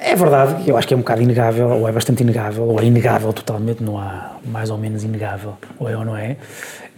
é 0.00 0.16
verdade, 0.16 0.68
eu 0.68 0.76
acho 0.76 0.88
que 0.88 0.94
é 0.94 0.96
um 0.96 1.00
bocado 1.00 1.22
inegável, 1.22 1.68
ou 1.68 1.88
é 1.88 1.92
bastante 1.92 2.22
inegável, 2.22 2.64
ou 2.64 2.80
é 2.80 2.84
inegável 2.84 3.32
totalmente, 3.32 3.82
não 3.82 3.98
há 3.98 4.32
mais 4.44 4.70
ou 4.70 4.78
menos 4.78 5.04
inegável, 5.04 5.54
ou 5.78 5.88
é 5.88 5.96
ou 5.96 6.04
não 6.04 6.16
é. 6.16 6.36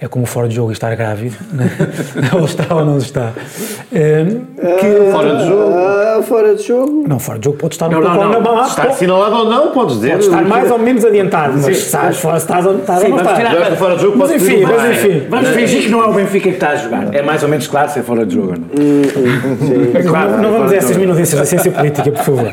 É 0.00 0.08
como 0.08 0.26
fora 0.26 0.48
de 0.48 0.56
jogo 0.56 0.72
estar 0.72 0.92
grávido, 0.96 1.36
né? 1.52 1.70
ou 2.34 2.44
está 2.44 2.74
ou 2.74 2.84
não 2.84 2.98
está. 2.98 3.32
É, 3.92 4.24
que, 4.80 5.12
fora 5.12 5.36
de 5.36 5.46
jogo? 5.46 5.70
Uh, 5.70 6.22
fora 6.24 6.54
de 6.56 6.62
jogo? 6.64 7.04
Não, 7.06 7.18
fora 7.20 7.38
de 7.38 7.44
jogo 7.44 7.58
pode 7.58 7.74
estar 7.74 7.88
não, 7.88 8.00
um 8.00 8.02
pouco 8.02 8.18
não, 8.18 8.40
não. 8.40 8.66
Está 8.66 8.82
assinalado 8.82 9.36
ou 9.36 9.44
não, 9.48 9.70
podes 9.70 9.96
dizer. 9.96 10.12
Pode 10.12 10.24
estar 10.24 10.42
mais 10.42 10.68
ou 10.72 10.78
menos 10.78 11.04
adiantado, 11.04 11.52
mas 11.54 11.76
se 11.76 11.84
estás 11.84 12.18
fora, 12.18 12.36
estás, 12.36 12.66
estás 12.66 13.00
Sim, 13.00 13.12
ou 13.12 13.16
não 13.16 13.18
estás. 13.18 13.78
fora 13.78 13.94
de 13.94 14.02
jogo, 14.02 14.18
mas 14.18 14.30
enfim, 14.32 14.62
mas 14.62 14.90
enfim. 14.90 15.26
Vamos 15.28 15.48
fingir 15.50 15.82
que 15.82 15.88
não 15.88 16.02
é 16.02 16.06
o 16.06 16.12
Benfica 16.12 16.48
que 16.48 16.54
está 16.56 16.70
a 16.70 16.76
jogar. 16.76 17.14
É 17.14 17.22
mais 17.22 17.42
ou 17.44 17.48
menos 17.48 17.68
claro 17.68 17.88
se 17.88 18.00
é 18.00 18.02
fora 18.02 18.26
de 18.26 18.34
jogo. 18.34 18.54
Não, 18.56 18.82
hum, 18.84 19.02
hum, 19.16 20.08
claro, 20.08 20.30
não, 20.32 20.42
não 20.42 20.52
vamos 20.52 20.72
a 20.72 20.76
essas 20.76 20.96
minudências 20.96 21.38
da 21.38 21.46
ciência 21.46 21.70
política, 21.70 22.10
por 22.10 22.24
favor. 22.24 22.52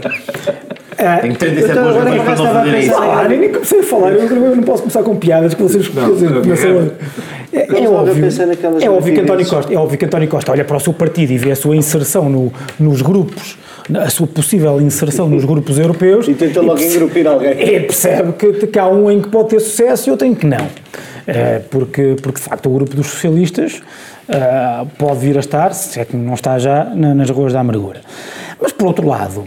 É, 0.99 1.17
Tenho 1.17 1.35
37 1.35 1.79
boas 1.79 1.95
razões 1.95 2.21
para 2.21 2.35
não 2.35 2.53
fazer 2.53 2.79
isso. 2.79 2.93
Ah, 2.95 3.27
nem 3.29 3.49
comecei 3.49 3.79
a 3.79 3.83
falar, 3.83 4.11
eu 4.11 4.55
não 4.55 4.63
posso 4.63 4.83
começar 4.83 5.01
com 5.01 5.15
piadas 5.15 5.53
que 5.53 5.63
vocês 5.63 5.87
começam 5.87 6.91
é, 7.51 7.59
é, 7.59 7.83
é 7.83 7.89
óbvio, 7.89 8.25
é 8.81 8.89
óbvio 8.89 9.13
que 9.13 9.21
António 9.21 9.47
Costa, 9.47 9.73
é 9.73 9.77
óbvio 9.77 9.97
que 9.97 10.05
António 10.05 10.27
Costa 10.27 10.51
olha 10.51 10.63
para 10.63 10.77
o 10.77 10.79
seu 10.79 10.93
partido 10.93 11.31
e 11.31 11.37
vê 11.37 11.51
a 11.51 11.55
sua 11.55 11.75
inserção 11.75 12.29
no, 12.29 12.53
nos 12.79 13.01
grupos, 13.01 13.57
a 13.95 14.09
sua 14.09 14.27
possível 14.27 14.79
inserção 14.79 15.27
nos 15.27 15.45
grupos 15.45 15.79
europeus 15.79 16.27
e 16.27 16.35
tenta 16.35 16.61
logo 16.61 16.79
engrupir 16.79 17.25
alguém. 17.25 17.53
E 17.53 17.79
percebe 17.79 18.33
que, 18.33 18.67
que 18.67 18.77
há 18.77 18.87
um 18.87 19.09
em 19.09 19.21
que 19.21 19.29
pode 19.29 19.49
ter 19.49 19.59
sucesso 19.61 20.09
e 20.09 20.11
outro 20.11 20.27
em 20.27 20.35
que 20.35 20.45
não. 20.45 20.67
É, 21.25 21.59
porque, 21.69 22.15
porque 22.21 22.39
de 22.39 22.45
facto 22.45 22.69
o 22.69 22.73
grupo 22.73 22.95
dos 22.95 23.07
socialistas 23.07 23.81
uh, 24.27 24.85
pode 24.97 25.19
vir 25.19 25.37
a 25.37 25.39
estar, 25.39 25.73
se 25.73 25.99
é 25.99 26.05
que 26.05 26.15
não 26.15 26.33
está 26.33 26.57
já, 26.59 26.85
nas 26.85 27.29
ruas 27.29 27.53
da 27.53 27.61
amargura. 27.61 28.01
Mas 28.61 28.71
por 28.71 28.87
outro 28.87 29.07
lado, 29.07 29.45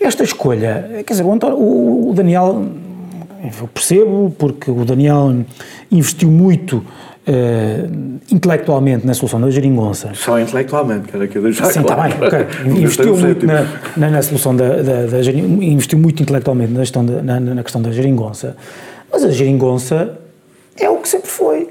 esta 0.00 0.24
escolha, 0.24 1.02
quer 1.06 1.12
dizer, 1.12 1.24
o, 1.24 2.10
o 2.10 2.12
Daniel, 2.14 2.64
eu 3.60 3.68
percebo, 3.68 4.34
porque 4.38 4.70
o 4.70 4.84
Daniel 4.84 5.34
investiu 5.90 6.30
muito 6.30 6.84
Uh, 7.20 8.18
intelectualmente 8.32 9.06
na 9.06 9.12
solução 9.12 9.38
da 9.38 9.50
geringonça. 9.50 10.10
Só 10.14 10.40
intelectualmente, 10.40 11.06
que 11.06 11.14
era 11.14 11.28
que 11.28 11.36
eu 11.36 11.42
deixava 11.42 11.70
Sim, 11.70 11.82
está 11.82 11.94
bem, 11.94 12.12
ok. 12.14 12.46
Investiu 12.82 13.14
muito 13.14 13.46
na, 13.46 13.66
na, 13.94 14.10
na, 14.10 14.22
solução 14.22 14.56
da, 14.56 14.76
da, 14.76 15.06
da 15.06 15.20
investiu 15.20 15.98
muito 15.98 16.22
intelectualmente 16.22 16.72
na, 16.72 16.80
questão 16.80 17.04
da, 17.04 17.22
na, 17.22 17.38
na 17.38 17.62
questão 17.62 17.82
da 17.82 17.92
geringonça, 17.92 18.56
mas 19.12 19.22
a 19.22 19.30
geringonça 19.30 20.18
é 20.76 20.88
o 20.88 20.96
que 20.96 21.08
sempre 21.08 21.28
foi 21.28 21.68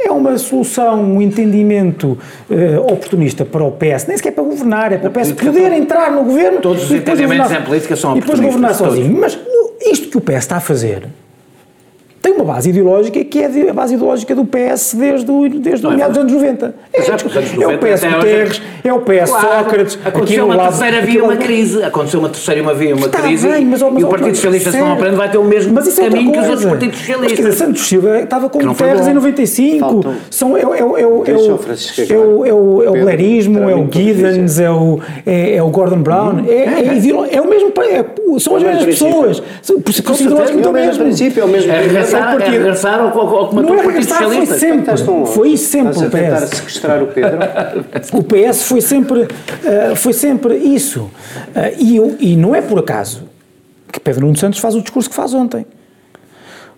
é 0.00 0.10
uma 0.10 0.36
solução, 0.38 1.02
um 1.02 1.20
entendimento 1.20 2.18
uh, 2.50 2.80
oportunista 2.92 3.44
para 3.44 3.64
o 3.64 3.72
PS, 3.72 4.06
nem 4.06 4.16
sequer 4.16 4.32
para 4.32 4.44
governar, 4.44 4.92
é 4.92 4.98
para 4.98 5.08
o 5.08 5.12
PS 5.12 5.32
poder 5.32 5.72
entrar 5.72 6.10
no 6.10 6.24
governo. 6.24 6.60
Todos 6.60 6.84
os 6.84 6.92
entendimentos 6.92 7.50
em 7.52 7.62
política 7.62 7.96
são 7.96 8.16
E 8.16 8.20
depois 8.20 8.40
governar 8.40 8.74
sozinho. 8.74 9.18
Mas 9.18 9.38
isto 9.80 10.08
que 10.08 10.16
o 10.16 10.20
PS 10.20 10.38
está 10.38 10.56
a 10.56 10.60
fazer 10.60 11.08
tem 12.20 12.32
uma, 12.32 12.44
base 12.44 12.70
ideológica 12.70 13.22
que 13.24 13.38
é 13.40 13.70
a 13.70 13.72
base 13.72 13.94
ideológica 13.94 14.34
do 14.34 14.44
PS 14.44 14.94
desde, 14.94 15.30
o, 15.30 15.48
desde 15.48 15.86
o 15.86 15.90
meados 15.90 16.16
dos 16.16 16.24
anos 16.24 16.32
90. 16.32 16.74
É, 16.92 17.00
é, 17.00 17.68
o 17.68 17.78
PS 17.78 18.04
Guterres, 18.04 18.62
é 18.82 18.92
o 18.92 19.00
PS 19.00 19.30
claro, 19.30 19.64
Sócrates. 19.64 19.98
Aconteceu 20.04 20.46
uma 20.46 20.58
terceira 20.58 21.00
via 21.02 21.24
uma 21.24 21.36
crise. 21.36 21.82
Aconteceu 21.82 22.20
uma 22.20 22.28
terceira 22.28 22.62
uma 22.62 22.74
via 22.74 22.94
uma 22.94 23.06
Está 23.06 23.20
crise. 23.20 23.48
Bem, 23.48 23.64
mas, 23.64 23.82
mas, 23.82 24.02
e 24.02 24.04
o 24.04 24.08
Partido 24.08 24.34
Socialista, 24.34 24.70
se 24.72 24.78
não 24.78 24.92
aprende, 24.92 25.16
vai 25.16 25.30
ter 25.30 25.38
o 25.38 25.44
mesmo 25.44 25.74
mas 25.74 25.86
isso 25.86 26.00
caminho 26.00 26.30
é 26.30 26.32
que 26.32 26.38
os 26.40 26.48
outros 26.48 26.64
partidos 26.66 26.98
socialistas. 26.98 27.30
Mas, 27.30 27.32
quer 27.32 27.50
dizer, 27.50 27.64
Santos 27.64 27.82
Silva 27.82 28.18
estava 28.20 28.48
com 28.48 28.58
Guterres 28.58 29.06
em 29.06 29.14
95. 29.14 30.14
São, 30.30 30.56
é, 30.56 30.60
é, 30.60 30.64
é, 30.64 30.66
é, 30.66 32.08
é, 32.08 32.16
o, 32.16 32.82
é 32.82 32.90
o 32.90 32.92
Blairismo, 32.92 33.70
é 33.70 33.74
o 33.74 33.88
Giddens, 33.90 34.58
é 34.58 34.70
o, 34.70 35.00
é, 35.24 35.62
o 35.62 35.68
Gordon 35.68 36.02
Brown. 36.02 36.44
É, 36.48 36.52
é, 36.52 37.36
é 37.36 37.40
o 37.40 37.48
mesmo. 37.48 37.72
são 38.40 38.56
as 38.56 38.62
mesmas 38.62 38.84
pessoas. 38.84 39.40
Por 39.40 39.90
isso, 39.90 40.02
é 40.02 40.68
o 40.68 40.72
mesmo 40.72 41.04
princípio, 41.04 41.42
é 41.42 41.44
o 41.44 41.48
mesmo. 41.48 41.72
É 41.72 42.07
regressar, 42.16 42.40
é 42.40 42.50
regressar 42.50 43.00
ao, 43.00 43.18
ao 43.18 43.48
que 43.48 43.54
matou 43.54 43.76
o 43.76 43.82
Partido 43.82 44.08
Socialista. 44.08 44.54
Foi 44.54 44.58
sempre. 44.58 45.26
Foi 45.26 45.56
sempre 45.56 45.98
o 45.98 46.10
PS. 46.10 46.56
sequestrar 46.56 47.02
o 47.02 47.06
Pedro. 47.08 47.38
o 48.12 48.22
PS 48.22 48.62
foi 48.62 48.80
sempre, 48.80 49.22
uh, 49.22 49.96
foi 49.96 50.12
sempre 50.12 50.56
isso. 50.56 51.02
Uh, 51.02 51.10
e, 51.78 52.32
e 52.32 52.36
não 52.36 52.54
é 52.54 52.60
por 52.60 52.78
acaso 52.78 53.28
que 53.92 54.00
Pedro 54.00 54.22
Nuno 54.22 54.36
Santos 54.36 54.58
faz 54.58 54.74
o 54.74 54.82
discurso 54.82 55.08
que 55.08 55.16
faz 55.16 55.34
ontem. 55.34 55.66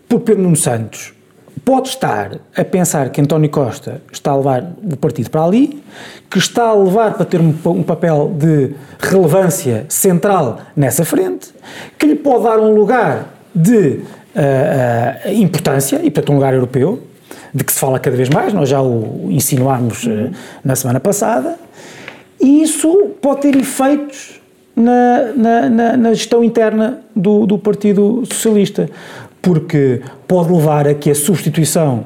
Porque 0.09 0.25
Pedro 0.27 0.43
Nuno 0.43 0.57
Santos 0.57 1.15
pode 1.65 1.89
estar 1.89 2.39
a 2.57 2.65
pensar 2.65 3.11
que 3.11 3.21
António 3.21 3.51
Costa 3.51 4.03
está 4.13 4.33
a 4.33 4.37
levar 4.37 4.73
o 4.83 4.97
partido 4.97 5.31
para 5.31 5.45
ali, 5.45 5.83
que 6.29 6.39
está 6.39 6.69
a 6.69 6.75
levar 6.75 7.15
para 7.15 7.27
ter 7.27 7.41
um, 7.41 7.55
um, 7.67 7.83
papel 7.83 8.33
de 8.37 8.75
relevância 8.99 9.85
central 9.89 10.61
nessa 10.75 11.05
frente, 11.05 11.53
que 11.99 12.07
lhe 12.07 12.17
pode 12.17 12.45
dar 12.45 12.59
um 12.59 12.75
lugar 12.75 13.29
de 13.55 14.01
uh, 14.35 15.33
importância, 15.33 16.01
e 16.03 16.11
portanto 16.11 16.33
um 16.33 16.35
lugar 16.37 16.55
europeu, 16.55 17.03
de 17.55 17.65
que 17.65 17.73
se 17.73 17.79
fala 17.79 17.99
cada 17.99 18.17
vez 18.17 18.29
mais, 18.29 18.53
nós 18.53 18.69
já 18.69 18.81
o 18.81 19.29
insinuámos 19.31 20.05
uh, 20.05 20.31
na 20.65 20.77
semana 20.77 21.01
passada, 21.01 21.57
e 22.41 22.63
isso 22.63 23.11
pode 23.21 23.43
ter 23.43 23.57
efeitos 23.57 24.41
na, 24.75 25.33
na, 25.37 25.69
na, 25.69 25.97
na 25.97 26.15
gestão 26.15 26.43
interna 26.43 27.01
do, 27.15 27.47
do 27.47 27.59
Partido 27.59 28.25
Socialista, 28.25 28.89
porque 29.43 30.03
pode 30.27 30.53
levar 30.53 30.87
a 30.87 30.95
que 30.95 31.11
a 31.11 31.15
substituição 31.15 32.05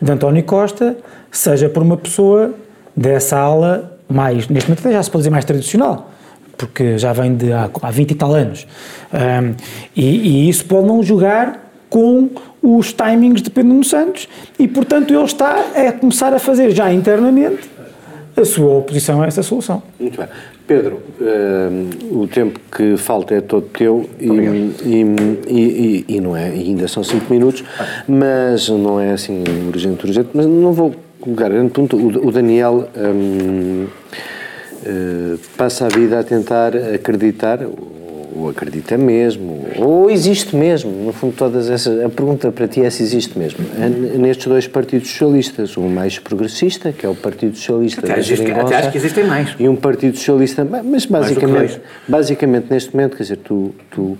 de 0.00 0.12
António 0.12 0.42
Costa 0.44 0.96
seja 1.30 1.68
por 1.68 1.82
uma 1.82 1.96
pessoa 1.96 2.54
dessa 2.96 3.38
ala 3.38 3.98
mais, 4.08 4.48
neste 4.48 4.70
momento 4.70 4.90
já 4.90 5.02
se 5.02 5.10
pode 5.10 5.20
dizer 5.20 5.30
mais 5.30 5.44
tradicional, 5.44 6.10
porque 6.58 6.98
já 6.98 7.12
vem 7.12 7.36
de 7.36 7.52
há, 7.52 7.70
há 7.80 7.90
20 7.90 8.10
e 8.10 8.14
tal 8.14 8.34
anos. 8.34 8.66
Um, 9.14 9.54
e, 9.96 10.04
e, 10.04 10.48
isso 10.50 10.64
pode 10.64 10.86
não 10.86 11.02
jogar 11.02 11.70
com 11.88 12.28
os 12.60 12.92
timings 12.92 13.40
de 13.40 13.48
Pedro 13.48 13.70
Nuno 13.70 13.84
Santos 13.84 14.28
e, 14.58 14.66
portanto, 14.68 15.14
ele 15.14 15.24
está 15.24 15.64
a 15.74 15.92
começar 15.92 16.34
a 16.34 16.38
fazer 16.38 16.72
já 16.72 16.92
internamente 16.92 17.70
a 18.36 18.44
sua 18.44 18.78
oposição 18.78 19.22
a 19.22 19.26
essa 19.26 19.42
solução. 19.42 19.82
Muito 19.98 20.18
bem. 20.18 20.28
Pedro, 20.66 21.00
uh, 21.20 22.20
o 22.22 22.28
tempo 22.28 22.60
que 22.70 22.96
falta 22.96 23.34
é 23.34 23.40
todo 23.40 23.66
teu 23.68 24.08
e, 24.20 24.26
e, 24.26 25.04
e, 25.48 26.04
e, 26.08 26.20
não 26.20 26.36
é, 26.36 26.46
ainda 26.48 26.86
são 26.86 27.02
5 27.02 27.32
minutos, 27.32 27.64
mas 28.06 28.68
não 28.68 29.00
é 29.00 29.12
assim 29.12 29.42
urgente, 29.66 30.04
urgente, 30.06 30.28
mas 30.34 30.44
não 30.44 30.72
vou 30.72 30.94
colocar 31.20 31.48
grande 31.48 31.70
ponto. 31.70 31.96
O, 31.96 32.28
o 32.28 32.30
Daniel 32.30 32.88
um, 32.96 33.86
uh, 34.82 35.34
eh, 35.34 35.38
passa 35.56 35.86
a 35.86 35.88
vida 35.88 36.18
a 36.18 36.24
tentar 36.24 36.72
acreditar, 36.76 37.60
ou 38.38 38.48
acredita 38.48 38.96
mesmo, 38.96 39.66
ou 39.76 40.08
existe 40.10 40.54
mesmo, 40.54 40.90
no 40.90 41.12
fundo 41.12 41.34
todas 41.36 41.68
essas, 41.68 42.04
a 42.04 42.08
pergunta 42.08 42.52
para 42.52 42.68
ti 42.68 42.82
é 42.82 42.90
se 42.90 43.02
existe 43.02 43.36
mesmo, 43.38 43.58
é 43.76 43.88
nestes 43.88 44.46
dois 44.46 44.68
partidos 44.68 45.10
socialistas, 45.10 45.76
um 45.76 45.88
mais 45.88 46.18
progressista, 46.18 46.92
que 46.92 47.04
é 47.04 47.08
o 47.08 47.14
Partido 47.14 47.56
Socialista 47.56 48.00
até, 48.00 48.14
da 48.14 48.60
até 48.62 48.76
acho 48.76 48.90
que 48.92 48.98
existem 48.98 49.24
mais. 49.24 49.56
E 49.58 49.68
um 49.68 49.74
Partido 49.74 50.16
Socialista, 50.16 50.64
mas 50.64 51.06
basicamente, 51.06 51.80
basicamente 52.06 52.66
neste 52.70 52.94
momento, 52.94 53.16
quer 53.16 53.24
dizer, 53.24 53.38
tu, 53.38 53.74
tu 53.90 54.16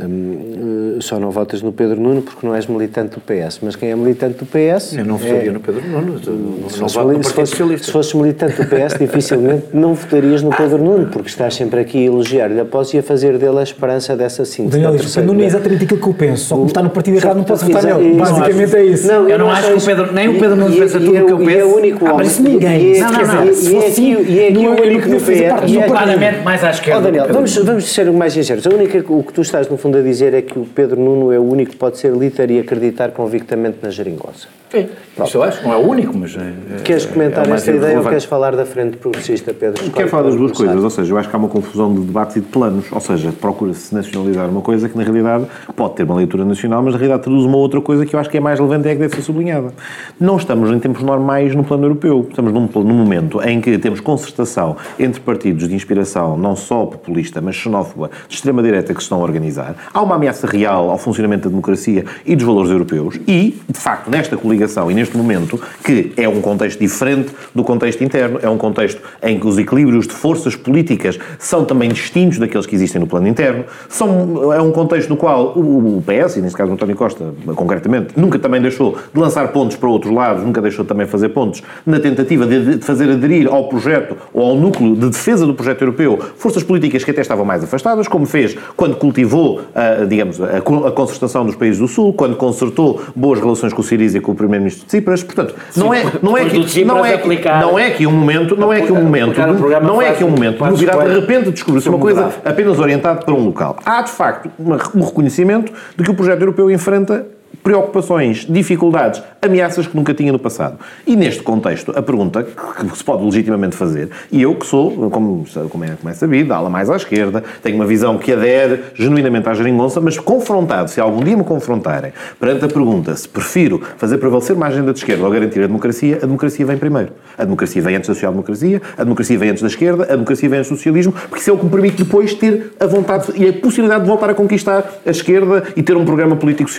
Hum, 0.00 0.96
só 1.02 1.20
não 1.20 1.30
votas 1.30 1.60
no 1.60 1.70
Pedro 1.70 2.00
Nuno 2.00 2.22
porque 2.22 2.46
não 2.46 2.54
és 2.54 2.66
militante 2.66 3.16
do 3.16 3.20
PS. 3.20 3.58
Mas 3.60 3.76
quem 3.76 3.90
é 3.90 3.96
militante 3.96 4.38
do 4.38 4.46
PS. 4.46 4.94
Eu 4.94 5.04
não 5.04 5.18
votaria 5.18 5.50
é, 5.50 5.52
no 5.52 5.60
Pedro 5.60 5.86
Nuno. 5.86 6.12
Não, 6.14 6.70
se, 6.70 6.80
não 6.80 6.88
voto 6.88 7.12
no 7.12 7.22
se, 7.22 7.32
fosse, 7.34 7.78
se 7.78 7.92
fosses 7.92 8.14
militante 8.14 8.56
do 8.56 8.64
PS, 8.64 8.98
dificilmente 8.98 9.66
não 9.74 9.92
votarias 9.92 10.42
no 10.42 10.50
Pedro 10.50 10.78
Nuno, 10.78 11.08
porque 11.08 11.28
estás 11.28 11.54
sempre 11.54 11.80
aqui 11.80 11.98
a 11.98 12.06
elogiar-lhe 12.06 12.58
após 12.58 12.94
e 12.94 12.98
a 12.98 13.02
fazer 13.02 13.36
dele 13.36 13.58
a 13.58 13.62
esperança 13.62 14.16
dessa 14.16 14.46
síntese. 14.46 14.80
Daniel, 14.80 14.94
o 14.94 14.98
Pedro 14.98 15.24
Nuno 15.24 15.42
é 15.42 15.46
exatamente 15.46 15.84
aquilo 15.84 16.00
que 16.00 16.08
eu 16.08 16.14
penso, 16.14 16.44
só 16.46 16.56
que 16.56 16.66
está 16.66 16.82
no 16.82 16.90
partido 16.90 17.16
errado 17.18 17.36
não 17.36 17.44
posso 17.44 17.66
votar 17.66 17.82
nele. 17.82 18.14
Basicamente 18.14 18.76
é 18.76 18.84
isso. 18.84 19.06
Não, 19.06 19.28
eu 19.28 19.38
não 19.38 19.50
acho 19.50 19.68
que 19.68 19.74
o 19.74 19.80
Pedro, 19.82 20.12
nem 20.12 20.28
o 20.28 20.40
Pedro 20.40 20.56
Nuno 20.56 20.74
pensa 20.74 20.98
tudo 20.98 21.10
o 21.10 21.26
que 21.26 21.32
eu 21.32 21.38
penso. 21.38 21.50
é 21.50 21.64
o 21.64 21.76
único 21.76 22.04
homem. 22.06 22.16
Mas 22.16 22.38
ninguém. 22.38 23.00
Não, 23.00 23.12
não, 23.12 23.26
não. 23.26 23.44
E 23.46 24.38
é 24.38 24.48
aqui 24.48 24.66
o 24.66 24.82
único 24.82 25.08
do 25.08 25.16
PS. 25.16 25.86
Claramente 25.86 26.42
mais 26.42 26.64
à 26.64 26.70
esquerda. 26.70 27.02
Daniel, 27.02 27.26
vamos 27.30 27.92
ser 27.92 28.10
mais 28.10 28.32
sinceros. 28.32 28.64
O 28.66 29.22
que 29.22 29.32
tu 29.32 29.42
estás 29.42 29.68
no 29.68 29.76
fundo 29.82 29.98
a 29.98 30.02
dizer 30.02 30.32
é 30.32 30.42
que 30.42 30.58
o 30.58 30.64
Pedro 30.64 31.00
Nuno 31.00 31.32
é 31.32 31.38
o 31.38 31.42
único 31.42 31.72
que 31.72 31.76
pode 31.76 31.98
ser 31.98 32.12
líder 32.12 32.50
e 32.52 32.60
acreditar 32.60 33.10
convictamente 33.10 33.78
na 33.82 33.90
geringonça. 33.90 34.46
Sim, 34.72 34.88
isso 35.22 35.36
eu 35.36 35.42
acho, 35.42 35.62
não 35.62 35.74
é 35.74 35.76
o 35.76 35.86
único, 35.86 36.16
mas... 36.16 36.34
É, 36.34 36.80
queres 36.82 37.04
comentar 37.04 37.46
é 37.46 37.52
esta 37.52 37.68
ideia 37.68 37.80
relevante. 37.80 38.06
ou 38.06 38.10
queres 38.10 38.24
falar 38.24 38.56
da 38.56 38.64
frente 38.64 38.96
progressista, 38.96 39.52
Pedro? 39.52 39.90
Quero 39.90 40.08
falar 40.08 40.22
das 40.22 40.34
duas 40.34 40.52
coisas, 40.52 40.82
ou 40.82 40.88
seja, 40.88 41.12
eu 41.12 41.18
acho 41.18 41.28
que 41.28 41.36
há 41.36 41.38
uma 41.38 41.48
confusão 41.48 41.92
de 41.92 42.00
debates 42.00 42.36
e 42.36 42.40
de 42.40 42.46
planos, 42.46 42.90
ou 42.90 43.00
seja, 43.00 43.30
procura-se 43.38 43.94
nacionalizar 43.94 44.48
uma 44.48 44.62
coisa 44.62 44.88
que 44.88 44.96
na 44.96 45.04
realidade 45.04 45.44
pode 45.76 45.96
ter 45.96 46.04
uma 46.04 46.14
leitura 46.14 46.46
nacional, 46.46 46.82
mas 46.82 46.94
na 46.94 46.98
realidade 46.98 47.24
traduz 47.24 47.44
uma 47.44 47.58
outra 47.58 47.82
coisa 47.82 48.06
que 48.06 48.16
eu 48.16 48.20
acho 48.20 48.30
que 48.30 48.38
é 48.38 48.40
mais 48.40 48.58
relevante 48.58 48.88
e 48.88 48.92
é 48.92 48.94
que 48.94 49.00
deve 49.00 49.14
ser 49.14 49.20
sublinhada. 49.20 49.74
Não 50.18 50.38
estamos 50.38 50.70
em 50.70 50.78
tempos 50.78 51.02
normais 51.02 51.54
no 51.54 51.64
plano 51.64 51.84
europeu, 51.84 52.26
estamos 52.30 52.50
num, 52.50 52.66
num 52.82 52.94
momento 52.94 53.42
em 53.42 53.60
que 53.60 53.76
temos 53.76 54.00
concertação 54.00 54.78
entre 54.98 55.20
partidos 55.20 55.68
de 55.68 55.74
inspiração 55.74 56.38
não 56.38 56.56
só 56.56 56.86
populista, 56.86 57.42
mas 57.42 57.56
xenófoba, 57.56 58.10
de 58.26 58.36
extrema-direita 58.36 58.94
que 58.94 59.00
se 59.00 59.04
estão 59.04 59.20
a 59.20 59.22
organizar. 59.22 59.71
Há 59.92 60.02
uma 60.02 60.16
ameaça 60.16 60.46
real 60.46 60.90
ao 60.90 60.98
funcionamento 60.98 61.44
da 61.44 61.50
democracia 61.50 62.04
e 62.24 62.36
dos 62.36 62.44
valores 62.44 62.70
europeus 62.70 63.18
e, 63.26 63.60
de 63.68 63.78
facto, 63.78 64.10
nesta 64.10 64.36
coligação 64.36 64.90
e 64.90 64.94
neste 64.94 65.16
momento, 65.16 65.60
que 65.84 66.12
é 66.16 66.28
um 66.28 66.40
contexto 66.40 66.78
diferente 66.78 67.32
do 67.54 67.64
contexto 67.64 68.02
interno, 68.02 68.38
é 68.42 68.48
um 68.48 68.58
contexto 68.58 69.00
em 69.22 69.38
que 69.38 69.46
os 69.46 69.58
equilíbrios 69.58 70.06
de 70.06 70.14
forças 70.14 70.56
políticas 70.56 71.18
são 71.38 71.64
também 71.64 71.88
distintos 71.90 72.38
daqueles 72.38 72.66
que 72.66 72.74
existem 72.74 73.00
no 73.00 73.06
plano 73.06 73.28
interno, 73.28 73.64
são, 73.88 74.52
é 74.52 74.60
um 74.60 74.72
contexto 74.72 75.08
no 75.08 75.16
qual 75.16 75.52
o, 75.56 76.02
PS, 76.02 76.36
e 76.36 76.40
neste 76.40 76.56
caso 76.56 76.70
o 76.70 76.74
António 76.74 76.96
Costa 76.96 77.32
concretamente, 77.54 78.14
nunca 78.16 78.38
também 78.38 78.60
deixou 78.60 78.96
de 79.12 79.20
lançar 79.20 79.48
pontos 79.48 79.76
para 79.76 79.88
outros 79.88 80.12
lados, 80.12 80.44
nunca 80.44 80.60
deixou 80.60 80.84
também 80.84 81.06
fazer 81.06 81.30
pontos 81.30 81.62
na 81.86 81.98
tentativa 81.98 82.46
de, 82.46 82.76
de 82.76 82.84
fazer 82.84 83.10
aderir 83.10 83.48
ao 83.48 83.68
projeto 83.68 84.16
ou 84.32 84.50
ao 84.50 84.56
núcleo 84.56 84.94
de 84.94 85.08
defesa 85.08 85.46
do 85.46 85.54
projeto 85.54 85.82
europeu 85.82 86.18
forças 86.36 86.62
políticas 86.62 87.04
que 87.04 87.10
até 87.10 87.20
estavam 87.20 87.44
mais 87.44 87.64
afastadas, 87.64 88.08
como 88.08 88.26
fez 88.26 88.56
quando 88.76 88.96
cultivou, 88.96 89.61
a, 89.74 90.04
digamos, 90.04 90.40
a, 90.40 90.58
a 90.58 90.92
concertação 90.92 91.44
dos 91.44 91.56
países 91.56 91.78
do 91.78 91.88
Sul, 91.88 92.12
quando 92.12 92.36
consertou 92.36 93.00
boas 93.14 93.40
relações 93.40 93.72
com 93.72 93.80
o 93.80 93.84
Siriza 93.84 94.18
e 94.18 94.20
com 94.20 94.32
o 94.32 94.34
Primeiro 94.34 94.52
primeiro-ministro 94.52 94.82
de 94.82 94.88
Tsipras. 94.88 95.22
Portanto, 95.22 95.54
não 95.76 95.92
é, 95.92 96.04
não 96.22 96.36
é 96.36 96.44
que 96.44 96.84
não 96.84 97.04
é, 97.04 97.20
não 97.60 97.78
é 97.78 97.90
que 97.90 98.06
um 98.06 98.12
momento, 98.12 98.56
não 98.56 98.72
é 98.72 98.80
que 98.80 98.92
um 98.92 99.02
momento, 99.02 99.40
não 99.82 100.02
é 100.02 100.12
que 100.12 100.24
um 100.24 100.30
momento 100.30 100.62
de 100.62 100.70
novidade 100.70 101.08
de 101.08 101.20
repente 101.20 101.50
descobriu-se 101.50 101.88
uma 101.88 101.98
coisa 101.98 102.30
apenas 102.44 102.78
orientada 102.78 103.20
para 103.20 103.34
um 103.34 103.44
local. 103.44 103.76
Há 103.84 104.02
de 104.02 104.10
facto 104.10 104.50
um 104.94 105.04
reconhecimento 105.04 105.72
de 105.96 106.04
que 106.04 106.10
o 106.10 106.14
projeto 106.14 106.40
europeu 106.40 106.70
enfrenta 106.70 107.26
preocupações, 107.62 108.46
dificuldades, 108.48 109.22
ameaças 109.40 109.86
que 109.86 109.96
nunca 109.96 110.12
tinha 110.12 110.32
no 110.32 110.38
passado. 110.38 110.78
E 111.06 111.14
neste 111.14 111.42
contexto, 111.42 111.92
a 111.96 112.02
pergunta 112.02 112.42
que 112.42 112.96
se 112.96 113.04
pode 113.04 113.24
legitimamente 113.24 113.76
fazer, 113.76 114.10
e 114.30 114.42
eu 114.42 114.54
que 114.54 114.66
sou, 114.66 115.10
como, 115.10 115.44
como, 115.70 115.84
é, 115.84 115.90
como 115.90 116.10
é 116.10 116.12
sabido, 116.14 116.52
ala 116.52 116.68
mais 116.68 116.90
à 116.90 116.96
esquerda, 116.96 117.42
tenho 117.62 117.76
uma 117.76 117.86
visão 117.86 118.18
que 118.18 118.32
adere 118.32 118.80
genuinamente 118.94 119.48
à 119.48 119.54
geringonça, 119.54 120.00
mas 120.00 120.18
confrontado, 120.18 120.90
se 120.90 121.00
algum 121.00 121.22
dia 121.22 121.36
me 121.36 121.44
confrontarem 121.44 122.12
perante 122.38 122.64
a 122.64 122.68
pergunta 122.68 123.14
se 123.14 123.28
prefiro 123.28 123.80
fazer 123.96 124.18
prevalecer 124.18 124.56
uma 124.56 124.66
agenda 124.66 124.92
de 124.92 124.98
esquerda 124.98 125.24
ou 125.24 125.30
garantir 125.30 125.60
a 125.62 125.66
democracia, 125.66 126.16
a 126.16 126.26
democracia 126.26 126.66
vem 126.66 126.76
primeiro. 126.76 127.12
A 127.36 127.44
democracia 127.44 127.82
vem 127.82 127.96
antes 127.96 128.08
da 128.08 128.14
social-democracia, 128.14 128.82
a 128.96 129.04
democracia 129.04 129.38
vem 129.38 129.50
antes 129.50 129.62
da 129.62 129.68
esquerda, 129.68 130.04
a 130.04 130.12
democracia 130.12 130.48
vem 130.48 130.58
antes 130.58 130.70
do 130.70 130.76
socialismo, 130.76 131.12
porque 131.12 131.38
isso 131.38 131.50
é 131.50 131.52
o 131.52 131.58
que 131.58 131.64
me 131.64 131.70
permite 131.70 132.02
depois 132.02 132.34
ter 132.34 132.72
a 132.78 132.86
vontade 132.86 133.32
e 133.34 133.48
a 133.48 133.52
possibilidade 133.52 134.02
de 134.02 134.08
voltar 134.08 134.30
a 134.30 134.34
conquistar 134.34 134.84
a 135.04 135.10
esquerda 135.10 135.64
e 135.76 135.82
ter 135.82 135.96
um 135.96 136.04
programa 136.04 136.36
político 136.36 136.70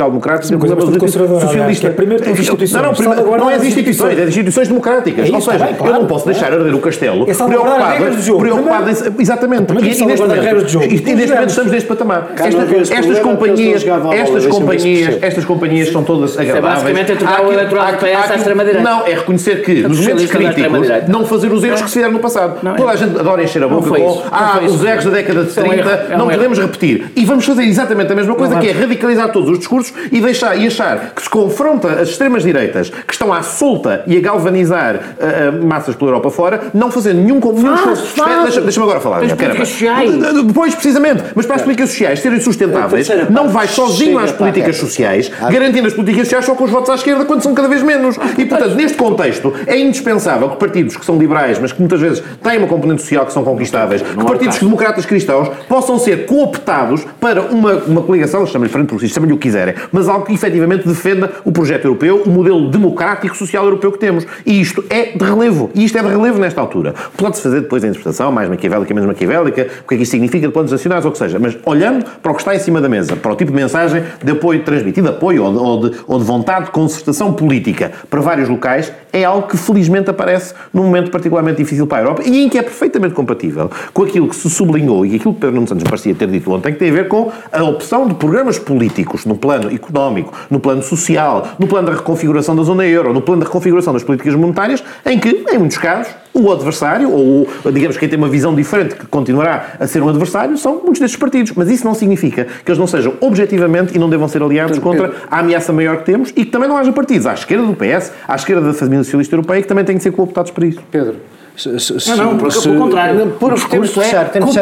social-democrata 0.75 0.99
coisa 0.99 0.99
conservadora. 0.99 1.41
Socialista. 1.41 1.87
Aliás, 1.87 1.95
primeiro 1.95 2.23
tem 2.23 2.33
instituições. 2.33 2.81
Não, 2.81 2.89
não, 2.89 2.95
primeiro, 2.95 3.37
não 3.37 3.49
é 3.49 3.55
as 3.55 3.63
instituições, 3.63 4.17
é 4.17 4.21
as 4.23 4.29
instituições 4.29 4.67
democráticas. 4.67 5.25
É 5.25 5.27
isso, 5.27 5.35
Ou 5.35 5.41
seja, 5.41 5.69
eu 5.79 5.93
não 5.93 6.05
posso 6.05 6.25
deixar 6.25 6.53
arder 6.53 6.73
o 6.73 6.79
castelo 6.79 7.25
é 7.29 7.33
preocupado, 7.33 8.37
preocupado 8.37 8.89
em, 8.89 9.21
exatamente. 9.21 9.73
E, 9.73 9.75
e 9.75 11.15
neste 11.15 11.33
momento, 11.33 11.49
estamos 11.49 11.71
neste 11.71 11.87
patamar. 11.87 12.31
estas 12.37 13.19
companhias, 13.19 13.83
estas 14.11 14.47
companhias, 14.47 15.17
estas 15.21 15.45
companhias 15.45 15.89
são 15.91 16.03
todas 16.03 16.37
agradáveis. 16.37 16.63
É 16.63 16.75
basicamente 16.75 17.11
é 17.11 17.15
tocar 17.15 17.45
o 17.45 17.53
eleitorado 17.53 17.97
do 17.97 17.97
PS 17.97 18.31
à 18.31 18.35
extrema-direita. 18.35 18.89
Não, 18.89 19.05
é 19.05 19.13
reconhecer 19.13 19.63
que 19.63 19.83
nos 19.83 19.99
momentos 19.99 20.31
críticos 20.31 21.07
não 21.07 21.25
fazer 21.25 21.51
os 21.51 21.63
erros 21.63 21.81
que 21.81 21.87
se 21.87 21.93
fizeram 21.93 22.13
no 22.13 22.19
passado. 22.19 22.59
Toda 22.75 22.91
a 22.91 22.95
gente 22.95 23.19
adora 23.19 23.43
encher 23.43 23.63
a 23.63 23.67
boca 23.67 23.89
com 23.89 24.23
ah, 24.31 24.59
os 24.63 24.83
erros 24.83 25.05
da 25.05 25.11
década 25.11 25.43
de 25.43 25.53
30 25.53 26.17
não 26.17 26.27
podemos 26.27 26.59
repetir. 26.59 27.11
E 27.15 27.25
vamos 27.25 27.45
fazer 27.45 27.63
exatamente 27.63 28.11
a 28.11 28.15
mesma 28.15 28.35
coisa, 28.35 28.59
que 28.59 28.69
é 28.69 28.71
radicalizar 28.71 29.31
todos 29.31 29.49
os 29.49 29.59
discursos 29.59 29.93
e 30.11 30.21
deixar 30.21 30.57
e 30.63 30.67
achar 30.67 31.11
que 31.15 31.21
se 31.21 31.29
confronta 31.29 31.89
as 31.89 32.09
extremas-direitas 32.09 32.89
que 32.89 33.13
estão 33.13 33.33
à 33.33 33.41
solta 33.41 34.03
e 34.07 34.17
a 34.17 34.21
galvanizar 34.21 34.95
uh, 34.95 35.59
uh, 35.59 35.65
massas 35.65 35.95
pela 35.95 36.11
Europa 36.11 36.29
fora, 36.29 36.61
não 36.73 36.91
fazer 36.91 37.13
nenhum 37.13 37.39
compromisso. 37.39 38.13
Deixa-me 38.43 38.63
deixa 38.63 38.81
agora 38.81 38.99
falar. 38.99 39.23
As 39.23 39.33
políticas 39.33 39.69
sociais. 39.69 40.11
Depois, 40.45 40.75
precisamente. 40.75 41.23
Mas 41.35 41.45
para 41.45 41.55
as 41.57 41.61
políticas 41.61 41.89
sociais 41.89 42.19
serem 42.19 42.39
sustentáveis, 42.39 43.07
não 43.29 43.49
vai 43.49 43.67
sozinho 43.67 44.17
às 44.17 44.31
políticas 44.31 44.77
sociais, 44.77 45.31
garantindo 45.51 45.87
as 45.87 45.93
políticas 45.93 46.27
sociais 46.27 46.45
só 46.45 46.55
com 46.55 46.63
os 46.63 46.71
votos 46.71 46.89
à 46.89 46.95
esquerda 46.95 47.25
quando 47.25 47.41
são 47.41 47.53
cada 47.53 47.67
vez 47.67 47.83
menos. 47.83 48.17
E, 48.37 48.45
portanto, 48.45 48.75
neste 48.75 48.97
contexto, 48.97 49.53
é 49.67 49.77
indispensável 49.77 50.49
que 50.49 50.57
partidos 50.57 50.95
que 50.97 51.05
são 51.05 51.17
liberais, 51.17 51.59
mas 51.59 51.71
que 51.71 51.79
muitas 51.79 51.99
vezes 51.99 52.23
têm 52.41 52.57
uma 52.57 52.67
componente 52.67 53.01
social 53.01 53.25
que 53.25 53.33
são 53.33 53.43
conquistáveis, 53.43 54.01
que 54.01 54.23
partidos 54.23 54.59
democratas 54.59 55.05
cristãos 55.05 55.49
possam 55.67 55.99
ser 55.99 56.25
cooptados 56.25 57.05
para 57.19 57.41
uma, 57.41 57.73
uma 57.73 58.01
coligação, 58.01 58.45
chama-lhe 58.45 58.71
Frente 58.71 58.87
Progressista, 58.87 59.15
chama-lhe 59.15 59.33
o 59.33 59.37
que 59.37 59.43
quiserem, 59.43 59.75
mas 59.91 60.07
algo 60.07 60.25
que 60.25 60.33
efetivamente 60.33 60.52
defenda 60.61 61.31
o 61.43 61.51
projeto 61.51 61.85
europeu, 61.85 62.23
o 62.25 62.29
modelo 62.29 62.69
democrático 62.69 63.35
social 63.35 63.65
europeu 63.65 63.91
que 63.91 63.99
temos. 63.99 64.25
E 64.45 64.59
isto 64.59 64.83
é 64.89 65.17
de 65.17 65.23
relevo. 65.23 65.69
E 65.73 65.83
isto 65.83 65.97
é 65.97 66.01
de 66.01 66.07
relevo 66.07 66.39
nesta 66.39 66.61
altura. 66.61 66.93
Pode-se 67.17 67.41
fazer 67.41 67.61
depois 67.61 67.83
a 67.83 67.87
interpretação 67.87 68.31
mais 68.31 68.49
maquiavélica, 68.49 68.93
menos 68.93 69.07
maquiavélica, 69.07 69.67
o 69.83 69.87
que 69.87 69.95
é 69.95 69.97
que 69.97 70.03
isto 70.03 70.11
significa 70.11 70.47
de 70.47 70.53
planos 70.53 70.71
nacionais, 70.71 71.05
ou 71.05 71.11
que 71.11 71.17
seja, 71.17 71.39
mas 71.39 71.57
olhando 71.65 72.05
para 72.21 72.31
o 72.31 72.35
que 72.35 72.41
está 72.41 72.55
em 72.55 72.59
cima 72.59 72.81
da 72.81 72.89
mesa, 72.89 73.15
para 73.15 73.31
o 73.31 73.35
tipo 73.35 73.51
de 73.51 73.57
mensagem 73.57 74.03
de 74.23 74.31
apoio 74.31 74.63
transmitido, 74.63 75.09
apoio 75.09 75.43
ou 75.43 75.51
de, 75.51 75.57
ou 75.57 75.89
de, 75.89 75.97
ou 76.07 76.19
de 76.19 76.25
vontade 76.25 76.65
de 76.65 76.71
concertação 76.71 77.33
política 77.33 77.91
para 78.09 78.21
vários 78.21 78.49
locais, 78.49 78.91
é 79.11 79.23
algo 79.23 79.47
que 79.47 79.57
felizmente 79.57 80.09
aparece 80.09 80.53
num 80.73 80.83
momento 80.83 81.11
particularmente 81.11 81.57
difícil 81.57 81.85
para 81.85 81.99
a 81.99 82.01
Europa 82.01 82.23
e 82.25 82.43
em 82.43 82.49
que 82.49 82.57
é 82.57 82.63
perfeitamente 82.63 83.13
compatível 83.13 83.69
com 83.93 84.03
aquilo 84.03 84.27
que 84.27 84.35
se 84.35 84.49
sublinhou 84.49 85.05
e 85.05 85.15
aquilo 85.15 85.33
que 85.33 85.39
Pedro 85.39 85.55
Nuno 85.55 85.67
Santos 85.67 85.83
parecia 85.83 86.15
ter 86.15 86.27
dito 86.27 86.51
ontem, 86.51 86.73
que 86.73 86.79
tem 86.79 86.89
a 86.89 86.93
ver 86.93 87.07
com 87.07 87.31
a 87.51 87.63
opção 87.63 88.07
de 88.07 88.15
programas 88.15 88.57
políticos 88.57 89.25
no 89.25 89.37
plano 89.37 89.73
económico, 89.73 90.33
no 90.49 90.59
plano 90.59 90.81
social, 90.83 91.49
no 91.59 91.67
plano 91.67 91.87
da 91.87 91.93
reconfiguração 91.93 92.55
da 92.55 92.63
zona 92.63 92.85
euro, 92.85 93.13
no 93.13 93.21
plano 93.21 93.41
da 93.41 93.47
reconfiguração 93.47 93.93
das 93.93 94.03
políticas 94.03 94.35
monetárias, 94.35 94.83
em 95.05 95.19
que, 95.19 95.45
em 95.51 95.57
muitos 95.57 95.77
casos, 95.77 96.13
o 96.33 96.51
adversário, 96.51 97.11
ou 97.11 97.47
digamos 97.71 97.97
quem 97.97 98.09
tem 98.09 98.17
uma 98.17 98.27
visão 98.27 98.55
diferente, 98.55 98.95
que 98.95 99.05
continuará 99.05 99.75
a 99.79 99.87
ser 99.87 100.01
um 100.01 100.09
adversário, 100.09 100.57
são 100.57 100.81
muitos 100.81 100.99
destes 100.99 101.19
partidos. 101.19 101.53
Mas 101.55 101.69
isso 101.69 101.85
não 101.85 101.93
significa 101.93 102.47
que 102.65 102.71
eles 102.71 102.79
não 102.79 102.87
sejam 102.87 103.13
objetivamente 103.21 103.95
e 103.95 103.99
não 103.99 104.09
devam 104.09 104.27
ser 104.27 104.41
aliados 104.41 104.79
contra 104.79 105.13
a 105.29 105.39
ameaça 105.39 105.71
maior 105.71 105.97
que 105.97 106.05
temos 106.05 106.29
e 106.29 106.45
que 106.45 106.51
também 106.51 106.67
não 106.67 106.77
haja 106.77 106.91
partidos 106.91 107.27
à 107.27 107.33
esquerda 107.33 107.65
do 107.65 107.75
PS, 107.75 108.11
à 108.27 108.35
esquerda 108.35 108.61
da 108.61 108.73
família 108.73 109.03
socialista 109.03 109.35
europeia, 109.35 109.61
que 109.61 109.67
também 109.67 109.85
têm 109.85 109.97
que 109.97 110.03
ser 110.03 110.11
cooptados 110.11 110.51
para 110.51 110.65
isso. 110.65 110.81
Pedro. 110.91 111.17
Se, 111.55 111.79
se, 111.79 112.09
não, 112.09 112.17
não, 112.17 112.37
porque, 112.37 112.55
se, 112.55 112.63
pelo 112.63 112.79
contrário. 112.79 113.29
Por, 113.39 113.51
o 113.51 113.55
discurso 113.55 114.01
é 114.01 114.05
fechar, 114.05 114.31
essa, 114.35 114.61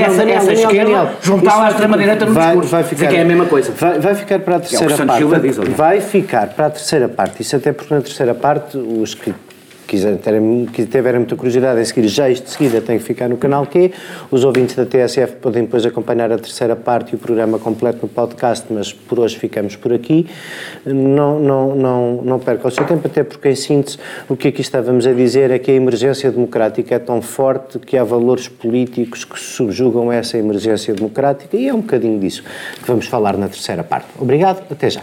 essa, 0.00 0.24
não, 0.24 0.52
esquerda, 0.52 1.12
juntá-la 1.22 1.66
à 1.66 1.70
extrema-direita 1.70 2.26
no 2.26 2.32
vai, 2.32 2.46
discurso. 2.46 2.70
Vai 2.70 2.84
ficar, 2.84 3.06
que 3.06 3.16
é 3.16 3.22
a 3.22 3.24
mesma 3.24 3.46
coisa. 3.46 3.72
Vai, 3.78 4.00
vai 4.00 4.14
ficar 4.16 4.38
para 4.40 4.56
a 4.56 4.60
terceira 4.60 4.94
é 4.94 5.06
parte. 5.06 5.24
Vai 5.76 6.00
ficar 6.00 6.48
para 6.48 6.66
a 6.66 6.70
terceira 6.70 7.08
parte. 7.08 7.42
Isso 7.42 7.54
até 7.54 7.72
porque 7.72 7.94
na 7.94 8.00
terceira 8.00 8.34
parte 8.34 8.76
os 8.76 9.14
que 9.14 9.32
quiserem, 9.92 10.66
que 10.66 10.86
tiverem 10.86 11.20
muita 11.20 11.36
curiosidade 11.36 11.78
em 11.80 11.84
seguir 11.84 12.08
já 12.08 12.30
isto 12.30 12.44
de 12.44 12.50
seguida 12.50 12.80
tem 12.80 12.98
que 12.98 13.04
ficar 13.04 13.28
no 13.28 13.36
canal 13.36 13.66
Q. 13.66 13.92
Os 14.30 14.42
ouvintes 14.42 14.74
da 14.74 14.86
TSF 14.86 15.36
podem 15.36 15.64
depois 15.64 15.84
acompanhar 15.84 16.32
a 16.32 16.38
terceira 16.38 16.74
parte 16.74 17.12
e 17.12 17.16
o 17.16 17.18
programa 17.18 17.58
completo 17.58 17.98
no 18.02 18.08
podcast, 18.08 18.66
mas 18.70 18.92
por 18.92 19.20
hoje 19.20 19.38
ficamos 19.38 19.76
por 19.76 19.92
aqui. 19.92 20.26
Não, 20.86 21.38
não, 21.38 21.74
não, 21.74 22.22
não 22.22 22.38
perca 22.38 22.68
o 22.68 22.70
seu 22.70 22.86
tempo, 22.86 23.06
até 23.06 23.22
porque 23.22 23.50
em 23.50 23.56
síntese 23.56 23.98
o 24.28 24.36
que 24.36 24.48
aqui 24.48 24.62
estávamos 24.62 25.06
a 25.06 25.12
dizer 25.12 25.50
é 25.50 25.58
que 25.58 25.70
a 25.70 25.74
emergência 25.74 26.30
democrática 26.30 26.94
é 26.94 26.98
tão 26.98 27.20
forte 27.20 27.78
que 27.78 27.98
há 27.98 28.04
valores 28.04 28.48
políticos 28.48 29.24
que 29.24 29.38
subjugam 29.38 30.10
essa 30.10 30.38
emergência 30.38 30.94
democrática 30.94 31.56
e 31.56 31.68
é 31.68 31.74
um 31.74 31.80
bocadinho 31.80 32.18
disso 32.18 32.42
que 32.80 32.86
vamos 32.86 33.06
falar 33.06 33.36
na 33.36 33.48
terceira 33.48 33.84
parte. 33.84 34.06
Obrigado, 34.18 34.62
até 34.70 34.88
já. 34.88 35.02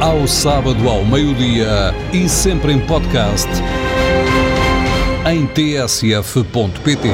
ao 0.00 0.26
sábado 0.26 0.88
ao 0.88 1.04
meio-dia 1.04 1.94
e 2.10 2.26
sempre 2.26 2.72
em 2.72 2.80
podcast 2.80 3.46
em 5.30 5.46
tsf.pt. 5.46 7.08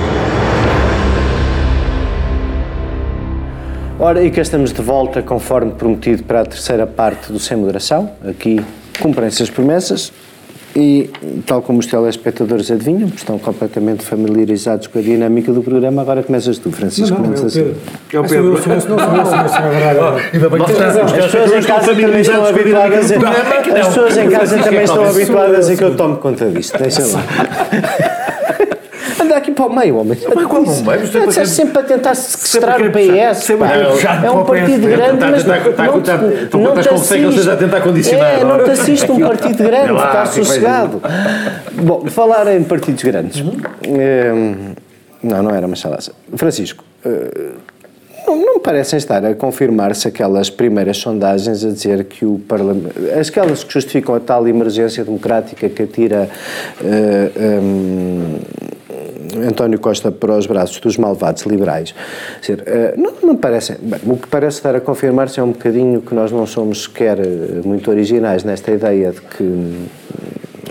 Ora, 3.99 4.23
e 4.23 4.31
cá 4.31 4.41
estamos 4.41 4.73
de 4.73 4.81
volta, 4.81 5.21
conforme 5.21 5.73
prometido, 5.73 6.23
para 6.23 6.43
a 6.43 6.45
terceira 6.47 6.87
parte 6.87 7.33
do 7.33 7.41
Sem 7.41 7.57
Moderação. 7.57 8.13
Aqui 8.25 8.65
cumprem-se 9.03 9.43
as 9.43 9.51
promessas 9.51 10.13
e, 10.77 11.09
tal 11.47 11.63
como 11.63 11.79
os 11.79 11.87
telespectadores 11.87 12.71
adivinham, 12.71 13.09
estão 13.09 13.39
completamente 13.39 14.05
familiarizados 14.05 14.89
com 14.89 14.99
a 14.99 15.03
dinâmica 15.03 15.51
do 15.51 15.63
programa, 15.63 16.03
agora 16.03 16.23
começas 16.23 16.59
tu, 16.59 16.71
Francisco. 16.71 17.17
Não, 17.17 17.31
não, 17.31 17.35
é 17.35 17.39
o 17.39 17.43
Pedro. 17.51 17.77
É 18.13 18.21
o 18.21 18.25
Pedro. 18.25 18.51
Não, 18.53 18.59
As 21.17 21.25
pessoas 21.25 21.53
em 21.53 21.63
casa 21.63 21.95
também 21.95 22.21
estão 22.21 22.45
habituadas 22.45 23.11
a... 23.11 23.79
As 23.81 23.87
pessoas 23.87 24.17
em 24.19 24.29
casa 24.29 24.59
também 24.59 24.85
estão 24.85 25.09
habituadas 25.09 25.71
a 25.71 25.77
que 25.77 25.85
eu 25.85 25.97
tome 25.97 26.17
conta 26.19 26.51
disto. 26.51 26.79
Deixa 26.79 27.07
lá. 27.07 27.25
Anda 29.27 29.37
aqui 29.39 29.51
para 29.51 29.67
o 29.67 29.75
meio, 29.75 29.97
homem. 29.97 30.17
Mas 30.35 30.47
qual 30.47 30.63
o 30.63 30.85
meio? 30.85 31.03
Estás 31.03 31.35
sempre, 31.35 31.47
sempre 31.49 31.73
para 31.73 31.83
tentar 31.83 32.15
sequestrar 32.15 32.81
o 32.81 32.91
PS. 32.93 33.51
É 34.25 34.31
um 34.31 34.45
partido 34.45 34.89
grande, 34.89 35.25
mas 35.25 35.45
não 35.45 36.75
te 36.75 36.89
assiste. 36.89 37.51
a 37.51 37.57
tentar 37.57 37.81
condicionar. 37.81 38.41
É, 38.41 38.45
não 38.45 38.65
te 38.65 38.71
assiste 38.71 39.11
um 39.11 39.19
partido 39.27 39.65
grande, 39.65 39.93
está 39.93 40.27
sossegado. 40.27 41.03
Bom, 41.73 42.07
falar 42.07 42.47
em 42.55 42.63
partidos 42.63 43.03
grandes. 43.03 43.43
Não, 45.23 45.43
não 45.43 45.51
era 45.51 45.67
uma 45.67 45.77
chalaça. 45.77 46.13
Francisco, 46.37 46.85
não, 48.27 48.37
não 48.37 48.61
parecem 48.61 48.97
estar 48.97 49.25
a 49.25 49.35
confirmar-se 49.35 50.07
aquelas 50.07 50.51
primeiras 50.51 50.99
sondagens 50.99 51.65
a 51.65 51.69
dizer 51.69 52.05
que 52.05 52.25
o 52.25 52.39
Parlamento. 52.39 52.95
Aquelas 53.19 53.65
que 53.65 53.73
justificam 53.73 54.15
a 54.15 54.21
tal 54.21 54.47
emergência 54.47 55.05
democrática 55.05 55.69
que 55.69 55.83
atira. 55.83 56.29
Uh, 56.81 57.63
um, 57.63 58.39
António 59.49 59.79
Costa 59.79 60.11
para 60.11 60.37
os 60.37 60.47
braços 60.47 60.81
dos 60.81 60.97
malvados 60.97 61.45
liberais. 61.45 61.95
Dizer, 62.41 62.65
não, 62.97 63.13
não 63.23 63.37
parece. 63.37 63.77
Bem, 63.81 64.01
o 64.07 64.17
que 64.17 64.29
parece 64.29 64.59
estar 64.59 64.75
a 64.75 64.81
confirmar-se 64.81 65.41
é 65.41 65.43
um 65.43 65.53
bocadinho 65.53 66.01
que 66.01 66.15
nós 66.15 66.31
não 66.31 66.47
somos 66.47 66.85
sequer 66.85 67.19
muito 67.65 67.91
originais 67.91 68.45
nesta 68.45 68.71
ideia 68.71 69.13
de 69.13 69.21
que 69.21 69.87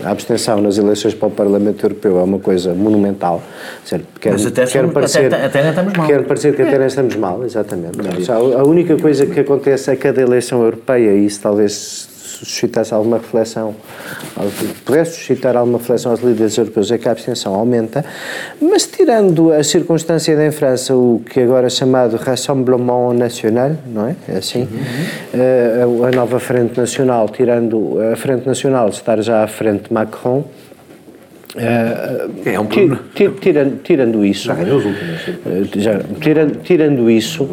a 0.04 0.10
abstenção 0.10 0.60
nas 0.60 0.78
eleições 0.78 1.14
para 1.14 1.28
o 1.28 1.30
Parlamento 1.30 1.84
Europeu 1.84 2.18
é 2.18 2.22
uma 2.22 2.38
coisa 2.38 2.74
monumental. 2.74 3.42
Dizer, 3.82 4.02
quer, 4.20 4.32
Mas 4.32 4.46
até, 4.46 4.64
quer 4.64 4.88
parecer, 4.92 5.34
até, 5.34 5.46
até 5.46 5.68
estamos 5.68 5.94
mal. 5.94 6.06
Quer 6.06 6.24
parecer 6.24 6.54
que 6.54 6.62
até 6.62 6.78
não 6.78 6.86
estamos 6.86 7.16
mal, 7.16 7.44
exatamente. 7.44 7.98
Não, 7.98 8.58
a 8.58 8.62
única 8.64 8.96
coisa 8.96 9.26
que 9.26 9.40
acontece 9.40 9.90
a 9.90 9.96
cada 9.96 10.22
eleição 10.22 10.62
europeia, 10.62 11.10
e 11.10 11.26
isso 11.26 11.40
talvez 11.40 12.08
suscitasse 12.26 12.92
alguma 12.92 13.18
reflexão, 13.18 13.74
pudesse 14.84 15.16
suscitar 15.16 15.56
alguma 15.56 15.78
reflexão 15.78 16.12
aos 16.12 16.20
líderes 16.20 16.56
europeus, 16.56 16.90
é 16.90 16.98
que 16.98 17.08
a 17.08 17.12
abstenção 17.12 17.54
aumenta, 17.54 18.04
mas 18.60 18.86
tirando 18.86 19.52
a 19.52 19.62
circunstância 19.62 20.36
de 20.36 20.46
em 20.46 20.50
França, 20.50 20.94
o 20.94 21.22
que 21.28 21.40
agora 21.40 21.66
é 21.66 21.70
chamado 21.70 22.16
Rassemblement 22.16 23.14
National, 23.14 23.72
não 23.86 24.06
é? 24.08 24.16
É 24.28 24.36
assim? 24.38 24.68
Uhum. 24.70 26.04
a 26.04 26.10
nova 26.10 26.38
Frente 26.38 26.78
Nacional, 26.78 27.28
tirando 27.28 27.98
a 28.12 28.16
Frente 28.16 28.46
Nacional 28.46 28.88
estar 28.88 29.20
já 29.22 29.44
à 29.44 29.48
frente 29.48 29.88
de 29.88 29.92
Macron, 29.92 30.44
é 31.56 32.60
um 32.60 32.66
problema. 32.66 33.00
Tirando, 33.40 33.82
tirando 33.82 34.24
isso, 34.24 34.46
já 34.46 34.54
últimos. 34.54 34.96
Já, 35.76 36.00
tirando, 36.20 36.62
tirando 36.62 37.10
isso, 37.10 37.48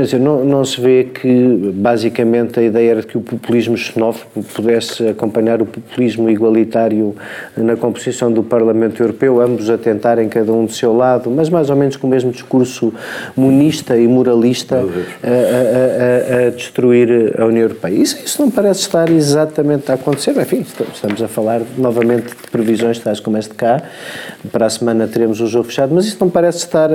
dizer, 0.00 0.20
não, 0.20 0.44
não 0.44 0.64
se 0.64 0.80
vê 0.80 1.04
que 1.04 1.72
basicamente 1.74 2.60
a 2.60 2.62
ideia 2.62 2.90
era 2.92 3.02
que 3.02 3.18
o 3.18 3.20
populismo 3.20 3.76
xenófobo 3.76 4.44
pudesse 4.54 5.08
acompanhar 5.08 5.60
o 5.60 5.66
populismo 5.66 6.30
igualitário 6.30 7.14
na 7.56 7.76
composição 7.76 8.30
do 8.30 8.42
Parlamento 8.42 9.02
Europeu, 9.02 9.40
ambos 9.40 9.68
a 9.70 9.78
tentarem 9.78 10.28
cada 10.28 10.52
um 10.52 10.66
do 10.66 10.72
seu 10.72 10.96
lado, 10.96 11.30
mas 11.30 11.48
mais 11.48 11.70
ou 11.70 11.76
menos 11.76 11.96
com 11.96 12.06
o 12.06 12.10
mesmo 12.10 12.30
discurso 12.30 12.92
monista 13.36 13.96
e 13.96 14.06
moralista 14.06 14.76
a, 14.76 14.78
a, 14.78 16.44
a, 16.44 16.46
a 16.46 16.50
destruir 16.50 17.34
a 17.38 17.44
União 17.44 17.62
Europeia. 17.62 17.94
Isso, 17.94 18.18
isso 18.24 18.40
não 18.40 18.50
parece 18.50 18.80
estar 18.80 19.10
exatamente 19.10 19.90
a 19.90 19.94
acontecer. 19.94 20.36
Enfim, 20.36 20.64
estamos 20.92 21.22
a 21.22 21.28
falar 21.28 21.62
novamente 21.76 22.28
de 22.28 22.50
previsões, 22.50 22.98
está 22.98 23.15
tais 23.16 23.20
como 23.20 23.36
este 23.38 23.54
cá. 23.54 23.82
Para 24.52 24.66
a 24.66 24.70
semana 24.70 25.06
teremos 25.06 25.40
o 25.40 25.46
jogo 25.46 25.64
fechado, 25.64 25.94
mas 25.94 26.06
isso 26.06 26.16
não 26.20 26.30
parece 26.30 26.58
estar. 26.58 26.90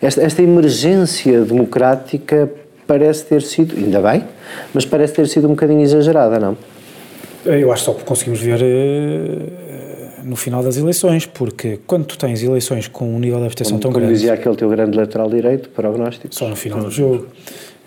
Esta, 0.00 0.22
esta 0.22 0.42
emergência 0.42 1.42
democrática 1.42 2.50
parece 2.86 3.24
ter 3.24 3.42
sido, 3.42 3.76
ainda 3.76 4.00
bem, 4.00 4.24
mas 4.72 4.84
parece 4.84 5.14
ter 5.14 5.28
sido 5.28 5.46
um 5.46 5.50
bocadinho 5.50 5.82
exagerada, 5.82 6.38
não? 6.38 6.56
Eu 7.44 7.72
acho 7.72 7.84
só 7.84 7.92
que 7.92 8.04
conseguimos 8.04 8.40
ver 8.40 8.60
uh, 8.60 10.24
no 10.24 10.34
final 10.34 10.62
das 10.62 10.76
eleições, 10.76 11.26
porque 11.26 11.78
quando 11.86 12.04
tu 12.04 12.18
tens 12.18 12.42
eleições 12.42 12.88
com 12.88 13.08
um 13.14 13.18
nível 13.18 13.38
de 13.38 13.46
abstenção 13.46 13.72
como, 13.72 13.82
tão 13.82 13.92
como 13.92 14.04
grande. 14.04 14.18
dizia 14.18 14.34
aquele 14.34 14.56
teu 14.56 14.68
grande 14.68 14.96
lateral 14.96 15.28
direito, 15.28 15.68
prognóstico. 15.68 16.34
Só 16.34 16.48
no 16.48 16.56
final 16.56 16.80
do 16.80 16.90
jogo. 16.90 17.26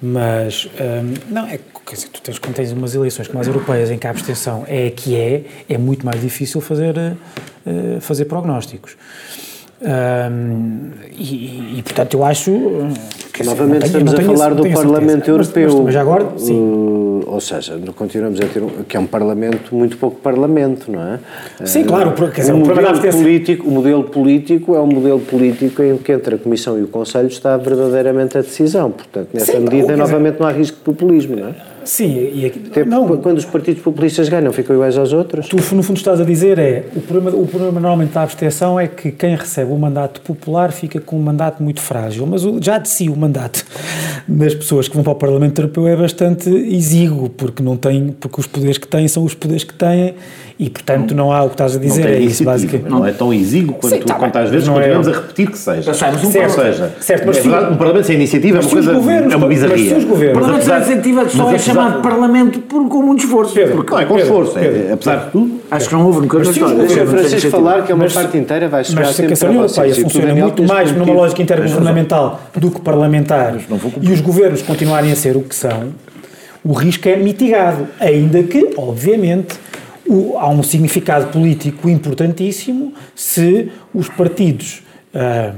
Mas, 0.01 0.69
um, 0.79 1.33
não, 1.33 1.45
é 1.45 1.59
quer 1.85 1.95
dizer, 1.95 2.07
tu 2.09 2.21
tens, 2.21 2.39
quando 2.39 2.55
tens 2.55 2.71
umas 2.71 2.95
eleições 2.95 3.27
como 3.27 3.39
as 3.39 3.47
europeias 3.47 3.91
em 3.91 3.97
que 3.97 4.07
a 4.07 4.11
abstenção 4.11 4.63
é 4.67 4.87
a 4.87 4.91
que 4.91 5.15
é, 5.15 5.43
é 5.67 5.77
muito 5.77 6.05
mais 6.05 6.21
difícil 6.21 6.61
fazer, 6.61 6.95
uh, 6.97 7.99
fazer 7.99 8.25
prognósticos. 8.25 8.95
Um, 9.81 10.91
e, 11.17 11.79
e, 11.79 11.83
portanto, 11.83 12.13
eu 12.15 12.25
acho. 12.25 12.51
Que 13.33 13.43
Novamente 13.43 13.89
tenho, 13.91 14.03
estamos 14.05 14.13
a 14.13 14.21
falar 14.21 14.53
do 14.53 14.69
Parlamento 14.69 15.29
Europeu. 15.29 15.73
Mas, 15.73 15.85
mas, 15.85 15.95
agora, 15.95 16.37
sim. 16.37 16.59
Uh, 16.59 17.08
ou 17.25 17.39
seja, 17.39 17.79
continuamos 17.95 18.39
a 18.39 18.45
ter 18.45 18.61
um, 18.61 18.83
que 18.83 18.97
é 18.97 18.99
um 18.99 19.05
Parlamento 19.05 19.73
muito 19.75 19.97
pouco 19.97 20.17
Parlamento, 20.17 20.91
não 20.91 21.01
é? 21.01 21.19
Sim, 21.65 21.83
claro. 21.83 22.13
Quer 22.31 22.41
dizer, 22.41 22.53
o, 22.53 22.57
modelo 22.57 23.11
político, 23.11 23.67
o 23.67 23.71
modelo 23.71 24.03
político 24.03 24.75
é 24.75 24.79
um 24.79 24.87
modelo 24.87 25.19
político 25.19 25.81
em 25.83 25.97
que 25.97 26.11
entre 26.11 26.35
a 26.35 26.37
Comissão 26.37 26.77
e 26.77 26.83
o 26.83 26.87
Conselho 26.87 27.27
está 27.27 27.57
verdadeiramente 27.57 28.37
a 28.37 28.41
decisão. 28.41 28.91
Portanto, 28.91 29.29
nessa 29.33 29.53
sim, 29.53 29.59
medida, 29.59 29.95
novamente, 29.95 30.33
dizer, 30.33 30.43
não 30.43 30.49
há 30.49 30.51
risco 30.51 30.77
de 30.77 30.83
populismo, 30.83 31.35
não 31.35 31.47
é? 31.47 31.55
Sim, 31.89 32.29
e 32.35 32.45
aqui, 32.45 32.61
Até 32.67 32.85
não, 32.85 33.17
quando 33.17 33.39
os 33.39 33.45
partidos 33.45 33.81
populistas 33.81 34.29
ganham, 34.29 34.53
ficam 34.53 34.75
iguais 34.75 34.95
aos 34.95 35.11
outros. 35.11 35.47
Tu, 35.47 35.55
no 35.75 35.81
fundo, 35.81 35.97
estás 35.97 36.21
a 36.21 36.23
dizer 36.23 36.59
é 36.59 36.85
o 36.95 37.01
problema, 37.01 37.35
o 37.35 37.47
problema 37.47 37.79
normalmente 37.79 38.13
da 38.13 38.21
abstenção 38.21 38.79
é 38.79 38.87
que 38.87 39.11
quem 39.11 39.35
recebe 39.35 39.71
o 39.71 39.75
mandato 39.75 40.21
popular 40.21 40.71
fica 40.71 41.01
com 41.01 41.17
um 41.17 41.21
mandato 41.23 41.63
muito 41.63 41.81
frágil, 41.81 42.27
mas 42.27 42.45
o, 42.45 42.61
já 42.61 42.77
de 42.77 42.87
si 42.87 43.09
o 43.09 43.15
mandato 43.15 43.65
das 44.27 44.53
pessoas 44.53 44.87
que 44.87 44.93
vão 44.93 45.03
para 45.03 45.13
o 45.13 45.15
Parlamento 45.15 45.59
Europeu 45.59 45.87
é 45.87 45.95
bastante 45.95 46.47
exíguo, 46.47 47.27
porque 47.27 47.63
não 47.63 47.75
tem, 47.75 48.09
porque 48.19 48.39
os 48.39 48.45
poderes 48.45 48.77
que 48.77 48.87
têm 48.87 49.07
são 49.07 49.23
os 49.23 49.33
poderes 49.33 49.63
que 49.63 49.73
têm 49.73 50.13
e, 50.59 50.69
portanto, 50.69 51.15
não 51.15 51.31
há 51.31 51.41
o 51.41 51.47
que 51.47 51.53
estás 51.53 51.77
a 51.77 51.79
dizer, 51.79 52.05
é 52.05 52.19
isso, 52.19 52.43
basicamente. 52.43 52.89
Não 52.89 53.07
é 53.07 53.13
tão 53.13 53.33
exíguo 53.33 53.75
quanto, 53.75 53.95
Sim, 53.95 54.01
tá 54.01 54.15
quantas 54.15 54.49
vezes 54.49 54.67
continuamos 54.67 55.07
é... 55.07 55.11
a 55.11 55.13
repetir 55.13 55.49
que 55.49 55.57
seja. 55.57 55.93
Sabes, 55.93 56.21
um 56.21 56.29
certo, 56.29 56.49
ou 56.49 56.65
seja, 56.65 56.95
certo, 56.99 57.27
mas 57.27 57.37
é 57.37 57.41
verdade, 57.41 57.73
um 57.73 57.77
Parlamento 57.77 58.05
sem 58.05 58.15
iniciativa 58.17 58.57
é 58.57 58.59
uma 58.59 58.69
coisa, 58.69 58.93
governos, 58.93 59.33
é 59.33 59.37
uma 59.37 59.47
bizarria. 59.47 59.95
Mas 59.95 60.03
o 60.03 60.33
Parlamento 60.33 60.65
sem 60.65 60.75
iniciativa 60.75 61.29
só 61.29 61.51
é 61.53 61.57
chamado 61.57 62.01
Parlamento 62.01 62.59
por, 62.59 62.89
com 62.89 63.01
muito 63.01 63.23
esforço. 63.23 63.53
Pedro, 63.53 63.77
porque, 63.77 63.91
não, 63.93 63.99
é 64.01 64.05
com 64.05 64.19
esforço, 64.19 64.53
Pedro, 64.53 64.89
é, 64.89 64.91
apesar 64.91 65.15
de 65.15 65.31
tudo. 65.31 65.61
Acho 65.71 65.87
que 65.87 65.95
não 65.95 66.05
houve 66.05 66.19
nunca 66.19 66.41
história. 66.41 66.75
Deixa 66.75 67.03
o 67.03 67.07
Francisco 67.07 67.51
falar, 67.51 67.85
que 67.85 67.91
é 67.93 67.95
uma 67.95 68.03
mas, 68.03 68.13
parte 68.13 68.37
inteira, 68.37 68.67
vai 68.67 68.83
chegar 68.83 69.01
mas 69.05 69.15
sempre 69.15 69.33
a 69.33 69.47
União 69.47 69.63
Europeia 69.63 69.95
funciona 69.95 70.35
muito 70.35 70.63
mais 70.63 70.91
numa 70.91 71.13
lógica 71.13 71.41
intergovernamental 71.41 72.41
do 72.57 72.69
que 72.69 72.81
parlamentar 72.81 73.55
e 74.01 74.11
os 74.11 74.19
governos 74.19 74.61
continuarem 74.61 75.09
a 75.09 75.15
ser 75.15 75.37
o 75.37 75.41
que 75.41 75.55
são, 75.55 75.93
o 76.65 76.73
risco 76.73 77.07
é 77.07 77.15
mitigado, 77.15 77.87
ainda 77.97 78.43
que, 78.43 78.73
obviamente, 78.75 79.57
o, 80.09 80.37
há 80.37 80.49
um 80.49 80.63
significado 80.63 81.27
político 81.27 81.87
importantíssimo 81.89 82.93
se 83.15 83.71
os 83.93 84.09
partidos 84.09 84.81
uh, 85.13 85.55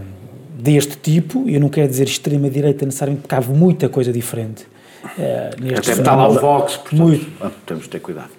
deste 0.54 0.98
tipo, 0.98 1.50
eu 1.50 1.60
não 1.60 1.70
quero 1.70 1.88
dizer 1.88 2.04
extrema-direita 2.04 2.86
necessariamente, 2.86 3.28
porque 3.28 3.36
há 3.36 3.42
muita 3.42 3.90
coisa 3.90 4.12
diferente. 4.12 4.68
Uh, 5.04 5.64
neste 5.64 5.92
Até 5.92 6.02
está 6.02 6.16
lá 6.16 6.28
o 6.28 6.34
Vox, 6.34 6.78
portanto, 6.78 7.02
muito. 7.02 7.52
temos 7.66 7.84
de 7.84 7.90
ter 7.90 8.00
cuidado. 8.00 8.30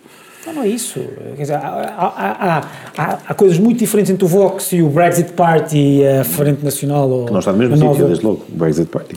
Não, 0.47 0.53
não 0.55 0.63
é 0.63 0.69
isso. 0.69 1.01
Quer 1.37 1.43
dizer, 1.43 1.55
há, 1.55 1.59
há, 1.61 2.59
há, 2.97 3.19
há, 3.29 3.35
coisas 3.35 3.59
muito 3.59 3.79
diferentes 3.79 4.11
entre 4.13 4.25
o 4.25 4.29
Vox 4.29 4.73
e 4.73 4.83
o 4.83 4.89
Brexit 4.89 5.33
Party 5.33 5.79
e 5.79 6.07
a 6.07 6.25
Frente 6.25 6.65
Nacional. 6.65 7.09
Ou 7.09 7.27
que 7.27 7.33
não 7.33 7.39
está 7.39 7.53
no 7.53 7.59
mesmo 7.59 7.77
sítio, 7.77 8.07
desde 8.07 8.25
logo, 8.25 8.45
o 8.49 8.57
Brexit 8.57 8.89
Party. 8.89 9.17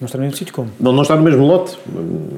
Não 0.00 0.06
está 0.06 0.16
no 0.16 0.24
mesmo 0.24 0.38
sítio 0.38 0.54
como? 0.54 0.70
Não, 0.80 0.92
não 0.92 1.02
está 1.02 1.14
no 1.14 1.22
mesmo 1.22 1.46
lote. 1.46 1.76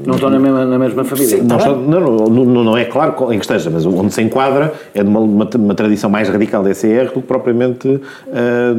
Não 0.05 0.17
estão 0.17 0.29
na 0.29 0.39
mesma, 0.41 0.65
na 0.65 0.79
mesma 0.81 1.05
família? 1.05 1.37
Sim, 1.39 1.43
não, 1.43 1.57
está, 1.57 1.71
não, 1.71 2.01
não, 2.01 2.65
não, 2.65 2.77
é 2.77 2.85
claro 2.85 3.33
em 3.33 3.39
que 3.39 3.45
esteja, 3.45 3.71
mas 3.71 3.87
onde 3.87 4.13
se 4.13 4.21
enquadra 4.21 4.73
é 4.93 5.01
de 5.01 5.09
uma, 5.09 5.21
uma, 5.21 5.49
uma 5.55 5.75
tradição 5.75 6.11
mais 6.11 6.29
radical 6.29 6.65
da 6.65 6.73
ECR 6.73 7.13
do 7.15 7.21
que 7.21 7.21
propriamente 7.21 7.87
uh, 7.87 8.75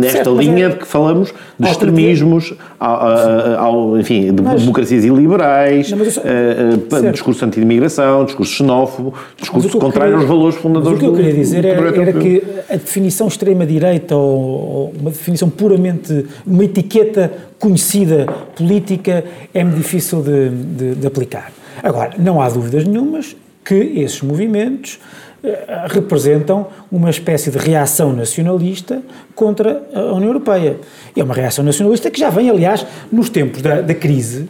nesta 0.00 0.24
certo, 0.24 0.34
linha 0.38 0.66
é, 0.66 0.68
de 0.70 0.76
que 0.76 0.86
falamos 0.86 1.34
de 1.58 1.68
extremismos, 1.68 2.54
ao, 2.80 3.58
ao, 3.58 3.98
enfim, 3.98 4.32
de 4.32 4.42
mas, 4.42 4.62
democracias 4.62 5.04
iliberais, 5.04 5.90
não, 5.90 6.10
só, 6.10 6.22
uh, 6.22 7.12
discurso 7.12 7.44
anti-imigração, 7.44 8.24
discurso 8.24 8.52
xenófobo, 8.54 9.12
discurso 9.36 9.78
contrário 9.78 10.14
queria, 10.14 10.16
aos 10.16 10.26
valores 10.26 10.54
fundadores 10.56 10.98
do 10.98 11.04
O 11.04 11.12
que 11.12 11.20
eu 11.20 11.22
queria 11.22 11.38
dizer 11.38 11.66
era, 11.66 12.00
era 12.00 12.12
que 12.14 12.42
a 12.70 12.76
definição 12.76 13.28
extrema-direita 13.28 14.16
ou, 14.16 14.40
ou 14.40 14.92
uma 14.98 15.10
definição 15.10 15.50
puramente, 15.50 16.24
uma 16.46 16.64
etiqueta 16.64 17.30
conhecida 17.62 18.26
política 18.56 19.24
é-me 19.54 19.76
difícil 19.76 20.20
de, 20.20 20.48
de, 20.48 20.94
de, 20.96 21.06
aplicar. 21.06 21.52
Agora, 21.80 22.10
não 22.18 22.42
há 22.42 22.48
dúvidas 22.48 22.84
nenhumas 22.84 23.36
que 23.64 23.74
esses 23.74 24.20
movimentos 24.20 24.98
uh, 25.44 25.48
representam 25.86 26.66
uma 26.90 27.08
espécie 27.08 27.52
de 27.52 27.58
reação 27.58 28.12
nacionalista 28.12 29.00
contra 29.36 29.80
a 29.94 30.12
União 30.12 30.30
Europeia. 30.30 30.76
É 31.16 31.22
uma 31.22 31.34
reação 31.34 31.64
nacionalista 31.64 32.10
que 32.10 32.18
já 32.18 32.30
vem, 32.30 32.50
aliás, 32.50 32.84
nos 33.12 33.30
tempos 33.30 33.62
da, 33.62 33.80
da 33.80 33.94
crise, 33.94 34.48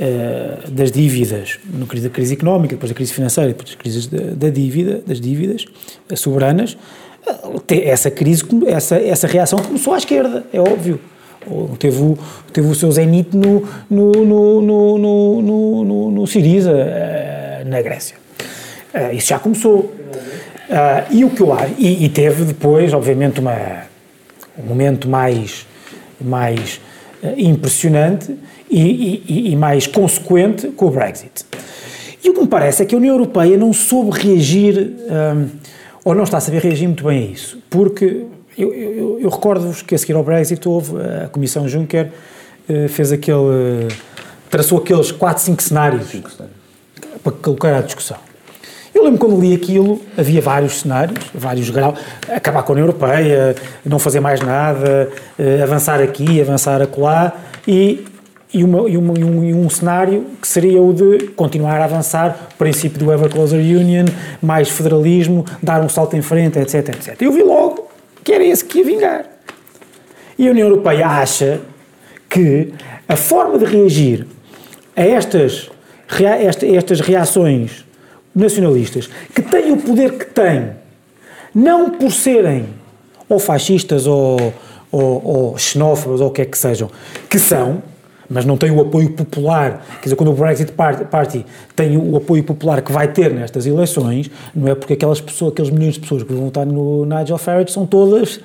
uh, 0.00 0.70
das 0.70 0.90
dívidas, 0.90 1.58
no 1.70 1.84
da 1.84 2.08
crise 2.08 2.32
económica, 2.32 2.76
depois 2.76 2.90
da 2.90 2.96
crise 2.96 3.12
financeira, 3.12 3.50
depois 3.50 3.68
das 3.68 3.76
crises 3.76 4.06
da, 4.06 4.22
da 4.34 4.48
dívida, 4.48 5.02
das 5.06 5.20
dívidas 5.20 5.66
soberanas, 6.16 6.78
essa 7.68 8.10
crise, 8.10 8.42
essa, 8.66 8.96
essa 8.96 9.26
reação 9.26 9.58
começou 9.58 9.92
à 9.92 9.98
esquerda, 9.98 10.46
é 10.50 10.58
óbvio 10.58 10.98
teve 11.78 12.00
o, 12.00 12.18
teve 12.52 12.68
o 12.68 12.74
seu 12.74 12.90
zenit 12.90 13.36
no, 13.36 13.66
no, 13.88 14.12
no, 14.12 14.62
no, 14.62 14.98
no, 14.98 15.84
no, 15.84 16.10
no 16.10 16.26
Siriza, 16.26 16.72
eh, 16.72 17.64
na 17.66 17.80
Grécia. 17.82 18.16
Eh, 18.92 19.14
isso 19.14 19.28
já 19.28 19.38
começou. 19.38 19.94
Eh, 20.68 21.04
e 21.10 21.24
o 21.24 21.30
que 21.30 21.40
eu 21.40 21.52
acho, 21.52 21.74
e, 21.78 22.04
e 22.04 22.08
teve 22.08 22.44
depois, 22.44 22.92
obviamente, 22.92 23.40
uma, 23.40 23.84
um 24.58 24.66
momento 24.66 25.08
mais, 25.08 25.66
mais 26.20 26.80
impressionante 27.36 28.36
e, 28.70 29.22
e, 29.28 29.52
e 29.52 29.56
mais 29.56 29.86
consequente 29.86 30.68
com 30.68 30.86
o 30.86 30.90
Brexit. 30.90 31.44
E 32.22 32.30
o 32.30 32.34
que 32.34 32.40
me 32.40 32.48
parece 32.48 32.82
é 32.82 32.86
que 32.86 32.94
a 32.94 32.98
União 32.98 33.14
Europeia 33.14 33.56
não 33.56 33.72
soube 33.72 34.10
reagir, 34.10 34.76
um, 34.76 35.48
ou 36.04 36.14
não 36.14 36.24
está 36.24 36.38
a 36.38 36.40
saber 36.40 36.60
reagir 36.62 36.86
muito 36.86 37.04
bem 37.04 37.18
a 37.18 37.32
isso, 37.32 37.58
porque 37.70 38.26
eu, 38.58 38.74
eu, 38.74 39.20
eu 39.20 39.28
recordo-vos 39.30 39.82
que 39.82 39.94
a 39.94 39.98
seguir 39.98 40.14
ao 40.14 40.24
Brexit 40.24 40.68
houve, 40.68 40.94
a 41.24 41.28
Comissão 41.28 41.68
Juncker 41.68 42.10
uh, 42.68 42.88
fez 42.88 43.12
aquele, 43.12 43.38
uh, 43.38 43.88
traçou 44.50 44.78
aqueles 44.78 45.12
4, 45.12 45.42
5 45.44 45.62
cenários, 45.62 46.16
para 47.22 47.32
colocar 47.32 47.76
à 47.76 47.80
discussão. 47.80 48.16
Eu 48.92 49.04
lembro 49.04 49.20
quando 49.20 49.40
li 49.40 49.54
aquilo, 49.54 50.00
havia 50.16 50.40
vários 50.40 50.80
cenários, 50.80 51.20
vários 51.32 51.70
graus, 51.70 51.96
acabar 52.28 52.64
com 52.64 52.72
a 52.72 52.74
União 52.74 52.86
Europeia, 52.86 53.54
não 53.84 53.98
fazer 53.98 54.18
mais 54.18 54.40
nada, 54.40 55.08
uh, 55.38 55.62
avançar 55.62 56.00
aqui, 56.00 56.40
avançar 56.40 56.82
acolá, 56.82 57.36
e, 57.66 58.04
e, 58.52 58.64
uma, 58.64 58.88
e, 58.90 58.96
uma, 58.96 59.16
e, 59.16 59.22
um, 59.22 59.44
e 59.44 59.54
um 59.54 59.70
cenário 59.70 60.26
que 60.42 60.48
seria 60.48 60.82
o 60.82 60.92
de 60.92 61.28
continuar 61.28 61.80
a 61.80 61.84
avançar, 61.84 62.48
princípio 62.58 62.98
do 62.98 63.12
Ever 63.12 63.30
Closer 63.30 63.60
Union, 63.60 64.06
mais 64.42 64.68
federalismo, 64.68 65.44
dar 65.62 65.80
um 65.80 65.88
salto 65.88 66.16
em 66.16 66.22
frente, 66.22 66.58
etc, 66.58 66.88
etc. 66.88 67.22
Eu 67.22 67.30
vi 67.30 67.44
logo 67.44 67.87
que 68.28 68.32
era 68.34 68.44
esse 68.44 68.62
que 68.62 68.80
ia 68.80 68.84
vingar. 68.84 69.24
E 70.38 70.46
a 70.46 70.50
União 70.50 70.68
Europeia 70.68 71.06
acha 71.06 71.62
que 72.28 72.74
a 73.08 73.16
forma 73.16 73.58
de 73.58 73.64
reagir 73.64 74.26
a 74.94 75.02
estas, 75.02 75.70
estas 76.62 77.00
reações 77.00 77.86
nacionalistas, 78.34 79.08
que 79.34 79.40
têm 79.40 79.72
o 79.72 79.78
poder 79.78 80.18
que 80.18 80.26
têm, 80.26 80.72
não 81.54 81.88
por 81.88 82.12
serem 82.12 82.68
ou 83.30 83.38
fascistas 83.38 84.06
ou, 84.06 84.52
ou, 84.92 85.24
ou 85.24 85.56
xenófobos 85.56 86.20
ou 86.20 86.28
o 86.28 86.30
que 86.30 86.42
é 86.42 86.44
que 86.44 86.58
sejam, 86.58 86.90
que 87.30 87.38
são, 87.38 87.82
mas 88.28 88.44
não 88.44 88.56
tem 88.56 88.70
o 88.70 88.80
apoio 88.80 89.10
popular. 89.10 89.84
Quer 89.96 90.04
dizer, 90.04 90.16
quando 90.16 90.30
o 90.30 90.34
Brexit 90.34 90.72
Party 90.72 91.46
tem 91.74 91.96
o 91.96 92.16
apoio 92.16 92.44
popular 92.44 92.82
que 92.82 92.92
vai 92.92 93.08
ter 93.08 93.32
nestas 93.32 93.66
eleições, 93.66 94.30
não 94.54 94.68
é 94.68 94.74
porque 94.74 94.92
aquelas 94.92 95.20
pessoas, 95.20 95.52
aqueles 95.52 95.70
milhões 95.70 95.94
de 95.94 96.00
pessoas 96.00 96.22
que 96.22 96.32
vão 96.32 96.44
votar 96.44 96.66
no 96.66 97.06
Nigel 97.06 97.38
Farage 97.38 97.72
são 97.72 97.86
todas 97.86 98.36
uh, 98.36 98.40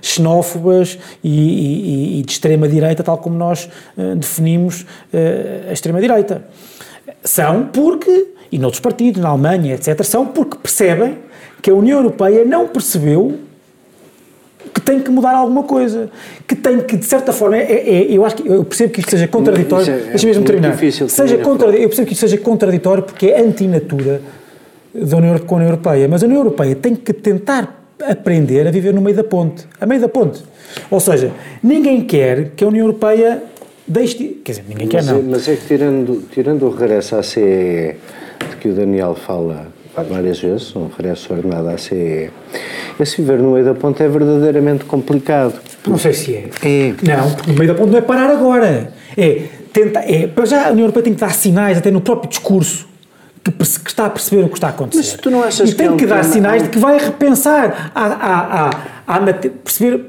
xenófobas 0.00 0.98
e, 1.22 1.28
e, 1.28 2.20
e, 2.20 2.22
de 2.22 2.32
extrema-direita, 2.32 3.02
tal 3.02 3.18
como 3.18 3.36
nós 3.36 3.68
uh, 3.96 4.16
definimos 4.16 4.82
uh, 4.82 5.68
a 5.68 5.72
extrema-direita. 5.72 6.42
São 7.22 7.66
porque, 7.66 8.28
e 8.50 8.58
noutros 8.58 8.80
partidos, 8.80 9.20
na 9.20 9.28
Alemanha, 9.28 9.74
etc., 9.74 10.02
são 10.02 10.26
porque 10.26 10.56
percebem 10.56 11.18
que 11.60 11.70
a 11.70 11.74
União 11.74 11.98
Europeia 11.98 12.44
não 12.44 12.68
percebeu 12.68 13.38
que 14.72 14.80
tem 14.80 15.00
que 15.00 15.10
mudar 15.10 15.34
alguma 15.34 15.62
coisa, 15.62 16.10
que 16.46 16.54
tem 16.54 16.80
que, 16.80 16.96
de 16.96 17.04
certa 17.04 17.32
forma, 17.32 17.56
é, 17.56 17.72
é, 17.72 18.06
eu 18.10 18.24
acho 18.24 18.36
que 18.36 18.48
eu 18.48 18.64
percebo 18.64 18.92
que 18.92 19.00
isto 19.00 19.10
seja 19.10 19.28
contraditório, 19.28 19.92
é, 19.92 19.98
deixa 20.10 20.26
mesmo 20.26 20.44
terminar. 20.44 20.72
Difícil, 20.72 21.08
seja 21.08 21.38
contra, 21.38 21.68
eu 21.70 21.88
percebo 21.88 22.06
que 22.06 22.12
isto 22.12 22.20
seja 22.20 22.38
contraditório 22.38 23.02
porque 23.02 23.26
é 23.26 23.40
antinatura 23.40 24.20
da 24.94 25.16
União, 25.16 25.38
com 25.38 25.54
a 25.54 25.58
União 25.58 25.70
Europeia, 25.70 26.08
mas 26.08 26.22
a 26.22 26.26
União 26.26 26.40
Europeia 26.40 26.74
tem 26.74 26.94
que 26.94 27.12
tentar 27.12 27.78
aprender 28.06 28.66
a 28.66 28.70
viver 28.70 28.94
no 28.94 29.00
meio 29.00 29.16
da 29.16 29.24
ponte, 29.24 29.66
a 29.80 29.86
meio 29.86 30.00
da 30.00 30.08
ponte. 30.08 30.42
Ou 30.90 31.00
seja, 31.00 31.32
ninguém 31.62 32.02
quer 32.02 32.50
que 32.54 32.64
a 32.64 32.68
União 32.68 32.86
Europeia 32.86 33.42
deixe 33.86 34.18
de, 34.18 34.28
quer 34.44 34.52
dizer, 34.52 34.64
ninguém 34.68 34.86
quer 34.86 34.98
mas, 34.98 35.06
não. 35.06 35.18
É, 35.18 35.22
mas 35.22 35.48
é 35.48 35.56
que 35.56 35.66
tirando, 35.66 36.22
tirando 36.30 36.66
o 36.66 36.70
regresso 36.70 37.16
à 37.16 37.22
CEE, 37.22 37.96
de 38.50 38.56
que 38.60 38.68
o 38.68 38.74
Daniel 38.74 39.14
fala 39.14 39.68
várias 39.96 40.38
vezes, 40.40 40.74
um 40.76 40.88
regresso 40.88 41.32
ordenado 41.32 41.68
à 41.68 41.78
CEE, 41.78 42.30
esse 43.00 43.16
viver 43.20 43.38
no 43.38 43.52
meio 43.52 43.64
da 43.64 43.74
ponte 43.74 44.02
é 44.02 44.08
verdadeiramente 44.08 44.84
complicado. 44.84 45.54
Não 45.86 45.98
sei 45.98 46.12
se 46.12 46.34
é. 46.34 46.48
É. 46.62 46.94
Não, 47.16 47.30
porque 47.34 47.50
no 47.52 47.58
meio 47.58 47.72
da 47.72 47.74
ponte 47.78 47.90
não 47.90 47.98
é 47.98 48.02
parar 48.02 48.30
agora. 48.30 48.92
É, 49.16 49.42
tenta, 49.72 50.00
é, 50.00 50.26
para 50.26 50.44
já 50.46 50.68
a 50.68 50.70
União 50.70 50.84
Europeia 50.84 51.04
tem 51.04 51.14
que 51.14 51.20
dar 51.20 51.32
sinais, 51.32 51.78
até 51.78 51.90
no 51.90 52.00
próprio 52.00 52.28
discurso, 52.28 52.86
que, 53.42 53.50
que 53.52 53.62
está 53.90 54.06
a 54.06 54.10
perceber 54.10 54.44
o 54.44 54.48
que 54.48 54.54
está 54.54 54.68
a 54.68 54.70
acontecer. 54.70 55.12
Mas 55.12 55.20
tu 55.20 55.30
não 55.30 55.42
achas 55.42 55.68
e 55.68 55.72
que 55.72 55.78
tem 55.78 55.86
é 55.86 55.90
um 55.90 55.96
que 55.96 56.06
dar 56.06 56.20
tema- 56.20 56.32
sinais 56.32 56.62
de 56.62 56.68
que 56.68 56.78
vai 56.78 56.98
repensar, 56.98 57.90
a, 57.94 58.04
a, 58.04 58.70
a, 59.06 59.16
a 59.16 59.20
mate- 59.20 59.48
perceber, 59.50 60.04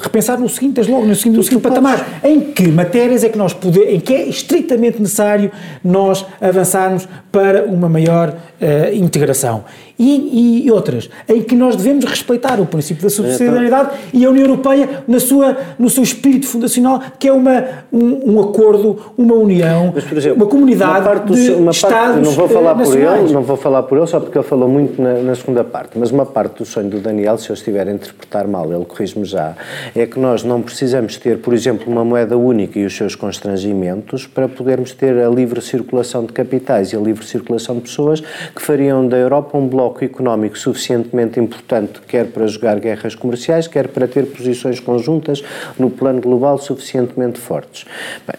repensar 0.00 0.38
no 0.38 0.48
seguinte, 0.48 0.80
logo, 0.82 1.06
no 1.06 1.14
seguinte, 1.14 1.36
no 1.36 1.42
seguinte 1.42 1.62
patamar. 1.62 2.20
Em 2.22 2.40
que 2.40 2.68
matérias 2.68 3.24
é 3.24 3.28
que 3.28 3.38
nós 3.38 3.52
podemos, 3.52 3.88
em 3.88 4.00
que 4.00 4.14
é 4.14 4.28
estritamente 4.28 5.00
necessário 5.00 5.50
nós 5.82 6.24
avançarmos 6.40 7.08
para 7.32 7.64
uma 7.64 7.88
maior 7.88 8.34
eh, 8.60 8.94
integração. 8.94 9.64
E, 9.98 10.64
e 10.66 10.70
outras, 10.70 11.08
em 11.26 11.42
que 11.42 11.54
nós 11.54 11.74
devemos 11.74 12.04
respeitar 12.04 12.60
o 12.60 12.66
princípio 12.66 13.02
da 13.04 13.08
subsidiariedade 13.08 13.90
e 14.12 14.24
a 14.26 14.30
União 14.30 14.44
Europeia 14.44 15.02
na 15.08 15.18
sua, 15.18 15.56
no 15.78 15.88
seu 15.88 16.02
espírito 16.02 16.46
fundacional, 16.46 17.00
que 17.18 17.26
é 17.28 17.32
uma, 17.32 17.64
um, 17.90 18.34
um 18.34 18.40
acordo, 18.40 18.98
uma 19.16 19.34
união, 19.34 19.92
Mas, 19.94 20.12
exemplo, 20.12 20.36
uma 20.42 20.46
comunidade 20.46 21.00
uma 21.00 21.02
parte 21.02 21.32
de 21.32 21.46
seu- 21.46 21.58
uma 21.58 21.70
Estados 21.70 22.26
não 22.26 22.32
vou 22.32 22.46
falar 22.48 22.72
eh, 22.80 22.84
por 22.84 22.94
ele, 22.98 23.32
não 23.32 23.42
vou 23.42 23.56
falar 23.56 23.82
por 23.84 23.96
ele 23.96 24.06
só 24.06 24.20
porque 24.20 24.36
ele 24.36 24.46
falou 24.46 24.68
muito 24.68 25.00
na, 25.00 25.14
na 25.14 25.34
segunda 25.34 25.64
parte, 25.64 25.98
mas 25.98 26.10
uma 26.10 26.26
parte 26.26 26.58
do 26.58 26.66
sonho 26.66 26.90
do 26.90 26.98
Daniel, 27.00 27.38
se 27.38 27.48
eu 27.48 27.54
estiver 27.54 27.88
a 27.88 27.92
interpretar 27.92 28.46
mal, 28.46 28.70
ele 28.70 28.84
corrige-me 28.84 29.24
já, 29.24 29.54
é 29.94 30.04
que 30.04 30.18
nós 30.20 30.44
não 30.44 30.60
precisamos 30.60 31.16
ter, 31.16 31.38
por 31.38 31.54
exemplo, 31.54 31.90
uma 31.90 32.04
moeda 32.04 32.36
única 32.36 32.78
e 32.78 32.84
os 32.84 32.94
seus 32.94 33.14
constrangimentos 33.14 34.26
para 34.26 34.46
podermos 34.46 34.92
ter 34.92 35.16
a 35.18 35.28
livre 35.28 35.60
circulação 35.62 36.24
de 36.24 36.32
capitais 36.34 36.92
e 36.92 36.96
a 36.96 37.00
livre 37.00 37.24
circulação 37.24 37.76
de 37.76 37.82
pessoas 37.82 38.20
que 38.20 38.60
fariam 38.60 39.06
da 39.08 39.16
Europa 39.16 39.56
um 39.56 39.66
bloco 39.66 39.85
económico 40.04 40.58
suficientemente 40.58 41.38
importante, 41.38 42.00
quer 42.06 42.26
para 42.26 42.46
jogar 42.46 42.78
guerras 42.80 43.14
comerciais, 43.14 43.66
quer 43.66 43.88
para 43.88 44.06
ter 44.08 44.26
posições 44.26 44.80
conjuntas 44.80 45.42
no 45.78 45.90
plano 45.90 46.20
global 46.20 46.58
suficientemente 46.58 47.38
fortes. 47.38 47.84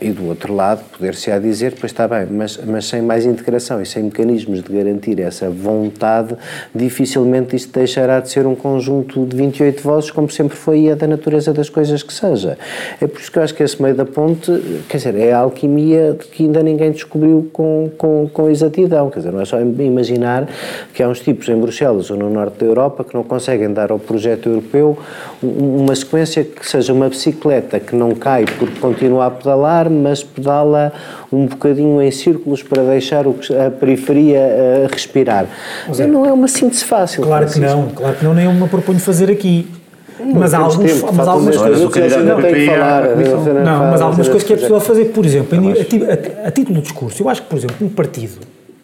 E 0.01 0.09
do 0.09 0.27
outro 0.27 0.53
lado, 0.53 0.83
poder-se 0.91 1.31
á 1.31 1.39
dizer, 1.39 1.75
pois 1.79 1.91
está 1.91 2.07
bem, 2.07 2.27
mas, 2.29 2.57
mas 2.65 2.85
sem 2.85 3.01
mais 3.01 3.25
integração 3.25 3.81
e 3.81 3.85
sem 3.85 4.03
mecanismos 4.03 4.61
de 4.61 4.71
garantir 4.71 5.19
essa 5.19 5.49
vontade, 5.49 6.35
dificilmente 6.73 7.55
isto 7.55 7.71
deixará 7.71 8.19
de 8.19 8.29
ser 8.29 8.45
um 8.45 8.55
conjunto 8.55 9.25
de 9.25 9.35
28 9.35 9.81
vozes, 9.81 10.11
como 10.11 10.29
sempre 10.29 10.57
foi 10.57 10.79
e 10.81 10.89
é 10.89 10.95
da 10.95 11.07
natureza 11.07 11.53
das 11.53 11.69
coisas 11.69 12.03
que 12.03 12.13
seja. 12.13 12.57
É 13.01 13.07
por 13.07 13.19
isso 13.19 13.31
que 13.31 13.39
eu 13.39 13.43
acho 13.43 13.53
que 13.53 13.63
esse 13.63 13.81
meio 13.81 13.95
da 13.95 14.05
ponte, 14.05 14.51
quer 14.87 14.97
dizer, 14.97 15.15
é 15.15 15.31
a 15.31 15.39
alquimia 15.39 16.17
que 16.31 16.43
ainda 16.43 16.61
ninguém 16.63 16.91
descobriu 16.91 17.49
com, 17.53 17.91
com, 17.97 18.29
com 18.31 18.49
exatidão. 18.49 19.09
Quer 19.09 19.19
dizer, 19.19 19.31
não 19.31 19.41
é 19.41 19.45
só 19.45 19.59
imaginar 19.59 20.47
que 20.93 21.03
há 21.03 21.07
uns 21.07 21.19
tipos 21.19 21.36
em 21.49 21.55
Bruxelas 21.59 22.09
ou 22.09 22.17
no 22.17 22.29
norte 22.29 22.59
da 22.59 22.65
Europa 22.65 23.03
que 23.03 23.13
não 23.13 23.23
conseguem 23.23 23.71
dar 23.71 23.91
ao 23.91 23.99
projeto 23.99 24.49
europeu 24.49 24.97
um- 25.43 25.83
uma 25.83 25.95
sequência 25.95 26.43
que 26.43 26.67
seja 26.67 26.91
uma 26.93 27.07
bicicleta 27.09 27.79
que 27.79 27.95
não 27.95 28.11
cai 28.15 28.45
porque 28.57 28.79
continua 28.79 29.27
a 29.27 29.31
pedalar, 29.31 29.89
mas 29.89 30.23
pedala 30.23 30.91
um 31.31 31.45
bocadinho 31.45 32.01
em 32.01 32.11
círculos 32.11 32.63
para 32.63 32.83
deixar 32.83 33.25
que- 33.25 33.55
a 33.55 33.69
periferia 33.69 34.39
eh, 34.39 34.87
respirar. 34.91 35.45
Mas 35.87 35.99
é- 35.99 36.07
não 36.07 36.25
é 36.25 36.31
uma 36.33 36.47
síntese 36.47 36.83
fácil. 36.83 37.23
Claro 37.23 37.45
que 37.47 37.59
não, 37.59 37.89
claro 37.89 38.15
que 38.15 38.23
não, 38.25 38.33
nem 38.33 38.47
uma 38.47 38.67
proponho 38.67 38.99
fazer 38.99 39.29
aqui. 39.31 39.67
Mas 40.33 40.51
há 40.51 40.57
alguns, 40.57 40.91
tempo, 40.93 41.13
mas 41.13 41.27
algumas 41.27 41.55
coisas. 41.57 41.81
a 41.95 42.09
gente 42.09 42.23
Não, 42.25 42.41
tem 42.41 42.53
que 42.55 42.65
falar, 42.65 43.07
Comissão- 43.09 43.43
Não, 43.53 43.91
mas 43.91 44.01
há 44.01 44.05
algumas 44.05 44.27
coisas 44.27 44.43
que 44.47 44.53
é 44.53 44.55
possível 44.55 44.79
fazer. 44.81 45.05
Por 45.05 45.23
exemplo, 45.23 45.59
a, 45.59 46.43
a- 46.43 46.47
a 46.47 46.51
título 46.51 46.77
de 46.77 46.81
discurso, 46.81 47.21
eu 47.21 47.29
acho 47.29 47.43
que, 47.43 47.47
por 47.49 47.55
exemplo, 47.57 47.75
um 47.85 47.89
partido 47.89 48.39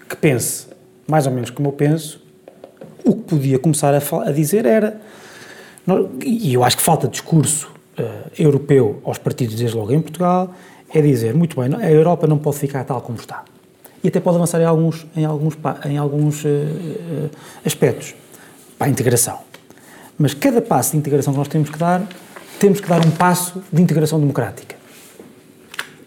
que 0.08 0.16
pense 0.16 0.68
mais 1.08 1.26
ou 1.26 1.34
menos 1.34 1.50
como 1.50 1.70
eu 1.70 1.72
penso, 1.74 2.23
o 3.04 3.16
que 3.16 3.22
podia 3.24 3.60
começar 3.60 3.94
a, 3.94 3.98
a 4.28 4.32
dizer 4.32 4.66
era. 4.66 5.00
E 6.26 6.54
eu 6.54 6.64
acho 6.64 6.78
que 6.78 6.84
falta 6.84 7.08
discurso 7.08 7.70
eh, 7.98 8.10
europeu 8.40 9.02
aos 9.04 9.18
partidos, 9.18 9.56
desde 9.56 9.76
logo 9.76 9.92
em 9.92 10.02
Portugal, 10.02 10.54
é 10.94 11.02
dizer, 11.02 11.34
muito 11.34 11.60
bem, 11.60 11.74
a 11.76 11.92
Europa 11.92 12.26
não 12.28 12.38
pode 12.38 12.58
ficar 12.58 12.84
tal 12.86 13.02
como 13.02 13.18
está. 13.18 13.44
E 14.04 14.08
até 14.08 14.20
pode 14.20 14.38
avançar 14.38 14.62
em 14.62 14.66
alguns, 14.66 15.06
em 15.16 15.26
alguns, 15.26 15.58
em 15.86 15.98
alguns 15.98 16.46
eh, 16.46 17.30
aspectos 17.66 18.16
para 18.78 18.88
a 18.88 18.90
integração. 18.90 19.40
Mas 20.18 20.34
cada 20.34 20.62
passo 20.62 20.92
de 20.92 20.98
integração 20.98 21.34
que 21.34 21.40
nós 21.40 21.48
temos 21.48 21.70
que 21.70 21.78
dar, 21.78 22.02
temos 22.60 22.80
que 22.80 22.88
dar 22.88 23.06
um 23.06 23.12
passo 23.12 23.62
de 23.72 23.82
integração 23.82 24.20
democrática. 24.20 24.76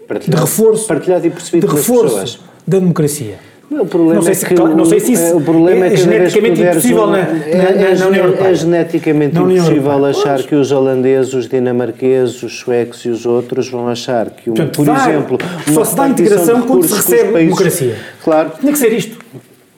De 0.00 0.06
Partilhado- 0.06 0.44
reforço, 0.44 0.86
partilhado 0.86 1.26
e 1.26 1.30
percebido 1.30 1.66
de 1.68 1.74
reforço 1.74 2.40
da 2.66 2.78
democracia. 2.78 3.38
O 3.68 3.84
problema 3.84 4.14
não 4.14 4.22
sei 4.22 4.30
é 4.32 4.34
se, 4.34 4.46
que 4.46 4.54
não 4.54 4.84
sei 4.84 5.00
se 5.00 5.12
isso 5.12 5.22
é- 5.24 5.34
o 5.34 5.40
problema 5.40 5.86
é, 5.86 5.90
que 5.90 5.96
geneticamente 5.96 6.62
impossível 6.62 7.02
um- 7.02 7.10
na, 7.10 7.18
é, 7.18 7.24
na, 7.24 7.62
na, 7.64 7.88
é 7.88 7.94
na 7.96 8.06
União 8.06 8.24
Europeia. 8.26 8.48
é 8.48 8.54
geneticamente 8.54 9.36
impossível 9.38 10.04
achar 10.04 10.42
que 10.44 10.54
os 10.54 10.70
holandeses, 10.70 11.34
os 11.34 11.48
dinamarqueses, 11.48 12.40
os 12.44 12.58
suecos 12.60 13.04
e 13.04 13.08
os 13.08 13.26
outros 13.26 13.68
vão 13.68 13.88
achar 13.88 14.30
que, 14.30 14.50
um, 14.50 14.54
Portanto, 14.54 14.76
por 14.76 14.86
dá- 14.86 15.08
exemplo, 15.10 15.38
só 15.74 15.84
se 15.84 15.96
dá 15.96 16.08
integração 16.08 16.62
quando 16.62 16.86
se 16.86 16.94
recebe 16.94 17.32
países- 17.32 17.48
democracia. 17.48 17.96
Claro. 18.22 18.52
Tinha 18.60 18.72
que 18.72 18.78
ser 18.78 18.92
isto. 18.92 19.18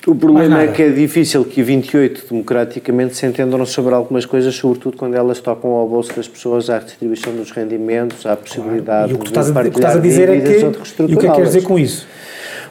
O 0.07 0.14
problema 0.14 0.62
é 0.62 0.68
que 0.68 0.82
é 0.82 0.89
difícil 0.91 1.45
que 1.45 1.62
28 1.62 2.24
democraticamente 2.30 3.14
se 3.16 3.26
entendam 3.26 3.64
sobre 3.66 3.95
algumas 3.95 4.24
coisas, 4.24 4.55
sobretudo 4.55 4.97
quando 4.97 5.14
elas 5.14 5.39
tocam 5.41 5.70
ao 5.72 5.86
bolso 5.89 6.14
das 6.16 6.26
pessoas, 6.28 6.70
à 6.70 6.78
redistribuição 6.78 7.34
dos 7.34 7.51
rendimentos, 7.51 8.24
à 8.24 8.34
possibilidade 8.36 9.12
E 9.12 9.14
o 9.14 9.18
que 9.18 9.24
tu 9.24 9.32
de 9.32 9.39
estás 9.39 9.49
a, 9.49 9.51
o 9.51 9.55
que 9.55 9.61
partilhar 9.70 9.91
estás 9.91 9.97
a 9.97 10.01
dizer 10.01 10.28
é 10.30 10.41
que. 10.41 11.03
E 11.11 11.14
o 11.14 11.18
que 11.18 11.26
é 11.26 11.28
que 11.30 11.34
queres 11.36 11.53
dizer 11.53 11.62
com 11.62 11.78
isso? 11.78 12.07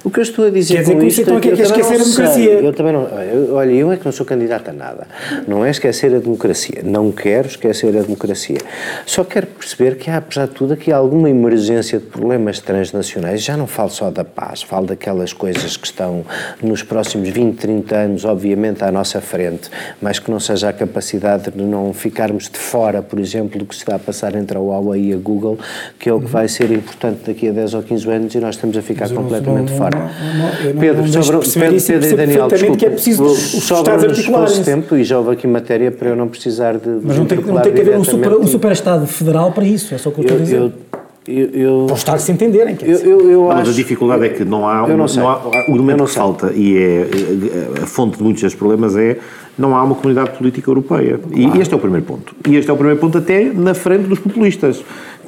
O 0.07 0.09
que 0.09 0.19
eu 0.19 0.23
estou 0.23 0.45
a 0.47 0.49
dizer 0.49 0.75
Quer 0.75 0.79
dizer 0.83 0.93
com 0.93 0.99
com 1.01 1.05
isto 1.05 1.19
então, 1.21 1.37
é 1.37 1.41
que 1.41 1.49
é 1.49 1.51
que 1.51 1.61
esquecer 1.63 1.95
a 1.95 2.03
democracia. 2.03 2.51
Eu 2.53 2.71
também 2.71 2.93
não, 2.93 3.01
eu- 3.19 3.55
olha, 3.55 3.71
eu 3.73 3.91
é 3.91 3.97
que 3.97 4.05
não 4.05 4.11
sou 4.13 4.25
candidato 4.25 4.69
a 4.69 4.71
nada. 4.71 5.05
Não 5.45 5.65
é 5.65 5.69
esquecer 5.69 6.15
a 6.15 6.19
democracia. 6.19 6.81
Não 6.81 7.11
quero 7.11 7.47
esquecer 7.49 7.89
a 7.89 8.01
democracia. 8.01 8.57
Só 9.05 9.25
quero 9.25 9.47
perceber 9.47 9.97
que 9.97 10.09
há, 10.09 10.15
apesar 10.15 10.47
de 10.47 10.53
tudo, 10.53 10.71
aqui 10.75 10.93
alguma 10.93 11.29
emergência 11.29 11.99
de 11.99 12.05
problemas 12.05 12.57
transnacionais. 12.61 13.43
Já 13.43 13.57
não 13.57 13.67
falo 13.67 13.89
só 13.89 14.09
da 14.09 14.23
paz, 14.23 14.61
falo 14.61 14.85
daquelas 14.85 15.33
coisas 15.33 15.75
que 15.75 15.85
estão 15.85 16.23
nos 16.63 16.81
próximos 16.83 17.27
20, 17.27 17.57
30 17.57 17.93
anos, 17.97 18.23
obviamente, 18.23 18.85
à 18.85 18.91
nossa 18.93 19.19
frente, 19.19 19.69
mas 20.01 20.19
que 20.19 20.31
não 20.31 20.39
seja 20.39 20.69
a 20.69 20.73
capacidade 20.73 21.51
de 21.51 21.61
não 21.61 21.91
ficarmos 21.91 22.47
de 22.49 22.57
fora, 22.57 23.01
por 23.01 23.19
exemplo, 23.19 23.59
do 23.59 23.65
que 23.65 23.75
se 23.75 23.81
está 23.81 23.95
a 23.97 23.99
passar 23.99 24.35
entre 24.35 24.57
a 24.57 24.61
Huawei 24.61 25.09
e 25.09 25.13
a 25.13 25.17
Google, 25.17 25.59
que 25.99 26.07
é 26.07 26.13
o 26.13 26.21
que 26.21 26.27
vai 26.27 26.47
ser 26.47 26.71
importante 26.71 27.23
daqui 27.27 27.49
a 27.49 27.51
10 27.51 27.73
ou 27.73 27.83
15 27.83 28.09
anos 28.09 28.33
e 28.35 28.39
nós 28.39 28.55
estamos 28.55 28.77
a 28.77 28.81
ficar 28.81 29.09
completamente 29.09 29.73
fora. 29.73 29.96
Não- 29.97 30.73
não- 30.73 30.79
Pedro, 30.79 31.01
não 31.03 31.23
sobre, 31.23 31.49
Pedro, 31.49 31.75
isso 31.75 31.91
e 31.91 31.95
Pedro 31.95 32.09
e 32.09 32.15
Daniel, 32.15 32.47
perfeitamente 32.47 32.77
que 32.77 32.85
é 32.85 32.89
desculpa, 32.89 32.91
preciso 32.95 33.23
vou- 33.23 33.31
os 33.33 33.53
Estados 33.53 34.17
sobra-nos 34.23 34.59
tempo 34.59 34.95
e 34.97 35.03
já 35.03 35.17
houve 35.17 35.31
aqui 35.31 35.47
matéria 35.47 35.91
para 35.91 36.09
eu 36.09 36.15
não 36.15 36.27
precisar 36.27 36.73
de 36.77 36.89
Mas 37.03 37.17
não 37.17 37.25
tem, 37.25 37.37
não 37.39 37.61
tem 37.61 37.73
que 37.73 37.81
haver 37.81 37.97
um 37.97 38.03
super, 38.03 38.33
um 38.33 38.47
super 38.47 38.71
Estado 38.71 39.05
federal 39.07 39.51
para 39.51 39.65
isso, 39.65 39.93
é 39.93 39.97
só 39.97 40.09
o 40.09 40.11
que 40.11 40.19
eu 40.19 40.23
estou 40.23 40.37
a 40.37 40.41
dizer. 40.41 40.57
eu, 40.57 40.71
eu, 41.27 41.49
eu, 41.53 41.83
Para 41.87 41.93
os 41.93 41.99
Estados 41.99 42.23
se 42.23 42.31
entenderem. 42.31 42.75
Quer 42.75 42.87
eu, 42.87 42.93
dizer. 42.93 43.07
eu, 43.09 43.31
eu 43.31 43.43
Mas 43.49 43.59
acho... 43.61 43.71
a 43.71 43.73
dificuldade 43.73 44.25
é 44.25 44.29
que 44.29 44.45
não 44.45 44.65
há, 44.67 44.83
uma- 44.83 44.95
não 44.95 45.05
não 45.05 45.29
há- 45.29 45.41
o 45.67 45.75
elemento 45.75 46.05
que 46.05 46.11
falta 46.11 46.53
e 46.55 46.77
é 46.77 47.01
eh, 47.01 47.83
a 47.83 47.85
fonte 47.85 48.17
de 48.17 48.23
muitos 48.23 48.41
destes 48.41 48.57
problemas 48.57 48.95
é 48.95 49.17
não 49.57 49.75
há 49.75 49.83
uma 49.83 49.95
comunidade 49.95 50.37
política 50.37 50.69
europeia. 50.69 51.19
E 51.33 51.59
este 51.59 51.73
é 51.73 51.77
o 51.77 51.79
primeiro 51.79 52.05
ponto. 52.05 52.33
E 52.47 52.55
este 52.55 52.69
é 52.69 52.73
o 52.73 52.77
primeiro 52.77 52.99
ponto 52.99 53.17
até 53.17 53.43
na 53.53 53.73
frente 53.73 54.03
dos 54.07 54.19
populistas. 54.19 54.81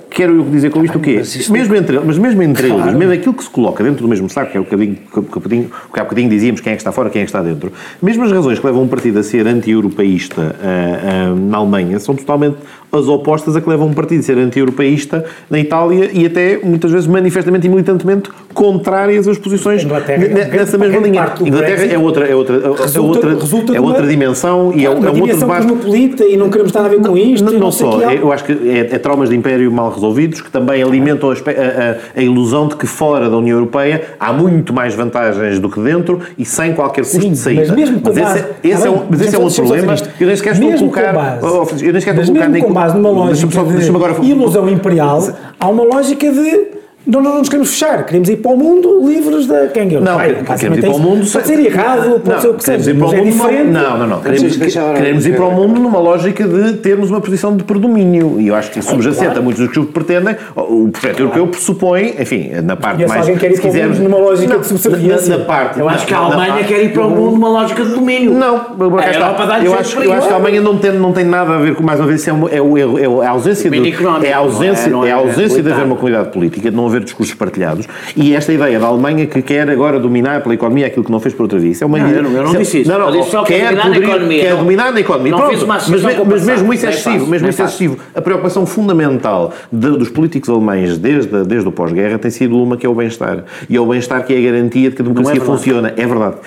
Quero 0.09 0.35
eu 0.35 0.43
dizer 0.43 0.71
com 0.71 0.83
isto 0.83 0.97
o 0.97 1.01
quê? 1.01 1.17
Mesmo 1.53 1.75
entre, 1.75 1.99
mas 1.99 2.17
mesmo 2.17 2.41
entre 2.41 2.67
eles, 2.67 2.95
mesmo 2.97 3.13
aquilo 3.13 3.33
que 3.33 3.43
se 3.43 3.49
coloca 3.49 3.83
dentro 3.83 4.01
do 4.01 4.07
mesmo 4.07 4.27
saco, 4.27 4.51
que 4.51 4.57
é 4.57 4.59
o 4.59 4.63
bocadinho, 4.63 4.95
que, 4.95 5.21
bocadinho- 5.21 5.69
que 5.93 5.99
há 5.99 6.03
bocadinho 6.03 6.29
dizíamos 6.29 6.61
quem 6.61 6.73
é 6.73 6.75
que 6.75 6.81
está 6.81 6.91
fora, 6.91 7.09
quem 7.11 7.21
é 7.21 7.25
que 7.25 7.29
está 7.29 7.43
dentro, 7.43 7.71
mesmo 8.01 8.23
as 8.23 8.31
razões 8.31 8.57
que 8.59 8.65
levam 8.65 8.81
um 8.83 8.87
partido 8.87 9.19
a 9.19 9.23
ser 9.23 9.45
anti-europeísta 9.47 10.55
ah, 10.61 11.29
ah, 11.31 11.35
na 11.35 11.57
Alemanha 11.57 11.99
são 11.99 12.15
totalmente 12.15 12.57
as 12.91 13.07
opostas 13.07 13.55
a 13.55 13.61
que 13.61 13.69
levam 13.69 13.87
um 13.87 13.93
partido 13.93 14.19
a 14.19 14.23
ser 14.23 14.37
anti-europeísta 14.37 15.23
na 15.49 15.59
Itália 15.59 16.09
e 16.11 16.25
até 16.25 16.57
muitas 16.63 16.91
vezes 16.91 17.07
manifestamente 17.07 17.67
e 17.67 17.69
militantemente 17.69 18.29
contrárias 18.53 19.27
às 19.27 19.37
posições 19.37 19.83
grande- 19.83 20.57
nessa 20.57 20.77
mesma 20.77 20.99
linha. 20.99 21.31
Inglaterra 21.41 21.83
é 21.85 21.97
outra, 21.97 22.25
é 22.27 22.35
outra, 22.35 22.55
é 22.57 22.99
outra, 22.99 23.37
é 23.75 23.79
outra 23.81 24.07
dimensão 24.07 24.73
e 24.75 24.81
é, 24.81 24.85
é 24.85 24.89
um 24.89 24.93
outro 24.95 25.37
debate. 25.39 25.67
cosmopolita 25.67 26.23
e 26.25 26.35
não 26.35 26.49
queremos 26.49 26.69
estar 26.71 26.83
a 26.85 26.87
ver 26.89 26.99
com 26.99 27.15
isto. 27.17 27.45
Não, 27.45 27.59
não 27.59 27.71
só, 27.71 28.01
é- 28.09 28.17
eu 28.17 28.31
acho 28.31 28.43
que 28.43 28.51
é, 28.53 28.79
é 28.79 28.97
traumas 28.97 29.29
de 29.29 29.35
império 29.35 29.71
mal 29.71 29.91
resolvidos 29.91 30.41
que 30.41 30.49
também 30.51 30.81
alimentam 30.81 31.29
a, 31.31 32.21
ilusão 32.21 32.67
de 32.67 32.75
que 32.75 32.87
fora 32.87 33.29
da 33.29 33.37
União 33.37 33.57
Europeia 33.57 34.01
há 34.19 34.33
muito 34.33 34.73
mais 34.73 34.93
vantagens 34.95 35.59
do 35.59 35.69
que 35.69 35.79
dentro 35.79 36.19
e 36.37 36.45
sem 36.45 36.73
qualquer 36.73 37.01
custo 37.01 37.19
de 37.19 37.35
saída. 37.37 37.61
mas 37.67 37.71
mesmo 37.71 37.99
com 38.01 38.09
esse, 38.09 38.19
base- 38.21 38.45
esse 38.63 38.87
é 38.87 38.89
um, 38.89 39.03
mas 39.09 39.21
esse 39.21 39.35
é 39.35 39.39
só 39.39 39.47
dizer 39.47 39.61
problema. 39.61 39.95
Eu 40.19 40.27
nem 40.27 40.35
sequer 40.35 40.53
estou 40.53 40.69
a 40.73 40.77
colocar. 40.77 41.39
eu 41.81 41.91
nem 41.93 42.01
sequer 42.01 42.11
estou 42.19 42.23
a 42.23 42.25
colocar 42.27 42.49
nem 42.49 42.61
com 42.79 42.85
base 42.87 42.95
numa 42.97 43.09
lógica 43.09 43.51
só- 43.51 43.63
de 43.63 44.29
ilusão 44.31 44.69
imperial, 44.69 45.21
há 45.59 45.67
uma 45.67 45.83
lógica 45.83 46.31
de 46.31 46.67
Não, 47.05 47.21
não, 47.21 47.31
não 47.31 47.39
nos 47.39 47.49
queremos 47.49 47.71
fechar, 47.71 48.05
queremos 48.05 48.29
ir 48.29 48.37
para 48.37 48.51
o 48.51 48.57
mundo 48.57 49.07
livres 49.07 49.47
da 49.47 49.65
gangue. 49.67 49.99
Não, 49.99 50.15
Vai, 50.15 50.35
queremos 50.57 50.77
ir 50.77 50.81
para 50.81 50.91
o 50.91 50.99
mundo. 50.99 51.31
Pode 51.31 51.47
ser 51.47 51.59
errado, 51.59 52.19
pode 52.19 52.29
não, 52.29 52.41
ser 52.41 52.47
o 52.49 52.53
que 52.53 52.63
seja. 52.63 52.91
Ir 52.91 52.97
para 52.97 53.05
o 53.05 53.09
mundo, 53.09 53.19
é 53.19 53.23
diferente. 53.23 53.71
Não, 53.71 53.97
não, 53.97 54.07
não. 54.07 54.21
Queremos, 54.21 54.57
queremos 54.57 55.25
ir 55.25 55.35
para 55.35 55.45
o 55.45 55.51
mundo 55.51 55.79
numa 55.79 55.99
lógica 55.99 56.47
de 56.47 56.73
termos 56.73 57.09
uma 57.09 57.21
posição 57.21 57.55
de 57.55 57.63
predomínio. 57.63 58.39
E 58.39 58.47
eu 58.47 58.55
acho 58.55 58.71
que 58.71 58.81
subjacente 58.81 59.25
claro. 59.25 59.39
a 59.39 59.41
muitos 59.41 59.63
dos 59.63 59.71
que 59.71 59.79
o 59.79 59.85
pretendem, 59.85 60.35
o 60.55 60.89
projeto 60.89 61.15
claro. 61.15 61.23
europeu 61.23 61.47
pressupõe, 61.47 62.15
enfim, 62.19 62.51
na 62.63 62.75
parte 62.75 63.03
e 63.03 63.07
mais. 63.07 63.21
alguém 63.21 63.37
quer 63.37 63.51
ir 63.51 63.59
para 63.59 63.69
o 63.69 63.73
mundo 63.73 64.03
numa 64.03 64.17
lógica 64.17 64.53
não, 64.53 64.61
de 64.61 64.67
subserviência. 64.67 65.29
Na, 65.29 65.37
na 65.37 65.45
parte, 65.45 65.79
eu 65.79 65.89
acho 65.89 66.05
que 66.05 66.13
a 66.13 66.17
Alemanha 66.17 66.63
quer 66.65 66.83
ir 66.83 66.93
para 66.93 67.05
o 67.05 67.09
mundo 67.09 67.31
numa 67.31 67.49
lógica 67.49 67.83
de 67.83 67.91
domínio. 67.91 68.33
Não, 68.33 68.55
é, 68.57 69.65
eu, 69.65 69.73
acho, 69.73 69.99
eu 69.99 70.13
acho 70.13 70.27
que 70.27 70.33
a 70.33 70.35
Alemanha 70.35 70.61
não 70.61 70.77
tem, 70.77 70.91
não 70.91 71.13
tem 71.13 71.23
nada 71.23 71.55
a 71.55 71.57
ver 71.59 71.75
com, 71.75 71.83
mais 71.83 71.99
uma 71.99 72.07
vez, 72.07 72.27
é, 72.27 72.31
é, 72.31 72.61
o, 72.61 72.77
é 73.21 73.25
a 73.25 73.29
ausência 73.29 73.69
de. 73.69 73.89
É 74.27 74.33
a 74.33 74.37
ausência, 74.37 75.59
é 75.59 75.61
de 75.61 75.71
haver 75.71 75.85
uma 75.85 75.95
comunidade 75.95 76.31
política, 76.31 76.69
não 76.69 76.88
haver 76.89 77.03
discursos 77.03 77.35
partilhados. 77.35 77.87
E 78.15 78.35
esta 78.35 78.51
ideia 78.51 78.79
da 78.79 78.87
Alemanha 78.87 79.25
que 79.25 79.41
quer 79.41 79.69
agora 79.69 79.99
dominar 79.99 80.41
pela 80.41 80.53
economia 80.53 80.87
aquilo 80.87 81.05
que 81.05 81.11
não 81.11 81.19
fez 81.19 81.33
por 81.33 81.43
outra 81.43 81.59
vez. 81.59 81.81
É 81.81 81.85
uma 81.85 81.97
não, 81.97 82.09
eu 82.09 82.23
não, 82.23 82.31
não 82.31 82.55
disse 82.55 82.81
isso. 82.81 82.89
Não, 82.89 83.11
não, 83.11 83.23
só 83.23 83.43
quer, 83.43 83.69
dominar 83.69 83.83
poderia, 83.83 84.07
economia, 84.07 84.41
quer 84.41 84.55
dominar 84.55 84.91
na 84.91 84.99
economia. 84.99 85.31
Não 85.31 85.39
Pronto, 85.39 85.67
mas, 85.67 85.89
mas, 85.89 86.45
mesmo 86.45 86.73
isso 86.73 86.85
é 86.85 86.89
excessivo. 86.89 87.27
Mesmo 87.27 87.49
isso 87.49 87.61
é 87.61 87.65
excessivo. 87.65 87.97
A 88.13 88.21
preocupação 88.21 88.65
fundamental 88.65 89.53
de, 89.71 89.97
dos 89.97 90.09
políticos 90.09 90.49
alemães 90.49 90.97
desde, 90.97 91.43
desde 91.43 91.67
o 91.67 91.71
pós-guerra 91.71 92.17
tem 92.17 92.31
sido 92.31 92.61
uma 92.61 92.77
que 92.77 92.85
é 92.85 92.89
o 92.89 92.95
bem-estar. 92.95 93.43
E 93.69 93.75
é 93.75 93.79
o 93.79 93.85
bem-estar 93.85 94.25
que 94.25 94.33
é 94.33 94.37
a 94.37 94.51
garantia 94.51 94.89
de 94.89 94.95
que 94.95 95.01
a 95.01 95.05
democracia 95.05 95.41
funciona. 95.41 95.93
É 95.95 96.05
verdade. 96.05 96.37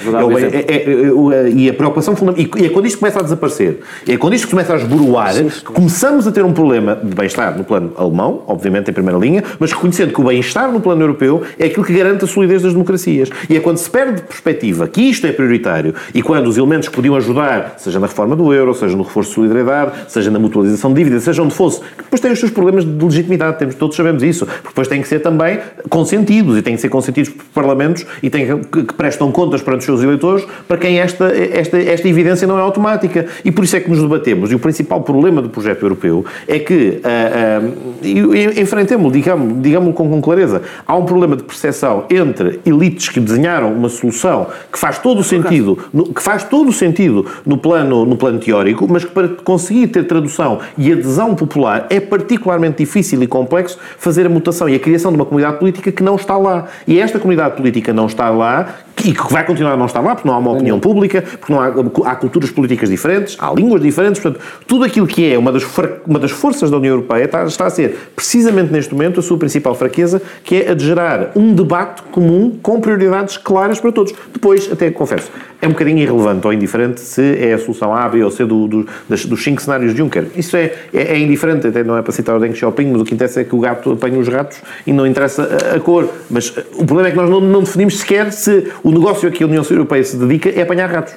e 1.54 1.68
a 1.68 1.74
preocupação 1.74 2.16
fundamental. 2.16 2.58
E 2.58 2.66
é 2.66 2.68
quando 2.68 2.86
isto 2.86 2.98
começa 2.98 3.20
a 3.20 3.22
desaparecer, 3.22 3.80
é 4.08 4.16
quando 4.16 4.34
isto 4.34 4.48
começa 4.48 4.74
a 4.74 4.76
esboroar, 4.76 5.34
que 5.34 5.64
começamos 5.64 6.26
a 6.26 6.32
ter 6.32 6.44
um 6.44 6.52
problema 6.52 6.96
de 6.96 7.14
bem-estar 7.14 7.56
no 7.56 7.64
plano 7.64 7.92
alemão, 7.96 8.42
obviamente 8.46 8.90
em 8.90 8.94
primeira 8.94 9.18
linha, 9.18 9.42
mas 9.58 9.72
reconhecendo 9.72 10.12
que 10.12 10.20
o 10.20 10.24
bem-estar 10.32 10.72
no 10.72 10.80
plano 10.80 11.02
europeu 11.02 11.42
é 11.58 11.66
aquilo 11.66 11.84
que 11.84 11.92
garante 11.92 12.24
a 12.24 12.26
solidez 12.26 12.62
das 12.62 12.72
democracias. 12.72 13.28
E 13.50 13.56
é 13.56 13.60
quando 13.60 13.76
se 13.76 13.90
perde 13.90 14.16
de 14.16 14.22
perspectiva 14.22 14.88
que 14.88 15.02
isto 15.02 15.26
é 15.26 15.32
prioritário 15.32 15.94
e 16.14 16.22
quando 16.22 16.46
os 16.46 16.56
elementos 16.56 16.88
que 16.88 16.94
podiam 16.94 17.14
ajudar, 17.16 17.74
seja 17.78 18.00
na 18.00 18.06
reforma 18.06 18.34
do 18.34 18.52
euro, 18.52 18.74
seja 18.74 18.96
no 18.96 19.02
reforço 19.02 19.30
de 19.30 19.34
solidariedade, 19.34 19.92
seja 20.08 20.30
na 20.30 20.38
mutualização 20.38 20.92
de 20.92 20.96
dívidas, 20.96 21.24
seja 21.24 21.42
onde 21.42 21.54
fosse, 21.54 21.80
que 21.80 22.04
depois 22.04 22.20
têm 22.20 22.32
os 22.32 22.38
seus 22.38 22.50
problemas 22.50 22.84
de 22.84 23.04
legitimidade, 23.04 23.58
temos, 23.58 23.74
todos 23.74 23.94
sabemos 23.94 24.22
isso, 24.22 24.46
porque 24.46 24.68
depois 24.68 24.88
têm 24.88 25.02
que 25.02 25.08
ser 25.08 25.20
também 25.20 25.58
consentidos 25.90 26.56
e 26.56 26.62
têm 26.62 26.76
que 26.76 26.80
ser 26.80 26.88
consentidos 26.88 27.30
por 27.30 27.44
parlamentos 27.52 28.06
e 28.22 28.30
têm 28.30 28.46
que, 28.46 28.84
que 28.84 28.94
prestam 28.94 29.30
contas 29.30 29.60
perante 29.60 29.80
os 29.80 29.86
seus 29.86 30.02
eleitores 30.02 30.46
para 30.66 30.78
quem 30.78 30.98
esta, 30.98 31.26
esta, 31.26 31.78
esta 31.78 32.08
evidência 32.08 32.46
não 32.46 32.58
é 32.58 32.62
automática. 32.62 33.26
E 33.44 33.50
por 33.52 33.64
isso 33.64 33.76
é 33.76 33.80
que 33.80 33.90
nos 33.90 34.00
debatemos. 34.00 34.50
E 34.50 34.54
o 34.54 34.58
principal 34.58 35.02
problema 35.02 35.42
do 35.42 35.50
projeto 35.50 35.82
europeu 35.82 36.24
é 36.48 36.58
que, 36.58 37.00
uh, 37.02 38.06
uh, 38.06 38.60
enfrentemos-lo, 38.60 39.12
digamos, 39.12 39.62
digamos 39.62 39.94
com, 39.94 40.08
com 40.08 40.21
clareza, 40.22 40.62
há 40.86 40.96
um 40.96 41.04
problema 41.04 41.36
de 41.36 41.42
percepção 41.42 42.04
entre 42.08 42.60
elites 42.64 43.08
que 43.08 43.20
desenharam 43.20 43.72
uma 43.72 43.88
solução 43.88 44.46
que 44.72 44.78
faz 44.78 44.98
todo 44.98 45.20
o 45.20 45.24
sentido, 45.24 45.78
no, 45.92 46.12
que 46.14 46.22
faz 46.22 46.44
todo 46.44 46.70
o 46.70 46.72
sentido 46.72 47.26
no 47.44 47.58
plano, 47.58 48.06
no 48.06 48.16
plano 48.16 48.38
teórico, 48.38 48.86
mas 48.88 49.04
que 49.04 49.10
para 49.10 49.28
conseguir 49.28 49.88
ter 49.88 50.04
tradução 50.04 50.60
e 50.78 50.92
adesão 50.92 51.34
popular 51.34 51.86
é 51.90 52.00
particularmente 52.00 52.78
difícil 52.78 53.22
e 53.22 53.26
complexo 53.26 53.78
fazer 53.98 54.26
a 54.26 54.28
mutação 54.28 54.68
e 54.68 54.74
a 54.74 54.78
criação 54.78 55.10
de 55.10 55.16
uma 55.16 55.26
comunidade 55.26 55.58
política 55.58 55.92
que 55.92 56.02
não 56.02 56.16
está 56.16 56.36
lá. 56.36 56.66
E 56.86 56.98
esta 56.98 57.18
comunidade 57.18 57.56
política 57.56 57.92
não 57.92 58.06
está 58.06 58.30
lá 58.30 58.74
e 59.04 59.12
que 59.12 59.32
vai 59.32 59.44
continuar 59.44 59.72
a 59.72 59.76
não 59.76 59.86
estar 59.86 60.00
lá 60.00 60.14
porque 60.14 60.28
não 60.28 60.34
há 60.34 60.38
uma 60.38 60.52
opinião 60.52 60.78
pública, 60.78 61.22
porque 61.22 61.52
não 61.52 61.60
há, 61.60 61.68
há 62.10 62.16
culturas 62.16 62.50
políticas 62.50 62.88
diferentes, 62.88 63.36
há 63.38 63.52
línguas 63.52 63.82
diferentes, 63.82 64.20
portanto, 64.20 64.44
tudo 64.66 64.84
aquilo 64.84 65.06
que 65.06 65.32
é 65.32 65.38
uma 65.38 65.50
das, 65.50 65.64
uma 66.06 66.18
das 66.18 66.30
forças 66.30 66.70
da 66.70 66.76
União 66.76 66.94
Europeia 66.94 67.24
está, 67.24 67.44
está 67.44 67.66
a 67.66 67.70
ser, 67.70 68.12
precisamente 68.14 68.72
neste 68.72 68.92
momento, 68.92 69.20
a 69.20 69.22
sua 69.22 69.38
principal 69.38 69.74
fraqueza, 69.74 70.11
que 70.44 70.62
é 70.62 70.70
a 70.70 70.74
de 70.74 70.84
gerar 70.84 71.32
um 71.36 71.54
debate 71.54 72.02
comum 72.10 72.58
com 72.62 72.80
prioridades 72.80 73.36
claras 73.36 73.80
para 73.80 73.92
todos. 73.92 74.12
Depois, 74.32 74.70
até 74.70 74.90
confesso, 74.90 75.30
é 75.60 75.66
um 75.66 75.70
bocadinho 75.70 75.98
irrelevante 75.98 76.46
ou 76.46 76.52
indiferente 76.52 77.00
se 77.00 77.36
é 77.38 77.52
a 77.54 77.58
solução 77.58 77.94
A, 77.94 78.08
B 78.08 78.22
ou 78.22 78.30
C 78.30 78.44
do, 78.44 78.66
do, 78.66 78.86
das, 79.08 79.24
dos 79.24 79.42
cinco 79.42 79.62
cenários 79.62 79.92
de 79.92 79.98
Juncker. 79.98 80.26
Isso 80.36 80.56
é, 80.56 80.72
é, 80.92 81.14
é, 81.14 81.18
indiferente, 81.18 81.66
até 81.66 81.84
não 81.84 81.96
é 81.96 82.02
para 82.02 82.12
citar 82.12 82.36
o 82.36 82.40
Deng 82.40 82.54
Xiaoping, 82.54 82.90
mas 82.90 83.02
o 83.02 83.04
que 83.04 83.14
interessa 83.14 83.40
é 83.40 83.44
que 83.44 83.54
o 83.54 83.60
gato 83.60 83.92
apanhe 83.92 84.18
os 84.18 84.28
ratos 84.28 84.60
e 84.86 84.92
não 84.92 85.06
interessa 85.06 85.48
a, 85.72 85.76
a 85.76 85.80
cor. 85.80 86.08
Mas 86.28 86.52
eh, 86.56 86.64
o 86.74 86.84
problema 86.84 87.08
é 87.08 87.10
que 87.12 87.16
nós 87.16 87.30
não, 87.30 87.40
não 87.40 87.62
definimos 87.62 87.98
sequer 87.98 88.32
se 88.32 88.72
o 88.82 88.90
negócio 88.90 89.28
a 89.28 89.32
que 89.32 89.44
a 89.44 89.46
União 89.46 89.64
Europeia 89.70 90.02
se 90.02 90.16
dedica 90.16 90.50
é 90.50 90.62
apanhar 90.62 90.90
ratos. 90.90 91.14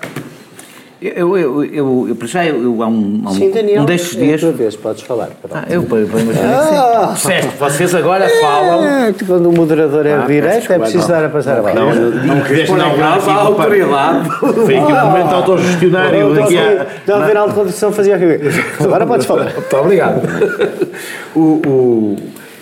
Eu, 1.16 1.38
eu, 1.38 1.66
eu, 1.66 2.08
eu, 2.10 2.16
para 2.16 2.28
já, 2.28 2.46
eu, 2.46 2.64
eu 2.64 2.82
há 2.82 2.88
um, 2.88 3.22
há 3.26 3.30
um, 3.30 3.34
Sim, 3.34 3.52
Daniel, 3.52 3.84
um 3.84 3.86
destes 3.86 4.18
dias. 4.18 4.42
É 4.42 4.48
a 4.48 4.50
tua 4.50 4.58
vez, 4.58 4.76
podes 4.76 5.04
falar. 5.04 5.30
Ah, 5.52 5.64
eu, 5.70 5.84
eu, 5.84 6.08
ah, 6.44 7.14
Disseste, 7.14 7.52
vocês 7.60 7.94
agora 7.94 8.28
falam. 8.42 8.84
É, 8.84 9.14
quando 9.26 9.50
o 9.50 9.54
moderador 9.54 10.06
é 10.08 10.14
ah, 10.14 10.26
direito, 10.26 10.74
é 10.74 10.80
preciso 10.80 11.08
dar 11.08 11.26
a 11.26 11.30
passar 11.30 11.60
a 11.60 11.62
bola. 11.62 11.76
Não, 11.76 11.94
não, 11.94 12.10
não, 12.10 12.12
não, 12.12 12.78
não, 12.78 12.98
não, 12.98 13.30
a 13.30 13.42
autoridade. 13.42 14.30
Foi 14.40 14.78
aqui 14.78 14.94
um 14.94 15.06
momento 15.06 15.36
autogestionário. 15.36 16.34
Daqui 16.34 16.58
a. 16.58 16.88
Não 17.08 17.16
haver 17.22 17.38
autocondição 17.38 17.92
fazia 17.92 18.16
Agora 18.80 19.06
podes 19.06 19.28
falar. 19.28 19.54
Muito 19.54 19.78
obrigado. 19.78 20.22
o, 21.36 21.40
o, 21.40 22.16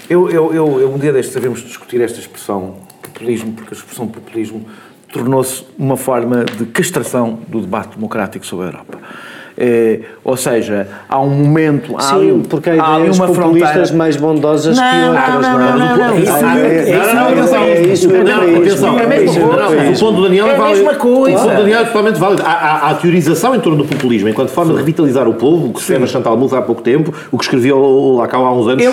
eu, 0.09 0.29
eu, 0.29 0.53
eu, 0.53 0.81
eu, 0.81 0.93
um 0.93 0.97
dia 0.97 1.13
destes 1.13 1.33
devemos 1.33 1.61
discutir 1.61 2.01
esta 2.01 2.19
expressão 2.19 2.75
populismo, 3.01 3.53
porque 3.53 3.73
a 3.73 3.77
expressão 3.77 4.07
populismo 4.07 4.65
tornou-se 5.13 5.63
uma 5.77 5.95
forma 5.95 6.43
de 6.43 6.65
castração 6.65 7.39
do 7.47 7.61
debate 7.61 7.95
democrático 7.95 8.45
sobre 8.45 8.65
a 8.65 8.69
Europa. 8.69 8.97
É, 9.57 9.99
ou 10.23 10.35
seja, 10.35 10.87
há 11.07 11.19
um 11.19 11.29
momento. 11.29 11.95
Sim, 11.99 12.15
ali, 12.15 12.43
porque 12.49 12.71
há, 12.71 12.73
há 12.73 12.99
ideias 12.99 13.19
populistas 13.19 13.71
fronteira... 13.71 13.97
mais 13.97 14.15
bondosas 14.15 14.77
não, 14.77 14.83
que 14.83 15.07
outras. 15.07 15.41
Não, 15.41 15.59
não, 15.59 15.77
não. 15.77 15.77
não, 15.77 15.97
não, 15.97 16.19
Isso 16.19 17.55
é 17.55 17.93
isso. 17.93 18.09
Atenção, 18.09 18.99
é 18.99 19.03
a 19.03 19.07
mesma 19.07 19.33
coisa. 19.33 19.91
O 19.91 19.99
ponto 19.99 20.15
do 20.15 20.23
Daniel 20.23 20.47
é 20.47 20.55
válido. 20.55 20.63
a 20.63 20.69
mesma 20.69 20.95
coisa. 20.95 21.37
O 21.37 21.41
ponto 21.41 21.55
do 21.55 21.61
Daniel 21.61 21.79
é 21.79 21.85
totalmente 21.85 22.19
válido. 22.19 22.43
Há, 22.45 22.89
a 22.89 22.93
teorização 22.95 23.55
em 23.55 23.59
torno 23.59 23.77
do 23.77 23.85
populismo 23.85 24.29
enquanto 24.29 24.49
forma 24.49 24.73
de 24.73 24.79
revitalizar 24.79 25.27
o 25.27 25.33
povo, 25.35 25.67
o 25.67 25.73
que 25.73 25.79
escreveu 25.79 26.07
Chantal 26.07 26.35
Mouffe 26.35 26.55
há 26.55 26.61
pouco 26.61 26.81
tempo, 26.81 27.13
o 27.31 27.37
que 27.37 27.43
escreveu 27.43 28.15
lá 28.17 28.27
cá 28.27 28.37
há 28.37 28.53
uns 28.53 28.67
anos, 28.67 28.83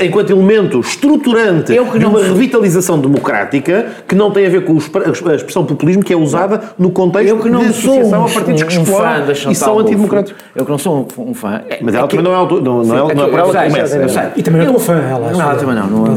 enquanto 0.00 0.30
elemento 0.30 0.80
estruturante 0.80 1.72
de 1.72 2.04
uma 2.04 2.22
revitalização 2.22 2.98
democrática 2.98 3.86
que 4.06 4.14
não 4.14 4.30
tem 4.30 4.46
a 4.46 4.50
ver 4.50 4.64
com 4.64 4.78
a 4.78 5.34
expressão 5.34 5.64
populismo 5.64 6.02
que 6.02 6.12
é 6.12 6.16
usada 6.16 6.60
no 6.78 6.90
contexto 6.90 7.36
de 7.36 7.66
associação 7.66 8.24
a 8.24 8.28
partidos 8.28 8.62
que 8.62 8.72
exploram 8.72 9.24
e 9.50 9.54
são 9.54 9.78
anti 9.78 9.97
democrático. 9.98 10.38
Eu 10.54 10.64
que 10.64 10.70
não 10.70 10.78
sou 10.78 11.08
um, 11.18 11.34
fã. 11.34 11.62
É, 11.68 11.78
mas 11.82 11.94
ela 11.94 12.04
é 12.04 12.08
também 12.08 12.24
não 12.24 12.32
é, 12.32 12.36
autor, 12.36 12.62
não, 12.62 12.82
não, 12.84 13.10
é, 13.10 13.14
não 13.14 13.24
é 13.24 13.28
por 13.28 13.38
ela 13.38 13.52
que 13.52 13.70
começa. 13.70 14.32
E 14.36 14.42
também 14.42 14.66
não 14.66 14.76
é 14.76 14.78
fã, 14.78 14.94
ela. 14.94 15.30
Não, 15.30 15.56
também 15.56 15.74
não. 15.74 15.86
não, 15.86 16.14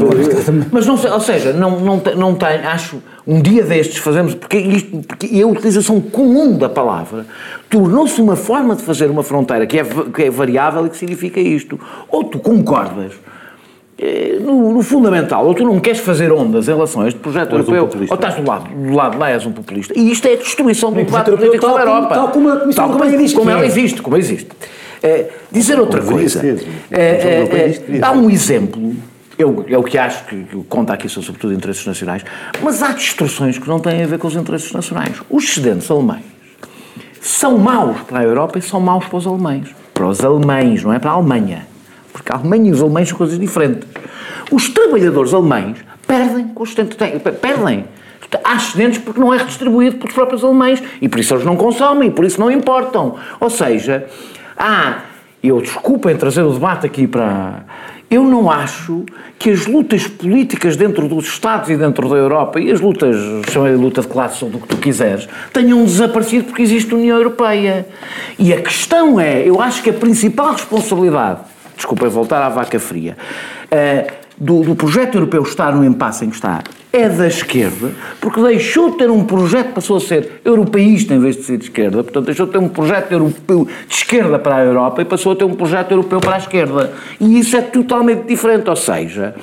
mas 0.70 0.86
não 0.86 0.96
sei, 0.96 1.10
ou 1.10 1.20
seja, 1.20 1.52
não, 1.52 1.80
não, 1.80 2.02
não 2.16 2.34
tem, 2.34 2.58
acho, 2.64 3.02
um 3.26 3.40
dia 3.40 3.62
destes 3.62 3.98
fazemos, 3.98 4.34
porque, 4.34 4.58
isto, 4.58 4.98
porque 5.06 5.40
a 5.40 5.46
utilização 5.46 6.00
comum 6.00 6.56
da 6.56 6.68
palavra 6.68 7.26
tornou-se 7.68 8.20
uma 8.20 8.36
forma 8.36 8.74
de 8.74 8.82
fazer 8.82 9.10
uma 9.10 9.22
fronteira 9.22 9.66
que 9.66 9.78
é, 9.78 9.84
que 9.84 10.24
é 10.24 10.30
variável 10.30 10.86
e 10.86 10.90
que 10.90 10.96
significa 10.96 11.40
isto. 11.40 11.78
Ou 12.08 12.24
tu 12.24 12.38
concordas 12.38 13.12
no, 14.40 14.72
no, 14.72 14.82
fundamental, 14.82 15.46
ou 15.46 15.54
tu 15.54 15.64
não 15.64 15.78
queres 15.78 16.00
fazer 16.00 16.32
ondas 16.32 16.66
em 16.68 16.72
relação 16.72 17.02
a 17.02 17.08
este 17.08 17.20
projeto 17.20 17.52
ou 17.52 17.58
europeu, 17.58 17.84
um 17.84 18.06
ou 18.08 18.14
estás 18.14 18.34
do 18.34 18.46
lado, 18.46 18.68
do 18.68 18.94
lado 18.94 19.18
lá 19.18 19.30
és 19.30 19.46
um 19.46 19.52
populista. 19.52 19.92
E 19.96 20.10
isto 20.10 20.26
é 20.26 20.32
a 20.32 20.36
destruição 20.36 20.92
do 20.92 21.04
debate 21.04 21.30
político 21.30 21.64
sobre 21.64 21.82
a 21.82 21.84
Europa. 21.84 22.14
Tal 22.14 22.28
como 22.28 22.48
a 22.48 22.56
Comissão 22.56 22.88
tal 22.88 22.98
como, 22.98 23.04
existe. 23.04 23.36
Como 23.36 23.50
ela 23.50 23.66
existe, 23.66 24.02
como 24.02 24.16
existe. 24.16 24.48
É, 25.02 25.28
dizer 25.50 25.78
outra 25.78 26.00
coisa. 26.00 26.40
É, 26.90 27.00
é, 27.00 28.00
há 28.02 28.12
um 28.12 28.30
exemplo 28.30 28.94
eu, 29.38 29.64
é 29.68 29.78
o 29.78 29.82
que 29.82 29.98
acho 29.98 30.24
que, 30.26 30.44
que 30.44 30.56
conta 30.68 30.92
aqui 30.92 31.08
são 31.08 31.22
sobretudo 31.22 31.54
interesses 31.54 31.86
nacionais, 31.86 32.24
mas 32.62 32.82
há 32.82 32.92
distorções 32.92 33.58
que 33.58 33.68
não 33.68 33.78
têm 33.78 34.02
a 34.02 34.06
ver 34.06 34.18
com 34.18 34.28
os 34.28 34.36
interesses 34.36 34.72
nacionais. 34.72 35.20
Os 35.28 35.44
excedentes 35.44 35.90
alemães 35.90 36.24
são 37.20 37.58
maus 37.58 38.00
para 38.02 38.20
a 38.20 38.22
Europa 38.22 38.58
e 38.58 38.62
são 38.62 38.80
maus 38.80 39.06
para 39.06 39.16
os 39.16 39.26
alemães. 39.26 39.68
Para 39.94 40.08
os 40.08 40.24
alemães, 40.24 40.82
não 40.82 40.92
é 40.92 40.98
para 40.98 41.10
a 41.10 41.14
Alemanha. 41.14 41.66
Porque 42.12 42.32
a 42.32 42.36
Alemanha 42.36 42.70
e 42.70 42.72
os 42.72 42.82
alemães 42.82 43.08
são 43.08 43.18
coisas 43.18 43.38
diferentes. 43.38 43.88
Os 44.50 44.68
trabalhadores 44.68 45.32
alemães 45.32 45.78
perdem 46.06 46.50
os 46.62 46.74
perdem. 47.40 47.84
Há 48.44 48.56
excedentes 48.56 48.98
porque 48.98 49.20
não 49.20 49.32
é 49.32 49.38
redistribuído 49.38 49.96
pelos 49.96 50.14
próprios 50.14 50.44
alemães 50.44 50.82
e 51.00 51.08
por 51.08 51.20
isso 51.20 51.34
eles 51.34 51.44
não 51.44 51.56
consomem, 51.56 52.10
por 52.10 52.24
isso 52.24 52.40
não 52.40 52.50
importam. 52.50 53.16
Ou 53.40 53.50
seja, 53.50 54.06
há. 54.56 55.00
Eu 55.42 55.60
desculpem 55.60 56.16
trazer 56.16 56.42
o 56.42 56.52
debate 56.52 56.86
aqui 56.86 57.06
para. 57.06 57.64
Eu 58.08 58.22
não 58.22 58.48
acho 58.50 59.04
que 59.38 59.50
as 59.50 59.66
lutas 59.66 60.06
políticas 60.06 60.76
dentro 60.76 61.08
dos 61.08 61.26
Estados 61.26 61.68
e 61.68 61.76
dentro 61.76 62.08
da 62.08 62.14
Europa, 62.14 62.60
e 62.60 62.70
as 62.70 62.80
lutas, 62.80 63.16
chamei 63.50 63.74
luta 63.74 64.02
de 64.02 64.08
classe 64.08 64.44
ou 64.44 64.50
do 64.50 64.60
que 64.60 64.68
tu 64.68 64.76
quiseres, 64.76 65.26
tenham 65.52 65.82
desaparecido 65.84 66.44
porque 66.44 66.62
existe 66.62 66.92
a 66.92 66.96
União 66.96 67.16
Europeia. 67.16 67.86
E 68.38 68.52
a 68.52 68.60
questão 68.60 69.18
é, 69.18 69.42
eu 69.48 69.60
acho 69.60 69.82
que 69.82 69.90
a 69.90 69.94
principal 69.94 70.52
responsabilidade 70.52 71.40
desculpem, 71.76 72.08
voltar 72.08 72.42
à 72.42 72.48
vaca 72.48 72.78
fria, 72.78 73.16
uh, 73.70 74.12
do, 74.36 74.62
do, 74.62 74.74
projeto 74.74 75.16
europeu 75.16 75.42
estar 75.42 75.74
no 75.74 75.84
impasse 75.84 76.24
em 76.24 76.30
que 76.30 76.36
está 76.36 76.62
é 76.92 77.08
da 77.08 77.26
esquerda, 77.26 77.92
porque 78.20 78.40
deixou 78.42 78.90
de 78.90 78.98
ter 78.98 79.10
um 79.10 79.24
projeto, 79.24 79.72
passou 79.72 79.96
a 79.96 80.00
ser 80.00 80.42
europeísta 80.44 81.14
em 81.14 81.20
vez 81.20 81.36
de 81.36 81.44
ser 81.44 81.56
de 81.56 81.64
esquerda, 81.64 82.02
portanto 82.02 82.26
deixou 82.26 82.44
de 82.44 82.52
ter 82.52 82.58
um 82.58 82.68
projeto 82.68 83.12
europeu 83.12 83.66
de 83.88 83.94
esquerda 83.94 84.38
para 84.38 84.56
a 84.56 84.60
Europa 84.64 85.00
e 85.00 85.04
passou 85.06 85.32
a 85.32 85.36
ter 85.36 85.44
um 85.44 85.54
projeto 85.54 85.90
europeu 85.92 86.20
para 86.20 86.34
a 86.34 86.38
esquerda. 86.38 86.92
E 87.18 87.38
isso 87.38 87.56
é 87.56 87.62
totalmente 87.62 88.24
diferente, 88.26 88.68
ou 88.68 88.76
seja, 88.76 89.34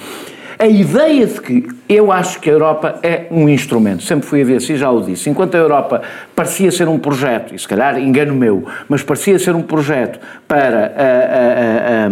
A 0.62 0.68
ideia 0.68 1.26
de 1.26 1.40
que 1.40 1.68
eu 1.88 2.12
acho 2.12 2.42
que 2.42 2.50
a 2.50 2.52
Europa 2.52 3.00
é 3.02 3.28
um 3.32 3.48
instrumento, 3.48 4.04
sempre 4.04 4.28
fui 4.28 4.42
a 4.42 4.46
ver 4.46 4.58
assim, 4.58 4.76
já 4.76 4.92
o 4.92 5.00
disse. 5.00 5.30
Enquanto 5.30 5.56
a 5.56 5.58
Europa 5.58 6.02
parecia 6.36 6.70
ser 6.70 6.90
um 6.90 7.00
projeto, 7.00 7.56
e 7.56 7.60
se 7.60 7.66
calhar 7.66 7.98
engano 7.98 8.36
meu, 8.36 8.66
mas 8.90 9.02
parecia 9.02 9.40
ser 9.40 9.56
um 9.56 9.62
projeto 9.62 10.20
para 10.50 10.94
a, 10.98 12.04
a, 12.04 12.08
a, 12.08 12.10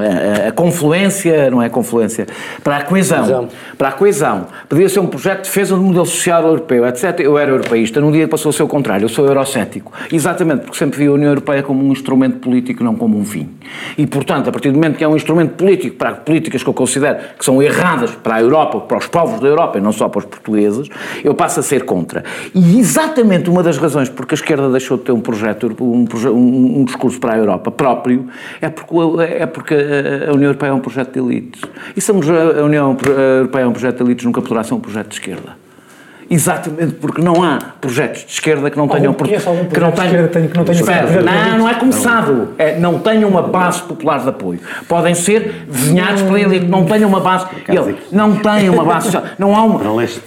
a, 0.00 0.48
a 0.48 0.52
confluência, 0.52 1.50
não 1.50 1.62
é 1.62 1.68
confluência, 1.68 2.26
para 2.62 2.78
a 2.78 2.82
coesão, 2.82 3.18
coesão, 3.18 3.48
para 3.76 3.88
a 3.88 3.92
coesão, 3.92 4.46
podia 4.68 4.88
ser 4.88 5.00
um 5.00 5.06
projeto 5.06 5.42
de 5.42 5.44
defesa 5.44 5.74
do 5.74 5.82
modelo 5.82 6.06
social 6.06 6.42
europeu, 6.42 6.86
etc. 6.86 7.20
Eu 7.20 7.38
era 7.38 7.50
europeísta, 7.50 8.00
num 8.00 8.10
dia 8.10 8.26
passou 8.28 8.50
a 8.50 8.52
ser 8.52 8.62
o 8.62 8.68
contrário, 8.68 9.04
eu 9.04 9.08
sou 9.08 9.26
eurocético, 9.26 9.92
exatamente 10.12 10.62
porque 10.62 10.76
sempre 10.76 10.98
vi 10.98 11.06
a 11.06 11.12
União 11.12 11.28
Europeia 11.28 11.62
como 11.62 11.84
um 11.84 11.92
instrumento 11.92 12.38
político, 12.38 12.82
não 12.82 12.94
como 12.94 13.18
um 13.18 13.24
fim. 13.24 13.48
E, 13.96 14.06
portanto, 14.06 14.48
a 14.48 14.52
partir 14.52 14.70
do 14.70 14.74
momento 14.74 14.96
que 14.96 15.04
é 15.04 15.08
um 15.08 15.16
instrumento 15.16 15.54
político 15.54 15.96
para 15.96 16.12
políticas 16.12 16.62
que 16.62 16.68
eu 16.68 16.74
considero 16.74 17.18
que 17.38 17.44
são 17.44 17.62
erradas 17.62 18.10
para 18.10 18.36
a 18.36 18.40
Europa, 18.40 18.80
para 18.80 18.98
os 18.98 19.06
povos 19.06 19.40
da 19.40 19.48
Europa 19.48 19.78
e 19.78 19.80
não 19.80 19.92
só 19.92 20.08
para 20.08 20.20
os 20.20 20.24
portugueses, 20.24 20.88
eu 21.22 21.34
passo 21.34 21.60
a 21.60 21.62
ser 21.62 21.84
contra. 21.84 22.24
E 22.54 22.78
exatamente 22.78 23.48
uma 23.48 23.62
das 23.62 23.78
razões 23.78 24.08
porque 24.08 24.34
a 24.34 24.36
esquerda 24.36 24.68
deixou 24.70 24.96
de 24.96 25.04
ter 25.04 25.12
um 25.12 25.20
projeto, 25.20 25.74
um, 25.80 26.06
um, 26.28 26.80
um 26.80 26.84
discurso 26.84 27.18
para 27.20 27.34
a 27.34 27.38
Europa 27.38 27.70
próprio, 27.70 28.26
é 28.60 28.68
porque, 28.68 28.94
é 29.22 29.46
porque 29.46 29.74
a 30.28 30.32
União 30.32 30.48
Europeia 30.48 30.70
é 30.70 30.72
um 30.72 30.80
projeto 30.80 31.12
de 31.12 31.18
elites. 31.18 31.62
E 31.96 32.00
se 32.00 32.10
a 32.10 32.14
União 32.64 32.96
Europeia 33.38 33.62
é 33.62 33.66
um 33.66 33.72
projeto 33.72 33.96
de 33.98 34.02
elites, 34.04 34.24
nunca 34.24 34.40
poderá 34.40 34.62
ser 34.62 34.74
um 34.74 34.80
projeto 34.80 35.08
de 35.08 35.14
esquerda. 35.14 35.60
Exatamente 36.32 36.94
porque 36.94 37.20
não 37.20 37.42
há 37.42 37.58
projetos 37.80 38.24
de 38.24 38.30
esquerda 38.30 38.70
que 38.70 38.76
não 38.76 38.86
tenham. 38.86 39.16
Algum, 39.18 39.50
algum 39.50 39.64
que 39.64 39.80
não 39.80 39.90
tenham. 39.90 40.28
Que, 40.28 40.46
que 40.46 40.56
não, 40.56 40.64
tenham 40.64 40.80
espera, 40.80 41.22
não, 41.22 41.58
não 41.58 41.68
é 41.68 41.74
começado. 41.74 42.50
É, 42.56 42.78
não 42.78 43.00
tenham 43.00 43.28
uma 43.28 43.42
base 43.42 43.82
popular 43.82 44.20
de 44.20 44.28
apoio. 44.28 44.60
Podem 44.88 45.12
ser 45.12 45.66
desenhados 45.68 46.22
pela 46.22 46.40
elite, 46.40 46.66
não 46.66 46.84
tenham 46.84 47.08
uma 47.08 47.18
base. 47.18 47.46
Ele, 47.66 47.96
não 48.12 48.36
têm 48.36 48.70
uma 48.70 48.84
base 48.84 49.06
social. 49.06 49.24
Não 49.40 49.56
há 49.56 49.64
uma. 49.64 49.80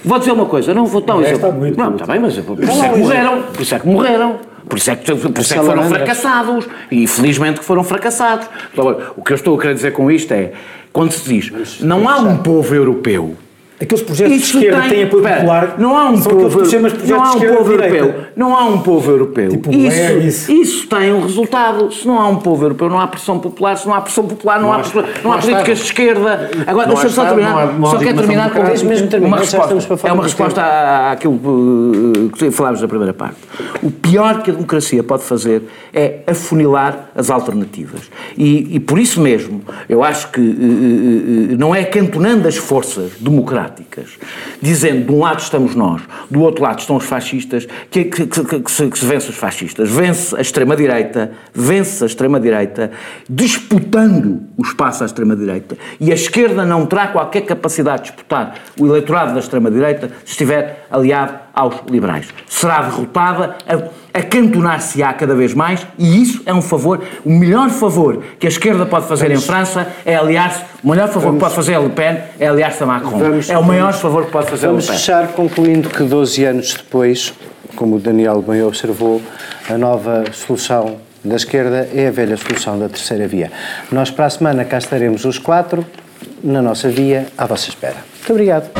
Vou 0.04 0.18
dizer 0.18 0.32
uma 0.32 0.44
coisa, 0.44 0.74
não 0.74 0.84
vou 0.84 1.00
tão. 1.00 1.22
Não, 1.22 1.94
está 1.94 2.06
bem, 2.06 2.20
mas 2.20 2.38
por 2.38 2.62
isso 2.62 2.84
é 2.84 2.88
que 2.90 2.98
morreram. 2.98 3.42
Por 3.42 3.62
isso 3.62 3.74
é 3.74 3.78
que 3.78 3.88
morreram. 3.88 4.53
Por 4.68 4.78
isso 4.78 4.90
é 4.90 4.96
que, 4.96 5.14
por 5.14 5.40
isso 5.40 5.54
é 5.54 5.58
que 5.58 5.64
foram 5.64 5.88
fracassados. 5.88 6.66
E 6.90 7.06
felizmente 7.06 7.60
que 7.60 7.66
foram 7.66 7.84
fracassados. 7.84 8.48
Então, 8.72 9.12
o 9.16 9.22
que 9.22 9.32
eu 9.32 9.36
estou 9.36 9.56
a 9.56 9.60
querer 9.60 9.74
dizer 9.74 9.92
com 9.92 10.10
isto 10.10 10.32
é, 10.32 10.52
quando 10.92 11.12
se 11.12 11.28
diz, 11.28 11.80
não 11.80 12.08
há 12.08 12.18
um 12.18 12.38
povo 12.38 12.74
europeu 12.74 13.36
Aqueles 13.84 14.02
projetos 14.02 14.36
Isso 14.36 14.58
de 14.58 14.64
esquerda 14.64 14.80
tem, 14.82 14.90
têm 14.90 15.04
apoio 15.04 15.22
popular. 15.22 15.74
Não 15.78 15.96
há 15.96 16.04
um 16.08 16.20
povo, 16.20 16.62
não 17.06 17.22
há 17.22 17.32
um 17.32 17.40
povo 17.40 17.72
europeu. 17.72 18.14
Não 18.34 18.56
há 18.56 18.64
um 18.64 18.78
povo 18.78 19.10
europeu. 19.10 19.50
Tipo, 19.50 19.72
isso, 19.72 20.00
é 20.00 20.14
isso. 20.14 20.52
isso 20.52 20.86
tem 20.88 21.12
um 21.12 21.20
resultado. 21.20 21.92
Se 21.92 22.06
não 22.06 22.18
há 22.18 22.26
um 22.28 22.36
povo 22.36 22.64
europeu, 22.64 22.88
não 22.88 22.98
há 22.98 23.06
pressão 23.06 23.38
popular. 23.38 23.76
Se 23.76 23.86
não 23.86 23.94
há 23.94 24.00
pressão 24.00 24.26
popular, 24.26 24.58
não, 24.58 24.68
não 24.68 24.74
há, 24.74 24.82
não 25.22 25.32
há 25.32 25.38
políticas 25.38 25.78
de 25.78 25.84
esquerda. 25.84 26.50
Agora, 26.66 26.88
deixa-me 26.88 27.12
só 27.12 27.26
terminar. 27.26 27.74
só 27.82 27.98
quero 27.98 28.16
terminar 28.16 28.50
com 28.50 28.62
mesmo 28.62 29.26
uma 29.26 29.36
resposta. 29.36 30.08
É 30.08 30.12
uma 30.12 30.22
resposta 30.22 31.10
àquilo 31.10 31.38
que 32.36 32.50
falámos 32.50 32.80
na 32.80 32.88
primeira 32.88 33.12
parte. 33.12 33.36
O 33.82 33.90
pior 33.90 34.42
que 34.42 34.50
a 34.50 34.54
democracia 34.54 35.02
pode 35.02 35.24
fazer 35.24 35.62
é 35.92 36.20
afunilar 36.26 37.10
as 37.14 37.30
alternativas. 37.30 38.10
E, 38.36 38.76
e 38.76 38.80
por 38.80 38.98
isso 38.98 39.20
mesmo, 39.20 39.62
eu 39.88 40.02
acho 40.02 40.30
que 40.30 40.40
eh, 40.40 41.52
eh, 41.52 41.56
não 41.56 41.74
é 41.74 41.82
acantonando 41.82 42.48
as 42.48 42.56
forças 42.56 43.12
democráticas 43.20 43.73
democráticas, 43.74 44.18
dizendo 44.60 45.06
de 45.06 45.12
um 45.12 45.20
lado 45.20 45.40
estamos 45.40 45.74
nós, 45.74 46.02
do 46.30 46.40
outro 46.40 46.62
lado 46.62 46.78
estão 46.78 46.96
os 46.96 47.04
fascistas, 47.04 47.66
que, 47.90 48.04
que, 48.04 48.26
que, 48.26 48.60
que 48.60 48.70
se, 48.70 48.90
se, 48.94 49.04
vence 49.04 49.30
os 49.30 49.36
fascistas. 49.36 49.90
Vence 49.90 50.36
a 50.36 50.40
extrema-direita, 50.40 51.32
vence 51.52 52.04
a 52.04 52.06
extrema-direita, 52.06 52.90
disputando 53.28 54.42
o 54.56 54.62
espaço 54.62 55.02
à 55.02 55.06
extrema-direita, 55.06 55.76
e 56.00 56.12
a 56.12 56.14
esquerda 56.14 56.64
não 56.64 56.86
terá 56.86 57.08
qualquer 57.08 57.42
capacidade 57.42 58.04
de 58.04 58.10
disputar 58.10 58.54
o 58.78 58.86
eleitorado 58.86 59.34
da 59.34 59.40
extrema-direita 59.40 60.08
se 60.24 60.32
estiver 60.32 60.86
aliado 60.90 61.38
aos 61.52 61.76
liberais. 61.88 62.28
Será 62.48 62.82
derrotada, 62.82 63.56
acantonar-se-á 64.14 65.12
cada 65.12 65.34
vez 65.34 65.52
mais, 65.52 65.84
e 65.98 66.22
isso 66.22 66.40
é 66.46 66.54
um 66.54 66.62
favor, 66.62 67.02
o 67.24 67.30
melhor 67.30 67.68
favor 67.68 68.22
que 68.38 68.46
a 68.46 68.48
esquerda 68.48 68.86
pode 68.86 69.06
fazer 69.08 69.26
vamos, 69.26 69.42
em 69.42 69.46
França 69.46 69.88
é 70.06 70.14
aliar-se, 70.14 70.62
o 70.82 70.90
melhor 70.90 71.08
favor 71.08 71.22
vamos, 71.22 71.38
que 71.38 71.40
pode 71.40 71.54
fazer 71.54 71.74
a 71.74 71.80
Le 71.80 71.90
Pen 71.90 72.18
é 72.38 72.46
aliar-se 72.46 72.82
a 72.82 72.86
Macron. 72.86 73.18
Vamos, 73.18 73.50
é 73.50 73.58
o 73.58 73.64
maior 73.64 73.92
favor 73.92 74.24
que 74.26 74.30
pode 74.30 74.48
fazer 74.48 74.68
a 74.68 74.70
Le 74.70 74.76
Pen. 74.76 74.86
Vamos 74.86 75.00
fechar 75.00 75.28
concluindo 75.32 75.90
que 75.90 76.04
12 76.04 76.44
anos 76.44 76.74
depois, 76.74 77.34
como 77.74 77.96
o 77.96 77.98
Daniel 77.98 78.40
bem 78.40 78.62
observou, 78.62 79.20
a 79.68 79.76
nova 79.76 80.24
solução 80.32 80.96
da 81.24 81.36
esquerda 81.36 81.88
é 81.92 82.06
a 82.06 82.10
velha 82.10 82.36
solução 82.36 82.78
da 82.78 82.88
terceira 82.88 83.26
via. 83.26 83.50
Nós 83.90 84.10
para 84.10 84.26
a 84.26 84.30
semana 84.30 84.64
cá 84.64 84.78
estaremos 84.78 85.24
os 85.24 85.38
quatro, 85.38 85.84
na 86.42 86.60
nossa 86.60 86.88
via, 86.88 87.26
à 87.36 87.46
vossa 87.46 87.68
espera. 87.68 87.96
Muito 88.18 88.30
obrigado. 88.30 88.70